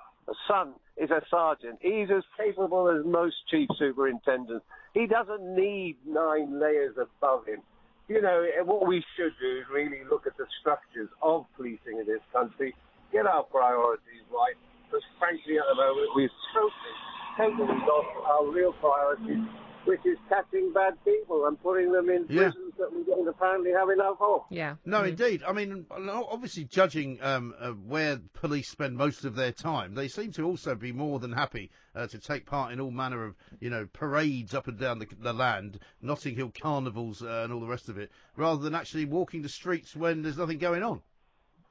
son, 0.49 0.75
is 0.97 1.11
a 1.11 1.21
sergeant. 1.31 1.79
He's 1.81 2.09
as 2.11 2.23
capable 2.39 2.89
as 2.89 3.05
most 3.05 3.35
chief 3.51 3.69
superintendents. 3.79 4.65
He 4.95 5.07
doesn't 5.07 5.43
need 5.43 5.97
nine 6.07 6.61
layers 6.61 6.95
above 6.97 7.47
him. 7.47 7.61
You 8.09 8.23
know, 8.23 8.47
what 8.65 8.87
we 8.87 9.03
should 9.17 9.33
do 9.41 9.59
is 9.59 9.65
really 9.73 10.03
look 10.11 10.27
at 10.27 10.37
the 10.37 10.47
structures 10.61 11.09
of 11.23 11.47
policing 11.57 11.99
in 11.99 12.07
this 12.07 12.23
country, 12.33 12.75
get 13.13 13.27
our 13.27 13.43
priorities 13.45 14.25
right, 14.31 14.55
because 14.87 15.03
frankly 15.19 15.59
at 15.59 15.65
the 15.69 15.75
moment 15.75 16.09
we've 16.15 16.31
totally, 16.53 16.95
totally 17.37 17.81
lost 17.89 18.09
our 18.29 18.47
real 18.53 18.73
priorities, 18.75 19.49
which 19.87 20.05
is 20.05 20.19
catching 20.29 20.73
bad 20.73 20.95
people 21.05 21.47
and 21.47 21.61
putting 21.63 21.93
them 21.93 22.09
in 22.11 22.27
Yeah. 22.29 22.51
prisons 22.51 22.75
that 22.79 22.93
we 22.93 23.05
don't 23.05 23.29
apparently 23.29 23.73
have 23.73 23.91
enough 23.91 24.17
of. 24.21 24.43
Yeah. 24.51 24.77
No, 24.85 25.05
indeed. 25.05 25.43
I 25.47 25.53
mean, 25.53 25.87
obviously, 25.91 26.65
judging 26.65 27.23
um, 27.23 27.55
uh, 27.59 27.71
where 27.73 28.21
police 28.33 28.69
spend 28.71 28.97
most 28.97 29.25
of 29.25 29.35
their 29.37 29.53
time, 29.53 29.95
they 29.95 30.09
seem 30.09 30.33
to 30.33 30.45
also 30.45 30.75
be 30.75 30.93
more 30.93 31.19
than 31.19 31.33
happy 31.33 31.71
uh, 31.95 32.07
to 32.09 32.19
take 32.19 32.47
part 32.47 32.73
in 32.73 32.81
all 32.81 32.91
manner 32.91 33.25
of, 33.25 33.37
you 33.61 33.71
know, 33.71 33.87
parades 33.93 34.55
up 34.55 34.69
and 34.69 34.79
down 34.79 34.99
the, 34.99 35.07
the 35.21 35.33
land, 35.33 35.79
Notting 36.03 36.37
Hill 36.37 36.53
carnivals, 36.61 37.23
uh, 37.23 37.43
and 37.45 37.53
all 37.53 37.61
the 37.61 37.67
rest 37.67 37.89
of 37.89 37.99
it, 37.99 38.11
rather 38.37 38.63
than 38.63 38.75
actually 38.75 39.05
walking 39.05 39.43
the 39.43 39.49
streets 39.49 39.95
when 39.95 40.23
there's 40.23 40.39
nothing 40.39 40.59
going 40.59 40.83
on. 40.83 41.03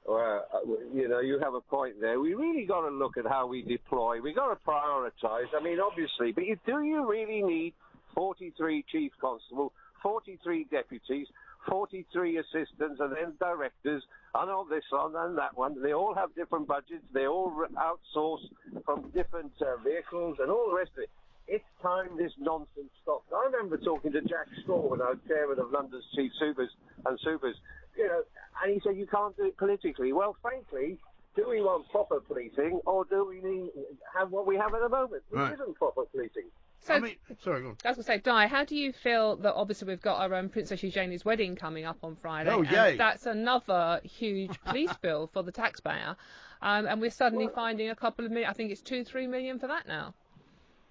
Well, 0.06 0.46
uh, 0.54 0.58
you 0.94 1.08
know, 1.08 1.22
you 1.22 1.40
have 1.40 1.54
a 1.54 1.62
point 1.62 2.02
there. 2.02 2.20
We 2.20 2.34
really 2.34 2.66
got 2.66 2.82
to 2.82 2.90
look 2.90 3.16
at 3.18 3.26
how 3.26 3.48
we 3.48 3.62
deploy. 3.62 4.20
We 4.20 4.34
got 4.34 4.48
to 4.50 4.58
prioritise. 4.70 5.48
I 5.58 5.64
mean, 5.64 5.80
obviously, 5.80 6.34
but 6.34 6.46
you, 6.46 6.58
do 6.66 6.82
you 6.84 7.10
really 7.10 7.42
need 7.42 7.74
43 8.16 8.86
chief 8.92 9.12
constables, 9.20 9.72
43 10.02 10.66
deputies, 10.72 11.28
43 11.70 12.38
assistants, 12.38 13.00
and 13.00 13.12
then 13.16 13.34
directors, 13.40 14.04
and 14.36 14.50
all 14.52 14.66
this 14.66 14.84
one 14.90 15.14
and 15.16 15.38
that 15.38 15.56
one? 15.58 15.82
They 15.82 15.94
all 15.94 16.14
have 16.14 16.34
different 16.36 16.68
budgets. 16.68 17.04
They 17.14 17.28
all 17.28 17.52
outsource 17.78 18.42
from 18.86 19.10
different 19.14 19.52
uh, 19.62 19.78
vehicles 19.84 20.38
and 20.40 20.52
all 20.52 20.70
the 20.72 20.76
rest 20.78 20.92
of 20.98 21.04
it. 21.04 21.10
It's 21.48 21.64
time 21.82 22.16
this 22.18 22.32
nonsense 22.40 22.92
stopped. 23.02 23.32
I 23.36 23.46
remember 23.46 23.78
talking 23.78 24.12
to 24.14 24.22
Jack 24.22 24.48
Straw 24.62 24.80
when 24.80 25.02
I 25.02 25.10
was 25.10 25.18
chairman 25.28 25.60
of 25.60 25.72
London's 25.72 26.06
chief 26.16 26.32
supers 26.40 26.70
and 27.06 27.20
supers, 27.20 27.56
you 27.98 28.08
know, 28.08 28.24
and 28.64 28.74
he 28.74 28.80
said 28.84 28.96
you 28.96 29.08
can't 29.08 29.36
do 29.36 29.46
it 29.46 29.58
politically. 29.58 30.14
Well, 30.14 30.38
frankly, 30.42 30.98
do 31.36 31.50
we 31.50 31.62
want 31.62 31.90
proper 31.90 32.22
policing 32.22 32.80
or 32.86 33.04
do 33.06 33.26
we 33.28 33.42
need 33.42 33.72
have 34.18 34.32
what 34.32 34.48
we 34.48 34.56
have 34.56 34.74
at 34.74 34.82
the 34.82 34.90
moment, 34.90 35.24
which 35.30 35.38
Right. 35.40 35.54
isn't 35.54 35.76
proper 35.76 36.06
policing? 36.06 36.48
So, 36.84 37.00
Sorry, 37.42 37.62
go 37.62 37.70
on. 37.70 37.78
I 37.86 37.90
was 37.90 37.96
going 37.96 37.96
to 37.96 38.04
say, 38.04 38.18
Dai, 38.18 38.48
how 38.48 38.66
do 38.66 38.76
you 38.76 38.92
feel 38.92 39.38
that 39.38 39.54
obviously 39.54 39.88
we've 39.88 40.02
got 40.02 40.20
our 40.20 40.36
own 40.36 40.50
Princess 40.50 40.84
Eugenie's 40.84 41.24
wedding 41.24 41.56
coming 41.56 41.86
up 41.86 41.98
on 42.04 42.18
Friday? 42.18 42.50
Oh, 42.52 42.60
and 42.60 42.72
yay. 42.72 42.98
that's 42.98 43.26
another 43.26 44.02
huge 44.04 44.60
police 44.66 44.94
bill 45.02 45.30
for 45.32 45.44
the 45.44 45.52
taxpayer. 45.52 46.18
Um, 46.62 46.86
and 46.88 47.00
we're 47.00 47.12
suddenly 47.12 47.48
finding 47.48 47.90
a 47.90 47.96
couple 47.96 48.26
of 48.26 48.32
million, 48.32 48.50
I 48.50 48.54
think 48.54 48.72
it's 48.72 48.82
two, 48.82 49.06
three 49.06 49.28
million 49.28 49.60
for 49.60 49.68
that 49.68 49.88
now. 49.88 50.14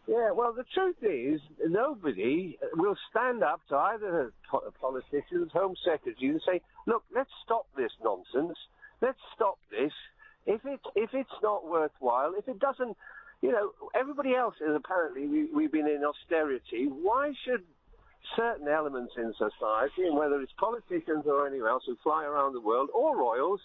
Yeah, 0.06 0.32
well, 0.32 0.52
the 0.52 0.64
truth 0.74 0.96
is, 1.02 1.40
nobody 1.64 2.58
will 2.74 2.96
stand 3.10 3.44
up 3.44 3.60
to 3.68 3.76
either 3.76 4.32
po- 4.50 4.72
politicians, 4.80 5.52
Home 5.52 5.76
Secretary, 5.84 6.28
and 6.28 6.42
say, 6.44 6.60
"Look, 6.86 7.04
let's 7.14 7.30
stop 7.44 7.66
this 7.76 7.92
nonsense. 8.02 8.58
Let's 9.00 9.20
stop 9.34 9.58
this. 9.70 9.92
If 10.44 10.64
it 10.64 10.80
if 10.96 11.14
it's 11.14 11.40
not 11.40 11.68
worthwhile, 11.68 12.34
if 12.36 12.48
it 12.48 12.58
doesn't, 12.58 12.96
you 13.42 13.50
know, 13.52 13.72
everybody 13.94 14.34
else 14.34 14.54
is 14.60 14.74
apparently 14.74 15.26
we, 15.26 15.44
we've 15.52 15.72
been 15.72 15.88
in 15.88 16.02
austerity. 16.04 16.86
Why 16.86 17.32
should 17.44 17.62
certain 18.36 18.68
elements 18.68 19.12
in 19.16 19.32
society, 19.32 20.06
and 20.06 20.16
whether 20.16 20.40
it's 20.40 20.52
politicians 20.58 21.24
or 21.26 21.46
anyone 21.46 21.68
else 21.68 21.82
who 21.86 21.96
fly 22.02 22.24
around 22.24 22.54
the 22.54 22.60
world 22.60 22.88
or 22.94 23.18
royals, 23.18 23.60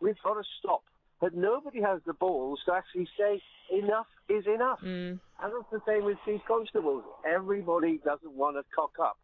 we've 0.00 0.20
got 0.22 0.34
to 0.34 0.42
stop. 0.60 0.82
But 1.20 1.34
nobody 1.34 1.80
has 1.80 2.00
the 2.06 2.12
balls 2.12 2.60
to 2.66 2.74
actually 2.74 3.08
say 3.18 3.40
enough 3.72 4.06
is 4.28 4.44
enough. 4.46 4.80
Mm. 4.84 5.18
And 5.42 5.52
that's 5.52 5.70
the 5.72 5.80
same 5.86 6.04
with 6.04 6.18
chief 6.24 6.40
constables. 6.46 7.02
Everybody 7.26 7.98
doesn't 8.04 8.32
want 8.32 8.56
to 8.56 8.64
cock 8.76 8.92
up 9.00 9.16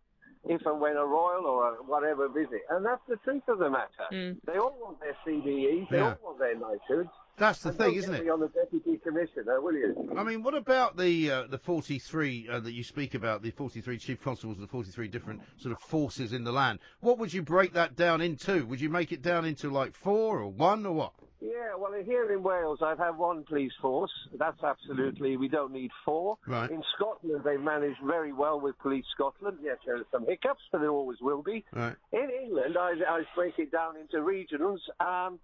if 0.49 0.65
and 0.65 0.81
when 0.81 0.97
a 0.97 1.05
royal 1.05 1.45
or 1.45 1.75
a 1.75 1.83
whatever 1.83 2.29
visit. 2.29 2.63
And 2.71 2.85
that's 2.85 3.03
the 3.07 3.17
truth 3.17 3.43
of 3.49 3.59
the 3.59 3.69
matter. 3.69 4.09
Mm. 4.11 4.39
They 4.47 4.57
all 4.57 4.77
want 4.81 4.99
their 5.01 5.17
CBEs, 5.27 5.91
they 5.91 5.99
Yeah. 5.99 6.17
all 6.23 6.37
want 6.37 6.39
their 6.39 6.57
knighthoods. 6.57 7.11
That's 7.41 7.63
the 7.63 7.71
And 7.71 7.79
thing, 7.79 7.95
isn't 7.95 8.15
it? 8.15 8.29
on 8.29 8.39
the 8.41 8.49
deputy 8.49 8.99
commissioner, 8.99 9.61
will 9.61 9.73
you? 9.73 10.15
I 10.17 10.23
mean, 10.23 10.43
what 10.43 10.55
about 10.55 10.97
the 10.97 11.31
uh, 11.31 11.47
the 11.49 11.59
43 11.59 12.49
uh, 12.49 12.61
that 12.61 12.73
you 12.73 12.85
speak 12.85 13.15
about, 13.15 13.43
the 13.43 13.51
43 13.51 13.99
chief 13.99 14.23
constables 14.23 14.59
and 14.59 14.67
the 14.67 14.71
43 14.71 15.09
different 15.09 15.41
sort 15.57 15.73
of 15.73 15.81
forces 15.81 16.33
in 16.35 16.45
the 16.45 16.53
land? 16.53 16.79
What 17.01 17.19
would 17.19 17.33
you 17.33 17.43
break 17.43 17.73
that 17.73 17.97
down 17.97 18.21
into? 18.21 18.67
Would 18.67 18.81
you 18.81 18.91
make 18.91 19.11
it 19.11 19.23
down 19.23 19.47
into 19.47 19.71
like 19.71 19.95
four 19.95 20.39
or 20.41 20.49
one 20.49 20.85
or 20.85 20.93
what? 20.93 21.13
Yeah, 21.41 21.75
well, 21.79 21.95
here 22.05 22.31
in 22.31 22.43
Wales, 22.43 22.81
I've 22.83 22.99
had 22.99 23.17
one 23.17 23.45
police 23.45 23.73
force. 23.81 24.11
That's 24.39 24.63
absolutely, 24.63 25.39
we 25.39 25.49
don't 25.49 25.73
need 25.73 25.91
four. 26.05 26.37
Right. 26.47 26.71
In 26.71 26.83
Scotland, 26.95 27.41
they 27.45 27.57
managed 27.57 28.01
very 28.07 28.35
well 28.35 28.61
with 28.61 28.79
Police 28.79 29.07
Scotland. 29.15 29.57
Yes, 29.63 29.79
there 29.87 29.97
are 29.97 30.05
some 30.13 30.27
hiccups, 30.27 30.61
but 30.71 30.83
there 30.83 30.91
always 30.91 31.17
will 31.23 31.43
be. 31.43 31.65
Right. 31.73 31.97
In 32.13 32.29
England, 32.45 32.77
I, 32.79 32.93
I 33.09 33.23
break 33.35 33.59
it 33.59 33.73
down 33.73 33.97
into 33.97 34.23
regions. 34.23 34.83
Um, 35.01 35.39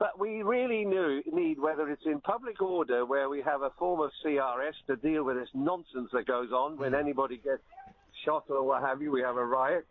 but 0.00 0.18
we 0.18 0.42
really 0.42 0.86
knew, 0.86 1.22
need, 1.30 1.60
whether 1.60 1.86
it's 1.90 2.06
in 2.06 2.22
public 2.22 2.62
order, 2.62 3.04
where 3.04 3.28
we 3.28 3.42
have 3.42 3.60
a 3.60 3.70
form 3.78 4.00
of 4.00 4.10
CRS 4.24 4.72
to 4.86 4.96
deal 4.96 5.22
with 5.24 5.36
this 5.36 5.50
nonsense 5.52 6.08
that 6.14 6.26
goes 6.26 6.50
on 6.52 6.78
when 6.78 6.94
anybody 6.94 7.36
gets 7.36 7.62
shot 8.24 8.44
or 8.48 8.64
what 8.66 8.82
have 8.82 9.02
you, 9.02 9.12
we 9.12 9.20
have 9.20 9.36
a 9.36 9.44
riot. 9.44 9.86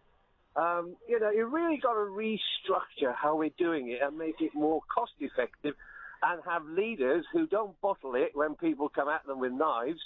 Um, 0.56 0.96
you 1.08 1.20
know, 1.20 1.30
you 1.30 1.46
really 1.46 1.78
got 1.78 1.94
to 1.94 2.10
restructure 2.10 3.14
how 3.16 3.36
we're 3.36 3.52
doing 3.60 3.92
it 3.92 4.00
and 4.02 4.18
make 4.18 4.42
it 4.42 4.50
more 4.56 4.82
cost 4.94 5.12
effective 5.20 5.76
and 6.24 6.42
have 6.44 6.66
leaders 6.66 7.24
who 7.32 7.46
don't 7.46 7.80
bottle 7.80 8.16
it 8.16 8.32
when 8.34 8.56
people 8.56 8.90
come 8.90 9.10
at 9.10 9.24
them 9.28 9.40
with 9.40 9.52
knives, 9.52 10.00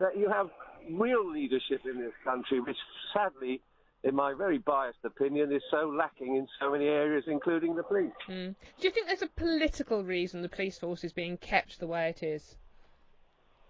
that 0.00 0.16
you 0.16 0.30
have 0.30 0.48
real 0.90 1.30
leadership 1.30 1.82
in 1.84 2.00
this 2.00 2.14
country, 2.24 2.58
which 2.58 2.78
sadly, 3.12 3.60
in 4.04 4.14
my 4.14 4.34
very 4.34 4.58
biased 4.58 5.04
opinion, 5.04 5.52
is 5.52 5.62
so 5.70 5.92
lacking 5.96 6.36
in 6.36 6.46
so 6.60 6.72
many 6.72 6.86
areas, 6.86 7.24
including 7.26 7.76
the 7.76 7.82
police. 7.82 8.10
Mm. 8.28 8.54
Do 8.80 8.86
you 8.88 8.90
think 8.90 9.06
there's 9.06 9.22
a 9.22 9.28
political 9.28 10.02
reason 10.02 10.42
the 10.42 10.48
police 10.48 10.78
force 10.78 11.04
is 11.04 11.12
being 11.12 11.36
kept 11.36 11.78
the 11.78 11.86
way 11.86 12.08
it 12.08 12.22
is? 12.22 12.56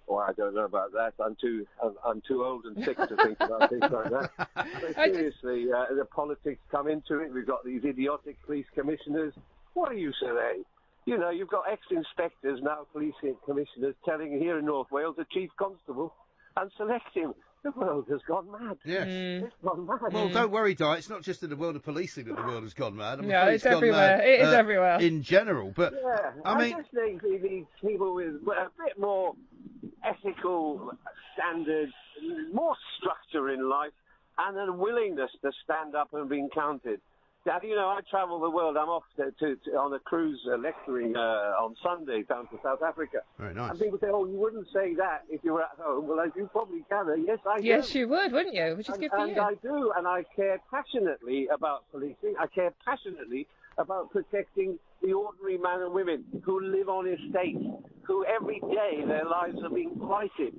Well, 0.06 0.24
I 0.28 0.32
don't 0.32 0.54
know 0.54 0.64
about 0.64 0.92
that. 0.92 1.14
I'm 1.24 1.36
too 1.40 1.66
I'm, 2.04 2.22
too 2.26 2.44
old 2.44 2.64
and 2.64 2.84
sick 2.84 2.96
to 2.96 3.16
think 3.16 3.38
about 3.40 3.70
things 3.70 3.82
like 3.82 4.10
that. 4.10 4.30
But 4.54 4.98
I 4.98 5.08
just- 5.08 5.40
seriously, 5.42 5.72
uh, 5.72 5.94
the 5.94 6.04
politics 6.04 6.60
come 6.70 6.88
into 6.88 7.20
it. 7.20 7.32
We've 7.32 7.46
got 7.46 7.64
these 7.64 7.84
idiotic 7.84 8.36
police 8.44 8.66
commissioners. 8.74 9.32
What 9.74 9.90
are 9.90 9.96
you 9.96 10.12
saying? 10.20 10.64
You 11.06 11.18
know, 11.18 11.30
you've 11.30 11.48
got 11.48 11.64
ex-inspectors 11.70 12.60
now, 12.62 12.86
police 12.92 13.14
commissioners, 13.44 13.94
telling 14.04 14.38
here 14.38 14.58
in 14.58 14.66
North 14.66 14.90
Wales 14.92 15.16
a 15.18 15.24
chief 15.32 15.50
constable 15.58 16.14
and 16.56 16.70
select 16.76 17.12
him. 17.14 17.34
The 17.64 17.70
world 17.72 18.06
has 18.10 18.20
gone 18.26 18.50
mad. 18.50 18.76
Yes. 18.84 19.06
It's 19.44 19.54
gone 19.64 19.86
mad. 19.86 20.12
Well, 20.12 20.28
don't 20.28 20.50
worry, 20.50 20.74
Dai. 20.74 20.96
It's 20.96 21.08
not 21.08 21.22
just 21.22 21.44
in 21.44 21.50
the 21.50 21.54
world 21.56 21.76
of 21.76 21.84
policing 21.84 22.24
that 22.24 22.34
the 22.36 22.42
world 22.42 22.64
has 22.64 22.74
gone 22.74 22.96
mad. 22.96 23.20
I'm 23.20 23.28
No, 23.28 23.40
afraid 23.42 23.54
it's 23.54 23.66
everywhere. 23.66 24.16
mad, 24.18 24.26
It 24.26 24.40
is 24.40 24.48
uh, 24.48 24.56
everywhere. 24.56 25.00
In 25.00 25.22
general, 25.22 25.72
but 25.76 25.92
Yeah, 25.94 26.30
I 26.44 26.58
mean, 26.60 26.74
I 26.74 26.78
just 26.80 26.90
think 26.92 27.22
we 27.22 27.38
need 27.38 27.66
people 27.80 28.14
with 28.14 28.34
a 28.34 28.68
bit 28.84 28.98
more 28.98 29.34
ethical 30.04 30.92
standards, 31.34 31.92
more 32.52 32.74
structure 32.98 33.48
in 33.50 33.68
life, 33.68 33.92
and 34.38 34.58
a 34.68 34.72
willingness 34.72 35.30
to 35.42 35.52
stand 35.64 35.94
up 35.94 36.08
and 36.14 36.28
be 36.28 36.44
counted. 36.52 37.00
Dad, 37.44 37.62
you 37.64 37.74
know, 37.74 37.88
I 37.88 38.00
travel 38.08 38.38
the 38.38 38.50
world. 38.50 38.76
I'm 38.76 38.88
off 38.88 39.02
to, 39.16 39.32
to, 39.40 39.56
to 39.64 39.70
on 39.72 39.92
a 39.94 39.98
cruise 39.98 40.40
uh, 40.46 40.56
lecturing 40.58 41.16
uh, 41.16 41.20
on 41.58 41.74
Sunday 41.82 42.22
down 42.22 42.46
to 42.48 42.58
South 42.62 42.82
Africa. 42.82 43.18
Very 43.36 43.52
nice. 43.52 43.72
And 43.72 43.80
people 43.80 43.98
say, 43.98 44.06
"Oh, 44.12 44.26
you 44.26 44.36
wouldn't 44.38 44.68
say 44.72 44.94
that 44.94 45.22
if 45.28 45.42
you 45.42 45.54
were 45.54 45.62
at 45.62 45.76
home." 45.76 46.06
Well, 46.06 46.20
as 46.20 46.30
you 46.36 46.48
probably 46.52 46.84
gather, 46.88 47.16
yes, 47.16 47.38
I 47.44 47.60
do. 47.60 47.66
Yes, 47.66 47.92
you 47.96 48.06
would, 48.08 48.30
wouldn't 48.30 48.54
you? 48.54 48.76
Which 48.76 48.88
is 48.88 48.94
and, 48.94 49.02
good 49.02 49.10
for 49.10 49.16
and 49.26 49.34
you. 49.34 49.42
I 49.42 49.54
do, 49.60 49.92
and 49.96 50.06
I 50.06 50.24
care 50.36 50.60
passionately 50.70 51.48
about 51.52 51.90
policing. 51.90 52.36
I 52.38 52.46
care 52.46 52.72
passionately 52.84 53.48
about 53.76 54.12
protecting 54.12 54.78
the 55.02 55.12
ordinary 55.12 55.58
man 55.58 55.82
and 55.82 55.92
women 55.92 56.24
who 56.44 56.60
live 56.60 56.88
on 56.88 57.08
estates, 57.08 57.64
who 58.04 58.24
every 58.24 58.60
day 58.60 59.02
their 59.04 59.24
lives 59.24 59.56
are 59.64 59.70
being 59.70 59.94
blighted 59.94 60.54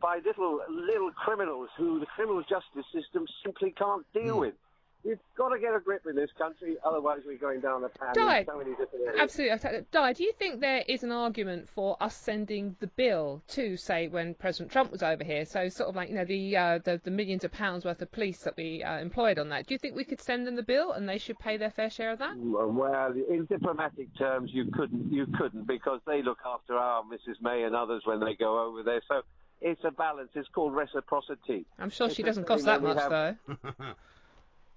by 0.00 0.20
little 0.24 0.60
little 0.70 1.10
criminals 1.10 1.70
who 1.76 1.98
the 1.98 2.06
criminal 2.06 2.42
justice 2.42 2.86
system 2.94 3.26
simply 3.44 3.72
can't 3.72 4.06
deal 4.14 4.34
Hmm. 4.34 4.40
with. 4.40 4.54
We've 5.02 5.18
got 5.36 5.48
to 5.48 5.58
get 5.58 5.74
a 5.74 5.80
grip 5.80 6.02
in 6.08 6.14
this 6.14 6.30
country, 6.36 6.76
otherwise 6.84 7.20
we're 7.26 7.38
going 7.38 7.60
down 7.60 7.80
the 7.80 7.88
pan 7.88 8.12
Dai, 8.14 8.40
in 8.40 8.46
so 8.46 8.58
many 8.58 8.70
different 8.70 9.06
areas. 9.06 9.20
Absolutely. 9.20 9.86
Dai, 9.90 10.12
do 10.12 10.24
you 10.24 10.32
think 10.34 10.60
there 10.60 10.84
is 10.86 11.02
an 11.02 11.10
argument 11.10 11.68
for 11.68 11.96
us 12.00 12.14
sending 12.14 12.76
the 12.80 12.86
bill 12.86 13.42
to, 13.48 13.78
say, 13.78 14.08
when 14.08 14.34
President 14.34 14.70
Trump 14.70 14.92
was 14.92 15.02
over 15.02 15.24
here? 15.24 15.46
So 15.46 15.70
sort 15.70 15.88
of 15.88 15.96
like, 15.96 16.10
you 16.10 16.16
know, 16.16 16.26
the 16.26 16.56
uh, 16.56 16.78
the, 16.84 17.00
the 17.02 17.10
millions 17.10 17.44
of 17.44 17.52
pounds 17.52 17.86
worth 17.86 18.02
of 18.02 18.12
police 18.12 18.38
that 18.40 18.56
we 18.58 18.82
uh, 18.82 18.98
employed 18.98 19.38
on 19.38 19.48
that. 19.48 19.66
Do 19.66 19.74
you 19.74 19.78
think 19.78 19.96
we 19.96 20.04
could 20.04 20.20
send 20.20 20.46
them 20.46 20.56
the 20.56 20.62
bill 20.62 20.92
and 20.92 21.08
they 21.08 21.18
should 21.18 21.38
pay 21.38 21.56
their 21.56 21.70
fair 21.70 21.88
share 21.88 22.10
of 22.10 22.18
that? 22.18 22.36
Well, 22.36 23.12
in 23.12 23.46
diplomatic 23.46 24.08
terms, 24.18 24.50
you 24.52 24.70
couldn't, 24.70 25.10
you 25.10 25.26
couldn't, 25.38 25.66
because 25.66 26.00
they 26.06 26.22
look 26.22 26.38
after 26.44 26.74
our 26.74 27.02
Mrs. 27.04 27.40
May 27.40 27.62
and 27.62 27.74
others 27.74 28.02
when 28.04 28.20
they 28.20 28.34
go 28.34 28.66
over 28.68 28.82
there. 28.82 29.00
So 29.08 29.22
it's 29.62 29.80
a 29.84 29.90
balance. 29.90 30.30
It's 30.34 30.48
called 30.48 30.74
reciprocity. 30.74 31.64
I'm 31.78 31.90
sure 31.90 32.10
she 32.10 32.22
doesn't 32.22 32.46
cost 32.46 32.66
that 32.66 32.82
much, 32.82 32.98
have- 32.98 33.10
though. 33.10 33.36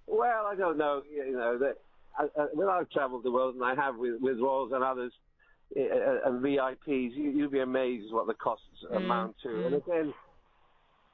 Well, 0.07 0.45
I 0.45 0.55
don't 0.55 0.77
know. 0.77 1.01
You 1.09 1.33
know 1.33 1.57
that 1.59 1.77
when 2.53 2.67
I've 2.67 2.89
travelled 2.89 3.23
the 3.23 3.31
world, 3.31 3.55
and 3.55 3.63
I 3.63 3.75
have 3.75 3.97
with, 3.97 4.21
with 4.21 4.39
royals 4.39 4.71
and 4.73 4.83
others 4.83 5.13
uh, 5.75 6.29
and 6.29 6.43
VIPs, 6.43 7.15
you, 7.15 7.31
you'd 7.31 7.51
be 7.51 7.59
amazed 7.59 8.13
what 8.13 8.27
the 8.27 8.33
costs 8.35 8.65
Mm, 8.91 8.97
amount 8.97 9.35
to. 9.43 9.63
And 9.65 9.75
again, 9.75 10.13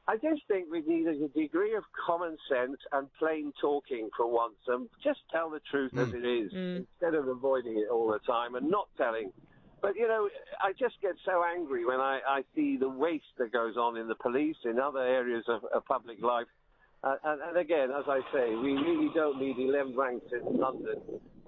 I 0.07 0.15
just 0.15 0.41
think 0.47 0.67
we 0.71 0.81
need 0.81 1.07
a 1.07 1.27
degree 1.29 1.75
of 1.75 1.83
common 2.05 2.35
sense 2.49 2.77
and 2.91 3.07
plain 3.19 3.53
talking 3.61 4.09
for 4.17 4.25
once, 4.31 4.57
and 4.67 4.89
just 5.03 5.19
tell 5.31 5.49
the 5.49 5.61
truth 5.69 5.91
as 5.97 6.09
it 6.13 6.25
is 6.25 6.51
instead 6.75 7.13
of 7.13 7.27
avoiding 7.27 7.77
it 7.77 7.91
all 7.91 8.07
the 8.07 8.19
time 8.25 8.55
and 8.55 8.69
not 8.69 8.87
telling. 8.97 9.31
But 9.81 9.95
you 9.95 10.07
know, 10.07 10.27
I 10.61 10.71
just 10.73 10.95
get 11.01 11.13
so 11.25 11.43
angry 11.43 11.85
when 11.85 11.99
I, 11.99 12.19
I 12.27 12.41
see 12.55 12.75
the 12.77 12.89
waste 12.89 13.37
that 13.37 13.53
goes 13.53 13.77
on 13.77 13.97
in 13.97 14.07
the 14.07 14.15
police 14.15 14.57
in 14.65 14.79
other 14.79 14.99
areas 14.99 15.45
of, 15.47 15.63
of 15.73 15.85
public 15.85 16.21
life. 16.21 16.47
Uh, 17.01 17.15
and, 17.23 17.41
and 17.41 17.57
again, 17.57 17.89
as 17.97 18.03
I 18.07 18.19
say, 18.33 18.55
we 18.55 18.73
really 18.73 19.09
don't 19.13 19.39
need 19.39 19.57
11 19.57 19.95
ranks 19.95 20.25
in 20.33 20.59
London 20.59 20.95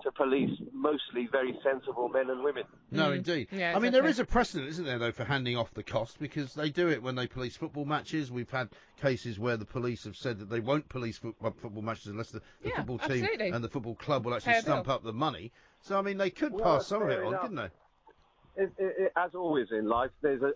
to 0.02 0.12
police 0.14 0.50
mostly 0.74 1.28
very 1.32 1.54
sensible 1.62 2.08
men 2.08 2.30
and 2.30 2.42
women. 2.42 2.64
No, 2.90 3.12
indeed. 3.12 3.50
Yeah, 3.52 3.76
I 3.76 3.80
mean, 3.80 3.92
there 3.92 4.06
exactly. 4.06 4.24
a 4.24 4.26
precedent, 4.26 4.70
isn't 4.70 4.86
there, 4.86 4.98
though, 4.98 5.12
for 5.12 5.26
handing 5.26 5.58
off 5.58 5.74
the 5.74 5.84
cost 5.84 6.20
because 6.20 6.54
they 6.54 6.70
do 6.70 6.90
it 6.90 7.04
when 7.04 7.16
they 7.16 7.28
police 7.28 7.58
football 7.58 7.86
matches. 7.86 8.32
We've 8.32 8.50
had 8.50 8.70
cases 9.00 9.38
where 9.38 9.58
the 9.58 9.66
police 9.66 10.06
have 10.06 10.16
said 10.16 10.40
that 10.40 10.50
they 10.50 10.62
won't 10.62 10.88
police 10.88 11.18
fo- 11.18 11.36
uh, 11.44 11.52
football 11.52 11.84
matches 11.84 12.08
unless 12.08 12.32
the, 12.32 12.40
the 12.64 12.70
Yeah, 12.70 12.78
football 12.78 12.98
team 13.00 13.24
absolutely. 13.24 13.50
and 13.50 13.64
the 13.64 13.70
football 13.70 13.96
club 13.96 14.26
will 14.26 14.34
actually 14.34 14.54
a 14.54 14.62
stump 14.62 14.88
up 14.88 15.04
the 15.04 15.14
money. 15.14 15.52
So, 15.82 16.00
I 16.00 16.02
mean, 16.02 16.18
they 16.18 16.30
could 16.30 16.54
Well, 16.54 16.78
pass 16.78 16.88
some 16.88 17.02
of 17.04 17.10
it 17.10 17.20
on, 17.20 17.28
enough. 17.28 17.42
couldn't 17.42 17.56
they? 17.58 18.64
It, 18.64 18.72
it, 18.78 18.96
it, 18.98 19.12
as 19.18 19.36
always 19.36 19.68
in 19.72 19.88
life, 19.88 20.12
there's 20.22 20.42
a, 20.42 20.54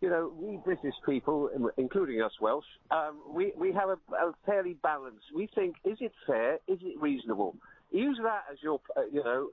you 0.00 0.08
know, 0.08 0.32
we 0.38 0.56
British 0.64 0.94
people, 1.04 1.50
including 1.76 2.22
us 2.22 2.32
Welsh, 2.40 2.64
um, 2.90 3.18
we, 3.32 3.52
we 3.56 3.72
have 3.72 3.90
a, 3.90 4.14
a 4.14 4.32
fairly 4.46 4.74
balanced. 4.82 5.26
We 5.34 5.48
think, 5.54 5.76
is 5.84 5.98
it 6.00 6.12
fair? 6.26 6.54
Is 6.66 6.78
it 6.82 6.98
reasonable? 7.00 7.56
Use 7.92 8.18
that 8.22 8.44
as 8.50 8.58
your, 8.62 8.80
uh, 8.96 9.02
you 9.12 9.22
know, 9.22 9.48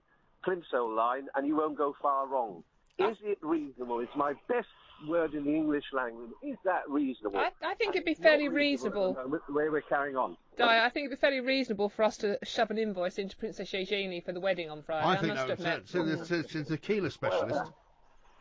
plimsoll 0.45 0.95
line, 0.95 1.27
and 1.35 1.45
you 1.45 1.55
won't 1.57 1.77
go 1.77 1.95
far 2.01 2.27
wrong. 2.27 2.63
Is 2.97 3.17
it 3.23 3.37
reasonable? 3.41 3.99
It's 3.99 4.15
my 4.15 4.33
best 4.47 4.67
word 5.07 5.33
in 5.33 5.43
the 5.43 5.53
English 5.53 5.83
language. 5.93 6.31
Is 6.41 6.57
that 6.63 6.89
reasonable? 6.89 7.37
I, 7.39 7.51
I 7.61 7.73
think 7.75 7.89
And 7.89 7.95
it'd 7.97 8.05
be 8.05 8.13
fairly 8.15 8.45
at 8.45 8.53
reasonable. 8.53 9.13
the 9.47 9.53
way 9.53 9.69
we're 9.69 9.81
carrying 9.81 10.15
on. 10.15 10.37
Dai, 10.57 10.83
I 10.85 10.89
think 10.89 11.05
it'd 11.07 11.19
be 11.19 11.21
fairly 11.21 11.41
reasonable 11.41 11.89
for 11.89 12.03
us 12.03 12.17
to 12.17 12.39
shove 12.43 12.71
an 12.71 12.77
invoice 12.77 13.17
into 13.19 13.35
Princess 13.37 13.71
Eugenie 13.73 14.21
for 14.21 14.31
the 14.31 14.39
wedding 14.39 14.69
on 14.71 14.81
Friday. 14.81 15.05
I 15.05 15.11
I, 15.11 15.17
think 15.17 15.33
must 15.35 15.47
that 15.47 15.57
was 15.59 15.65
admit. 15.67 15.79
it. 15.79 15.89
So 15.89 16.03
the, 16.03 16.25
so, 16.25 16.41
so 16.41 16.59
the 16.59 16.77
tequila 16.77 17.11
specialist. 17.11 17.71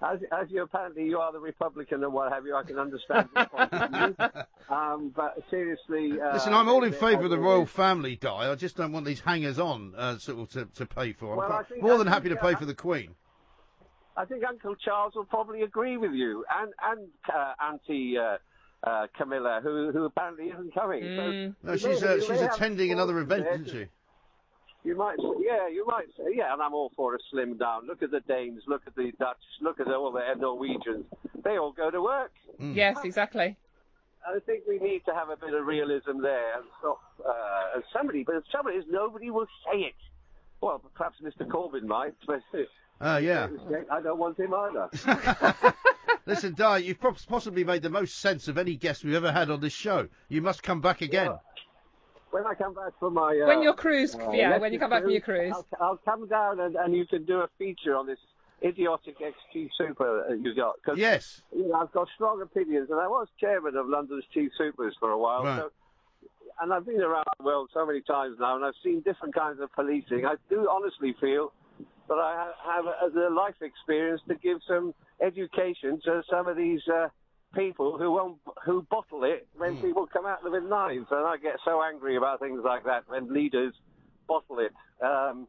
As, 0.02 0.18
as 0.30 0.50
you 0.50 0.62
apparently 0.62 1.04
you 1.04 1.18
are 1.18 1.32
the 1.32 1.38
Republican 1.40 2.04
and 2.04 2.12
what 2.12 2.30
have 2.30 2.44
you, 2.44 2.54
I 2.54 2.62
can 2.64 2.78
understand 2.78 3.28
your 3.34 3.46
point 3.46 3.72
of 3.72 3.90
view. 3.90 4.16
Um, 4.68 5.12
but 5.14 5.38
seriously, 5.48 6.20
uh, 6.20 6.32
Listen, 6.32 6.52
I'm 6.52 6.68
all 6.68 6.82
in 6.82 6.92
favour 6.92 7.22
of 7.22 7.30
the 7.30 7.38
royal 7.38 7.62
is- 7.62 7.70
family, 7.70 8.16
Dai. 8.16 8.50
I 8.50 8.54
just 8.56 8.76
don't 8.76 8.90
want 8.90 9.06
these 9.06 9.20
hangers-on 9.20 9.94
uh, 9.96 10.18
sort 10.18 10.40
of 10.40 10.50
to, 10.50 10.64
to 10.74 10.86
pay 10.86 11.12
for. 11.12 11.30
I'm 11.30 11.36
Well, 11.38 11.48
quite- 11.48 11.80
more 11.82 11.94
I 11.94 11.98
than 11.98 12.06
happy 12.08 12.30
to 12.30 12.36
pay 12.36 12.54
for 12.56 12.64
the 12.64 12.74
Queen. 12.74 13.14
I 14.16 14.24
think 14.24 14.42
Uncle 14.44 14.74
Charles 14.74 15.14
will 15.14 15.24
probably 15.24 15.62
agree 15.62 15.96
with 15.98 16.12
you, 16.12 16.44
and 16.50 16.72
and 16.82 17.08
uh, 17.32 17.52
Auntie 17.64 18.18
uh, 18.18 18.38
uh, 18.82 19.06
Camilla, 19.16 19.60
who 19.62 19.92
who 19.92 20.04
apparently 20.04 20.46
isn't 20.46 20.74
coming. 20.74 21.02
Mm. 21.04 21.54
So 21.62 21.68
No, 21.68 21.76
she's 21.76 22.02
uh, 22.02 22.20
she's 22.20 22.40
attending 22.40 22.90
another 22.90 23.18
event, 23.20 23.46
isn't 23.52 23.68
she? 23.68 23.86
You 24.86 24.96
might, 24.96 25.16
say, 25.18 25.44
yeah, 25.44 25.66
you 25.68 25.84
might 25.84 26.06
say, 26.16 26.26
yeah, 26.32 26.52
and 26.52 26.62
I'm 26.62 26.72
all 26.72 26.92
for 26.94 27.16
a 27.16 27.18
slim 27.30 27.56
down. 27.56 27.88
Look 27.88 28.04
at 28.04 28.12
the 28.12 28.20
Danes, 28.20 28.62
look 28.68 28.82
at 28.86 28.94
the 28.94 29.10
Dutch, 29.18 29.36
look 29.60 29.80
at 29.80 29.88
all 29.88 30.12
the 30.12 30.20
Norwegians. 30.38 31.06
They 31.42 31.58
all 31.58 31.72
go 31.72 31.90
to 31.90 32.00
work. 32.00 32.30
Yes, 32.60 32.98
exactly. 33.04 33.56
I 34.24 34.38
think 34.46 34.62
we 34.68 34.78
need 34.78 35.02
to 35.06 35.12
have 35.12 35.28
a 35.28 35.36
bit 35.36 35.54
of 35.54 35.66
realism 35.66 36.22
there 36.22 36.54
and 36.56 36.64
stop. 36.78 37.00
Uh, 37.18 37.74
and 37.74 37.84
somebody, 37.92 38.22
but 38.22 38.36
the 38.36 38.42
trouble 38.50 38.70
is, 38.70 38.84
nobody 38.88 39.30
will 39.30 39.48
say 39.64 39.80
it. 39.80 39.94
Well, 40.60 40.80
perhaps 40.94 41.16
Mr. 41.20 41.46
Corbyn 41.48 41.82
might, 41.82 42.14
but 42.24 42.40
Uh, 43.00 43.18
yeah. 43.22 43.48
I 43.90 44.00
don't 44.00 44.18
want 44.18 44.38
him 44.38 44.54
either. 44.54 45.74
Listen, 46.26 46.54
Dai, 46.54 46.78
you've 46.78 47.00
possibly 47.00 47.64
made 47.64 47.82
the 47.82 47.90
most 47.90 48.18
sense 48.18 48.46
of 48.46 48.56
any 48.56 48.76
guest 48.76 49.04
we've 49.04 49.14
ever 49.14 49.32
had 49.32 49.50
on 49.50 49.60
this 49.60 49.72
show. 49.72 50.08
You 50.28 50.42
must 50.42 50.62
come 50.62 50.80
back 50.80 51.02
again. 51.02 51.32
When 52.30 52.46
I 52.46 52.54
come 52.54 52.74
back 52.74 52.92
from 52.98 53.14
my 53.14 53.40
uh, 53.42 53.46
When 53.46 53.62
your 53.62 53.74
cruise- 53.74 54.14
uh, 54.14 54.30
yeah, 54.32 54.58
when 54.58 54.72
you 54.72 54.78
lecture 54.78 54.78
come 54.80 54.90
back 54.90 55.02
from 55.02 55.10
your 55.12 55.20
cruise. 55.20 55.52
I'll, 55.54 55.66
I'll 55.80 55.96
come 56.04 56.28
down 56.28 56.60
and, 56.60 56.76
and 56.76 56.94
you 56.94 57.06
can 57.06 57.24
do 57.24 57.40
a 57.40 57.48
feature 57.58 57.94
on 57.96 58.06
this 58.06 58.18
idiotic 58.64 59.16
ex-chief 59.24 59.70
super 59.76 60.24
uh, 60.28 60.32
you 60.34 60.54
got. 60.54 60.74
Cause, 60.84 60.98
Yes. 60.98 61.42
You 61.54 61.68
know, 61.68 61.74
I've 61.74 61.92
got 61.92 62.08
strong 62.14 62.40
opinions, 62.42 62.90
and 62.90 62.98
I 62.98 63.06
was 63.06 63.28
chairman 63.38 63.76
of 63.76 63.86
London's 63.88 64.24
chief 64.32 64.50
supers 64.56 64.94
for 64.98 65.10
a 65.10 65.18
while. 65.18 65.44
Right. 65.44 65.58
So, 65.60 65.70
and 66.60 66.72
I've 66.72 66.86
been 66.86 67.02
around 67.02 67.26
the 67.38 67.44
world 67.44 67.68
so 67.74 67.84
many 67.84 68.00
times 68.00 68.38
now, 68.40 68.56
and 68.56 68.64
I've 68.64 68.74
seen 68.82 69.00
different 69.02 69.34
kinds 69.34 69.60
of 69.60 69.70
policing. 69.72 70.24
I 70.24 70.36
do 70.48 70.68
honestly 70.70 71.14
feel 71.20 71.52
that 72.08 72.14
I 72.14 72.46
ha- 72.48 72.76
have 72.76 73.14
a, 73.14 73.28
a 73.28 73.30
life 73.34 73.56
experience 73.60 74.22
to 74.28 74.36
give 74.36 74.58
some 74.66 74.94
education 75.20 76.00
to 76.04 76.22
some 76.30 76.48
of 76.48 76.56
these 76.56 76.80
uh, 76.88 77.08
people 77.56 77.98
who 77.98 78.12
won't, 78.12 78.38
who 78.64 78.82
bottle 78.90 79.24
it 79.24 79.46
when 79.56 79.76
people 79.80 80.06
come 80.12 80.26
at 80.26 80.42
them 80.42 80.52
with 80.52 80.64
knives. 80.64 81.06
And 81.10 81.26
I 81.26 81.36
get 81.36 81.56
so 81.64 81.82
angry 81.82 82.16
about 82.16 82.40
things 82.40 82.60
like 82.64 82.84
that 82.84 83.04
when 83.08 83.32
leaders 83.32 83.74
bottle 84.28 84.58
it. 84.58 84.72
Um, 85.04 85.48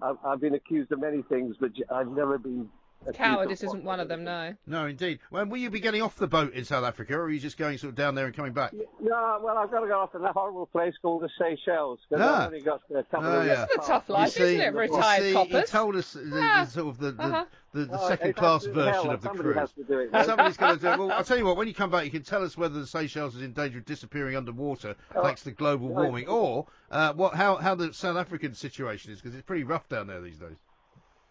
I've, 0.00 0.16
I've 0.24 0.40
been 0.40 0.54
accused 0.54 0.92
of 0.92 1.00
many 1.00 1.22
things, 1.28 1.56
but 1.60 1.70
I've 1.92 2.08
never 2.08 2.38
been. 2.38 2.68
Accused 3.02 3.18
Cowardice 3.18 3.62
isn't 3.62 3.84
one 3.84 4.00
of 4.00 4.08
them, 4.08 4.24
no. 4.24 4.54
No, 4.66 4.86
indeed. 4.86 5.20
When 5.30 5.48
will 5.48 5.58
you 5.58 5.70
be 5.70 5.80
getting 5.80 6.02
off 6.02 6.16
the 6.16 6.26
boat 6.26 6.52
in 6.54 6.64
South 6.64 6.84
Africa, 6.84 7.14
or 7.14 7.22
are 7.22 7.30
you 7.30 7.40
just 7.40 7.56
going 7.56 7.78
sort 7.78 7.90
of 7.90 7.94
down 7.96 8.14
there 8.14 8.26
and 8.26 8.34
coming 8.34 8.52
back? 8.52 8.72
No, 9.00 9.40
well, 9.42 9.56
I've 9.58 9.70
got 9.70 9.80
to 9.80 9.86
go 9.88 9.98
off 10.00 10.12
to 10.12 10.18
that 10.18 10.32
horrible 10.32 10.66
place 10.66 10.94
called 11.00 11.22
the 11.22 11.28
Seychelles 11.38 12.00
because 12.08 12.24
Ah. 12.24 12.40
I've 12.42 12.46
only 12.46 12.60
got 12.60 12.80
a 12.94 13.02
couple 13.04 13.26
Oh, 13.28 13.40
of 13.40 13.46
yeah. 13.46 13.66
It's 13.70 13.84
a 13.86 13.88
tough 13.88 14.08
life, 14.08 14.26
you 14.38 14.44
see, 14.44 14.54
isn't 14.54 14.60
it, 14.60 14.72
you 14.72 14.78
retired 14.78 15.22
see, 15.22 15.32
coppers? 15.32 15.60
He 15.70 15.76
told 15.76 15.96
us 15.96 16.12
the, 16.12 16.20
the 16.20 16.40
Ah, 16.42 16.64
sort 16.64 16.86
of 16.88 16.98
the, 16.98 17.12
the, 17.12 17.22
uh-huh. 17.22 17.44
the, 17.72 17.84
the 17.86 18.00
Oh, 18.00 18.08
second 18.08 18.28
it's 18.30 18.38
class 18.38 18.64
version 18.66 19.10
of 19.10 19.20
the 19.22 19.28
somebody 19.28 19.42
cruise. 19.52 19.56
has 19.58 19.72
to 19.72 19.84
do 19.84 19.98
it, 20.00 20.12
though. 20.12 20.22
Somebody's 20.24 20.56
going 20.56 20.74
to 20.76 20.80
do 20.80 20.88
it. 20.88 20.98
Well, 20.98 21.12
I'll 21.12 21.24
tell 21.24 21.38
you 21.38 21.44
what, 21.44 21.56
when 21.56 21.68
you 21.68 21.74
come 21.74 21.90
back, 21.90 22.04
you 22.04 22.10
can 22.10 22.22
tell 22.22 22.42
us 22.42 22.56
whether 22.56 22.78
the 22.80 22.86
Seychelles 22.86 23.34
is 23.36 23.42
in 23.42 23.52
danger 23.52 23.78
of 23.78 23.84
disappearing 23.84 24.36
underwater 24.36 24.94
Oh, 25.14 25.22
thanks 25.22 25.42
to 25.44 25.50
global 25.52 25.88
warming, 25.88 26.26
or 26.28 26.66
uh, 26.90 27.12
what 27.14 27.34
how, 27.34 27.56
how 27.56 27.74
the 27.74 27.92
South 27.92 28.16
African 28.16 28.54
situation 28.54 29.12
is, 29.12 29.20
because 29.20 29.34
it's 29.34 29.46
pretty 29.46 29.64
rough 29.64 29.88
down 29.88 30.06
there 30.08 30.20
these 30.20 30.38
days. 30.38 30.56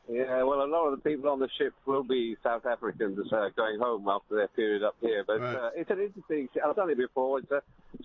Yeah, 0.10 0.44
well, 0.44 0.64
a 0.64 0.66
lot 0.68 0.88
of 0.88 0.92
the 1.04 1.10
people 1.10 1.30
on 1.30 1.40
the 1.40 1.50
ship 1.58 1.74
will 1.86 2.04
be 2.04 2.38
South 2.42 2.66
Africans 2.66 3.20
uh, 3.32 3.50
going 3.58 3.78
home 3.80 4.08
after 4.08 4.36
their 4.36 4.48
period 4.48 4.82
up 4.84 4.96
here. 5.02 5.24
But 5.28 5.42
Right. 5.42 5.56
uh, 5.56 5.70
it's 5.76 5.90
an 5.92 6.00
interesting. 6.00 6.48
I've 6.66 6.76
done 6.78 6.90
it 6.90 6.98
before. 6.98 7.40
It's 7.40 7.52
uh, 7.52 7.60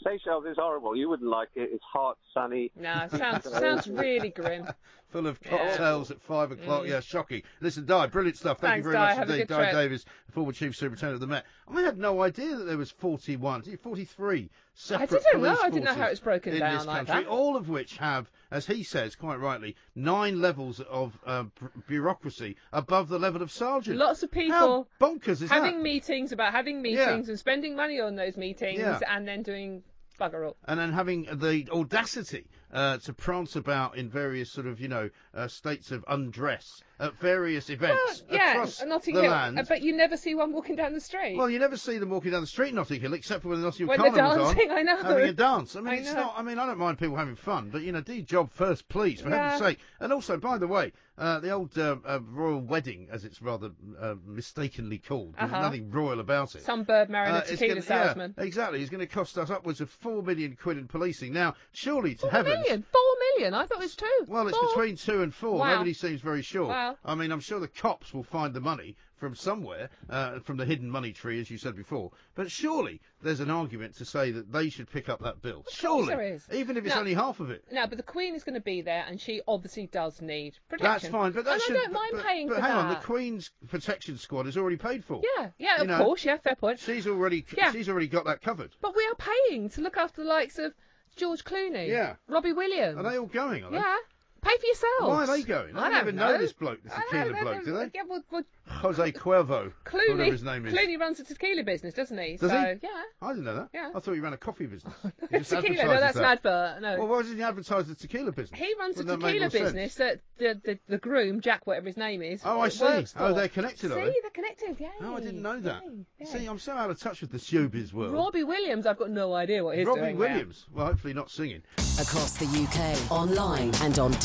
Seychelles 0.05 0.45
is 0.47 0.57
horrible. 0.59 0.97
You 0.97 1.09
wouldn't 1.09 1.29
like 1.29 1.49
it. 1.55 1.71
It's 1.73 1.85
hot, 1.93 2.19
sunny. 2.35 2.71
No, 2.77 3.07
sounds 3.17 3.51
sounds 3.51 3.89
really 3.89 4.31
grim. 4.31 4.67
Full 5.11 5.27
of 5.27 5.39
Yeah. 5.45 5.51
cocktails 5.51 6.11
at 6.11 6.23
five 6.23 6.53
o'clock. 6.53 6.85
Mm. 6.85 6.89
Yeah, 6.89 7.01
shocking. 7.01 7.43
Listen, 7.61 7.85
Dai, 7.85 8.07
brilliant 8.07 8.39
stuff. 8.39 8.61
Thank 8.61 8.73
Thanks, 8.83 8.87
you 8.87 8.93
very 8.93 8.95
Dai. 9.05 9.09
much 9.11 9.19
Have 9.19 9.29
a 9.29 9.33
indeed. 9.35 9.49
good 9.49 9.55
Dai 9.55 9.63
trip. 9.65 9.73
Davies, 9.75 10.05
former 10.31 10.53
chief 10.53 10.75
superintendent 10.75 11.15
of 11.17 11.21
the 11.21 11.27
Met. 11.27 11.45
I 11.69 11.83
had 11.83 11.99
no 11.99 12.23
idea 12.23 12.57
that 12.57 12.65
there 12.65 12.79
was 12.79 12.91
41, 12.91 13.63
43 13.63 14.51
separate 14.75 15.11
didn't 15.11 15.23
know. 15.43 15.49
police 15.51 15.59
I 15.63 15.69
didn't 15.69 15.85
know 15.85 15.91
how 15.91 15.97
forces 15.97 16.07
it 16.07 16.11
was 16.13 16.21
broken 16.21 16.53
in 16.55 16.61
down 16.61 16.79
this 16.79 16.87
like 16.87 17.07
country, 17.07 17.25
that. 17.25 17.31
all 17.31 17.57
of 17.57 17.69
which 17.69 17.99
have, 17.99 18.31
as 18.51 18.67
he 18.67 18.83
says 18.83 19.15
quite 19.15 19.39
rightly, 19.39 19.77
nine 19.95 20.41
levels 20.41 20.81
of 20.81 21.19
uh, 21.27 21.43
b- 21.43 21.51
bureaucracy 21.87 22.57
above 22.73 23.09
the 23.11 23.19
level 23.19 23.43
of 23.43 23.53
sergeant. 23.53 23.99
Lots 23.99 24.23
of 24.23 24.31
How 24.33 24.41
people 24.41 24.89
bonkers 24.99 25.43
is 25.43 25.51
having 25.51 25.77
that? 25.77 25.83
meetings 25.83 26.33
about 26.33 26.53
having 26.53 26.81
meetings 26.81 27.29
and 27.29 27.39
spending 27.39 27.77
money 27.77 28.01
on 28.01 28.17
those 28.17 28.39
meetings 28.39 28.79
Yeah. 28.81 28.99
and 29.11 29.29
then 29.29 29.43
doing 29.43 29.82
bugger 30.23 30.47
all. 30.47 30.57
and 30.67 30.79
then 30.79 30.93
having 30.93 31.25
the 31.25 31.69
audacity 31.73 32.47
uh, 32.73 32.99
to 32.99 33.13
prance 33.13 33.57
about 33.57 33.97
in 33.97 34.09
various 34.09 34.51
sort 34.51 34.67
of, 34.67 34.81
you 34.81 34.89
know, 34.89 35.11
uh, 35.35 35.47
states 35.49 35.91
of 35.91 36.05
undress 36.09 36.83
at 37.01 37.15
various 37.21 37.69
events 37.69 38.23
Well, 38.31 38.39
yeah, 38.39 38.53
across 38.53 38.83
Notting 38.85 39.15
the 39.17 39.23
Hill. 39.23 39.31
land. 39.31 39.59
Uh, 39.59 39.65
But 39.69 39.83
you 39.83 39.95
never 39.97 40.17
see 40.17 40.35
one 40.35 40.53
walking 40.53 40.77
down 40.77 40.93
the 40.95 41.01
street. 41.01 41.37
Well, 41.37 41.51
you 41.51 41.59
never 41.59 41.77
see 41.77 41.99
them 41.99 42.11
walking 42.11 42.31
down 42.31 42.41
the 42.43 42.47
street 42.47 42.69
in 42.71 42.77
Notting 42.77 43.01
Hill, 43.01 43.13
except 43.15 43.43
for 43.43 43.49
when 43.49 43.59
the 43.61 43.65
Notting 43.67 43.87
Hill 43.87 43.89
When 43.89 44.01
they're 44.01 44.23
Carnival's 44.23 44.55
dancing, 44.55 44.71
on, 44.71 44.79
I 44.79 44.83
know. 44.83 44.97
having 45.03 45.29
a 45.29 45.33
dance. 45.33 45.75
I 45.77 45.81
mean, 45.81 45.89
I 45.95 45.97
it's 45.97 46.13
know. 46.13 46.21
not. 46.21 46.35
I 46.39 46.43
mean, 46.43 46.59
I 46.59 46.67
don't 46.67 46.79
mind 46.79 46.99
people 46.99 47.17
having 47.17 47.35
fun, 47.37 47.71
but 47.71 47.83
you 47.83 47.93
know, 47.93 48.01
do 48.01 48.15
your 48.15 48.25
job 48.25 48.53
first, 48.53 48.89
please, 48.89 49.21
for 49.21 49.31
Yeah. 49.31 49.51
heaven's 49.51 49.63
sake. 49.63 49.79
And 50.01 50.13
also, 50.13 50.37
by 50.39 50.59
the 50.59 50.69
way, 50.69 50.93
uh, 51.19 51.41
the 51.41 51.51
old 51.51 51.77
uh, 51.77 51.97
uh, 52.07 52.21
royal 52.31 52.61
wedding, 52.61 53.09
as 53.11 53.25
it's 53.25 53.43
rather 53.43 53.71
uh, 54.01 54.15
mistakenly 54.25 54.99
called, 54.99 55.35
Uh-huh. 55.39 55.47
there's 55.49 55.63
nothing 55.63 55.91
royal 55.91 56.21
about 56.21 56.55
it. 56.55 56.63
Some 56.63 56.85
bird 56.85 57.11
marrying 57.11 57.35
Uh, 57.35 57.39
a 57.45 57.47
tequila 57.49 57.75
gonna- 57.75 57.83
salesman. 57.83 58.35
Yeah, 58.39 58.45
exactly. 58.45 58.81
It's 58.81 58.91
going 58.91 59.01
to 59.01 59.07
cost 59.13 59.37
us 59.39 59.51
upwards 59.51 59.81
of 59.81 59.91
four 59.91 60.23
million 60.23 60.57
quid 60.57 60.79
in 60.79 60.87
policing. 60.89 61.33
Now, 61.33 61.55
surely 61.73 62.15
to 62.15 62.21
Four 62.23 62.31
heavens. 62.31 62.62
Million? 62.63 62.85
Four 62.93 63.01
million? 63.37 63.55
I 63.55 63.67
thought 63.67 63.79
it 63.79 63.85
was 63.85 63.97
two. 63.97 64.07
Well, 64.27 64.49
it's 64.49 64.57
Four? 64.57 64.69
between 64.69 64.97
two 64.97 65.23
and 65.23 65.35
four. 65.35 65.59
Wow. 65.59 65.73
Nobody 65.75 65.93
seems 65.93 66.21
very 66.21 66.43
sure. 66.43 66.69
Wow. 66.69 66.97
I 67.05 67.15
mean, 67.15 67.31
I'm 67.33 67.41
sure 67.41 67.61
the 67.61 67.69
cops 67.69 68.13
will 68.15 68.23
find 68.25 68.55
the 68.55 68.61
money 68.61 68.97
from 69.17 69.37
somewhere, 69.37 69.89
uh, 70.11 70.41
from 70.41 70.57
the 70.57 70.65
hidden 70.65 70.91
money 70.91 71.13
tree, 71.13 71.41
as 71.41 71.49
you 71.49 71.57
said 71.57 71.77
before. 71.77 72.11
But 72.35 72.51
surely 72.51 73.01
there's 73.23 73.39
an 73.39 73.51
argument 73.53 73.95
to 73.99 74.05
say 74.05 74.33
that 74.33 74.51
they 74.51 74.69
should 74.69 74.91
pick 74.91 75.09
up 75.09 75.21
that 75.23 75.41
bill. 75.41 75.65
Surely, 75.71 76.09
there 76.09 76.23
is. 76.23 76.45
even 76.53 76.77
if 76.77 76.85
it's 76.85 76.97
No. 76.97 77.03
only 77.03 77.15
half 77.15 77.39
of 77.39 77.49
it. 77.49 77.65
No, 77.71 77.87
but 77.87 77.99
the 77.99 78.03
Queen 78.03 78.35
is 78.35 78.43
going 78.43 78.57
to 78.57 78.61
be 78.61 78.81
there, 78.83 79.05
and 79.07 79.21
she 79.21 79.41
obviously 79.47 79.87
does 79.87 80.21
need 80.21 80.59
protection. 80.69 80.93
That's 80.93 81.09
fine, 81.09 81.31
but 81.31 81.45
that 81.45 81.53
and 81.53 81.63
should. 81.63 81.77
I 81.77 81.81
don't 81.83 81.93
mind 81.93 82.13
but, 82.15 82.25
paying 82.25 82.49
but 82.49 82.57
for 82.57 82.63
hang 82.63 82.71
that. 82.75 82.85
on, 82.85 82.89
the 82.89 82.97
Queen's 82.97 83.53
protection 83.69 84.19
squad 84.19 84.49
is 84.49 84.57
already 84.57 84.77
paid 84.77 85.05
for. 85.05 85.21
Yeah, 85.39 85.51
yeah, 85.57 85.77
You 85.77 85.83
of 85.83 85.87
know, 85.89 85.99
course, 85.99 86.25
yeah, 86.25 86.39
fair 86.39 86.57
point. 86.57 86.81
She's 86.81 87.07
already. 87.07 87.47
Yeah. 87.57 87.71
She's 87.71 87.89
already 87.89 88.09
got 88.09 88.25
that 88.25 88.43
covered. 88.43 88.73
But 88.81 88.97
we 88.97 89.07
are 89.07 89.15
paying 89.49 89.69
to 89.71 89.83
look 89.83 89.97
after 89.97 90.25
the 90.25 90.29
likes 90.29 90.59
of 90.59 90.75
George 91.17 91.45
Clooney, 91.45 91.89
Yeah. 91.89 92.17
Robbie 92.29 92.53
Williams. 92.53 92.97
Are 92.99 93.03
they 93.03 93.19
all 93.19 93.27
going? 93.27 93.65
Are 93.65 93.71
they? 93.71 93.77
Yeah, 93.77 93.97
pay 94.43 94.57
for 94.59 94.67
yourselves. 94.67 95.01
Why 95.01 95.25
are 95.25 95.27
they 95.39 95.43
going? 95.45 95.77
I 95.77 95.81
I 95.87 95.91
don't 95.91 96.01
even 96.03 96.17
don't 96.17 96.33
know 96.33 96.39
this 96.39 96.53
bloke, 96.53 96.83
this 96.83 96.93
tequila 96.93 97.25
don't 97.25 97.33
know, 97.35 97.43
bloke, 97.43 97.65
do 97.65 97.73
they? 97.75 97.91
Yeah, 97.95 98.03
well, 98.09 98.23
well, 98.31 98.43
Jose 98.69 99.13
Cuervo, 99.13 99.73
Clooney, 99.85 100.11
whatever 100.11 100.25
his 100.25 100.43
name 100.43 100.67
is. 100.67 100.75
Clooney 100.75 100.99
runs 100.99 101.21
a 101.21 101.25
tequila 101.25 101.63
business, 101.65 101.95
doesn't 101.95 102.19
he? 102.19 102.37
Does 102.37 102.51
so, 102.51 102.57
he? 102.61 102.79
yeah. 102.83 102.89
I 103.21 103.29
didn't 103.29 103.45
know 103.45 103.55
that. 103.57 103.69
Yeah. 103.75 103.91
I 103.95 104.01
thought 104.01 104.13
he 104.15 104.21
ran 104.21 104.33
a 104.33 104.37
coffee 104.37 104.67
business. 104.67 104.93
Tequila, 105.03 105.85
no, 105.85 105.93
advertises 105.93 106.01
that's 106.01 106.17
an 106.17 106.25
advert. 106.25 106.83
No. 106.83 106.99
Well, 106.99 107.09
why 107.09 107.23
doesn't 107.23 107.37
he 107.37 107.43
advertise 107.43 107.87
the 107.89 107.95
tequila 107.95 108.33
business? 108.33 108.59
he 108.59 108.75
runs 108.79 108.97
a 108.97 109.01
Wouldn't 109.05 109.21
that 109.21 109.27
make 109.27 109.35
tequila 109.41 109.45
more 109.45 109.51
sense? 109.51 109.63
business 109.65 109.95
that 109.97 110.21
the, 110.39 110.61
the, 110.65 110.79
the 110.89 110.99
groom, 110.99 111.41
Jack, 111.41 111.67
whatever 111.67 111.87
his 111.87 111.97
name 111.97 112.23
is, 112.23 112.43
Oh, 112.45 112.61
I 112.61 112.69
see. 112.69 112.85
works 112.85 113.15
Oh, 113.17 113.29
for. 113.29 113.35
they're 113.35 113.49
connected, 113.49 113.91
are 113.93 113.95
See, 113.95 114.01
they? 114.01 114.15
they're 114.23 114.31
connected, 114.31 114.77
yeah. 114.81 114.89
Oh, 115.03 115.17
I 115.17 115.21
didn't 115.21 115.43
know 115.43 115.61
that. 115.61 115.83
yeah. 116.19 116.27
See, 116.27 116.47
I'm 116.47 116.59
so 116.59 116.73
out 116.73 116.91
of 116.91 116.99
touch 116.99 117.21
with 117.21 117.31
the 117.31 117.39
showbiz 117.39 117.93
world. 117.93 118.13
Robbie 118.15 118.45
Williams, 118.45 118.87
I've 118.87 118.99
got 118.99 119.11
no 119.11 119.35
idea 119.35 119.63
what 119.65 119.77
he's 119.79 119.87
Robbie 119.87 120.01
doing. 120.01 120.19
there. 120.19 120.29
Williams. 120.29 120.67
Well, 120.73 120.87
hopefully 120.87 121.15
not 121.15 121.31
singing. 121.31 121.63
Across 122.01 122.39
the 122.39 122.47
UK, 122.47 123.11
online 123.13 123.73
and 123.83 123.99
on 123.99 124.13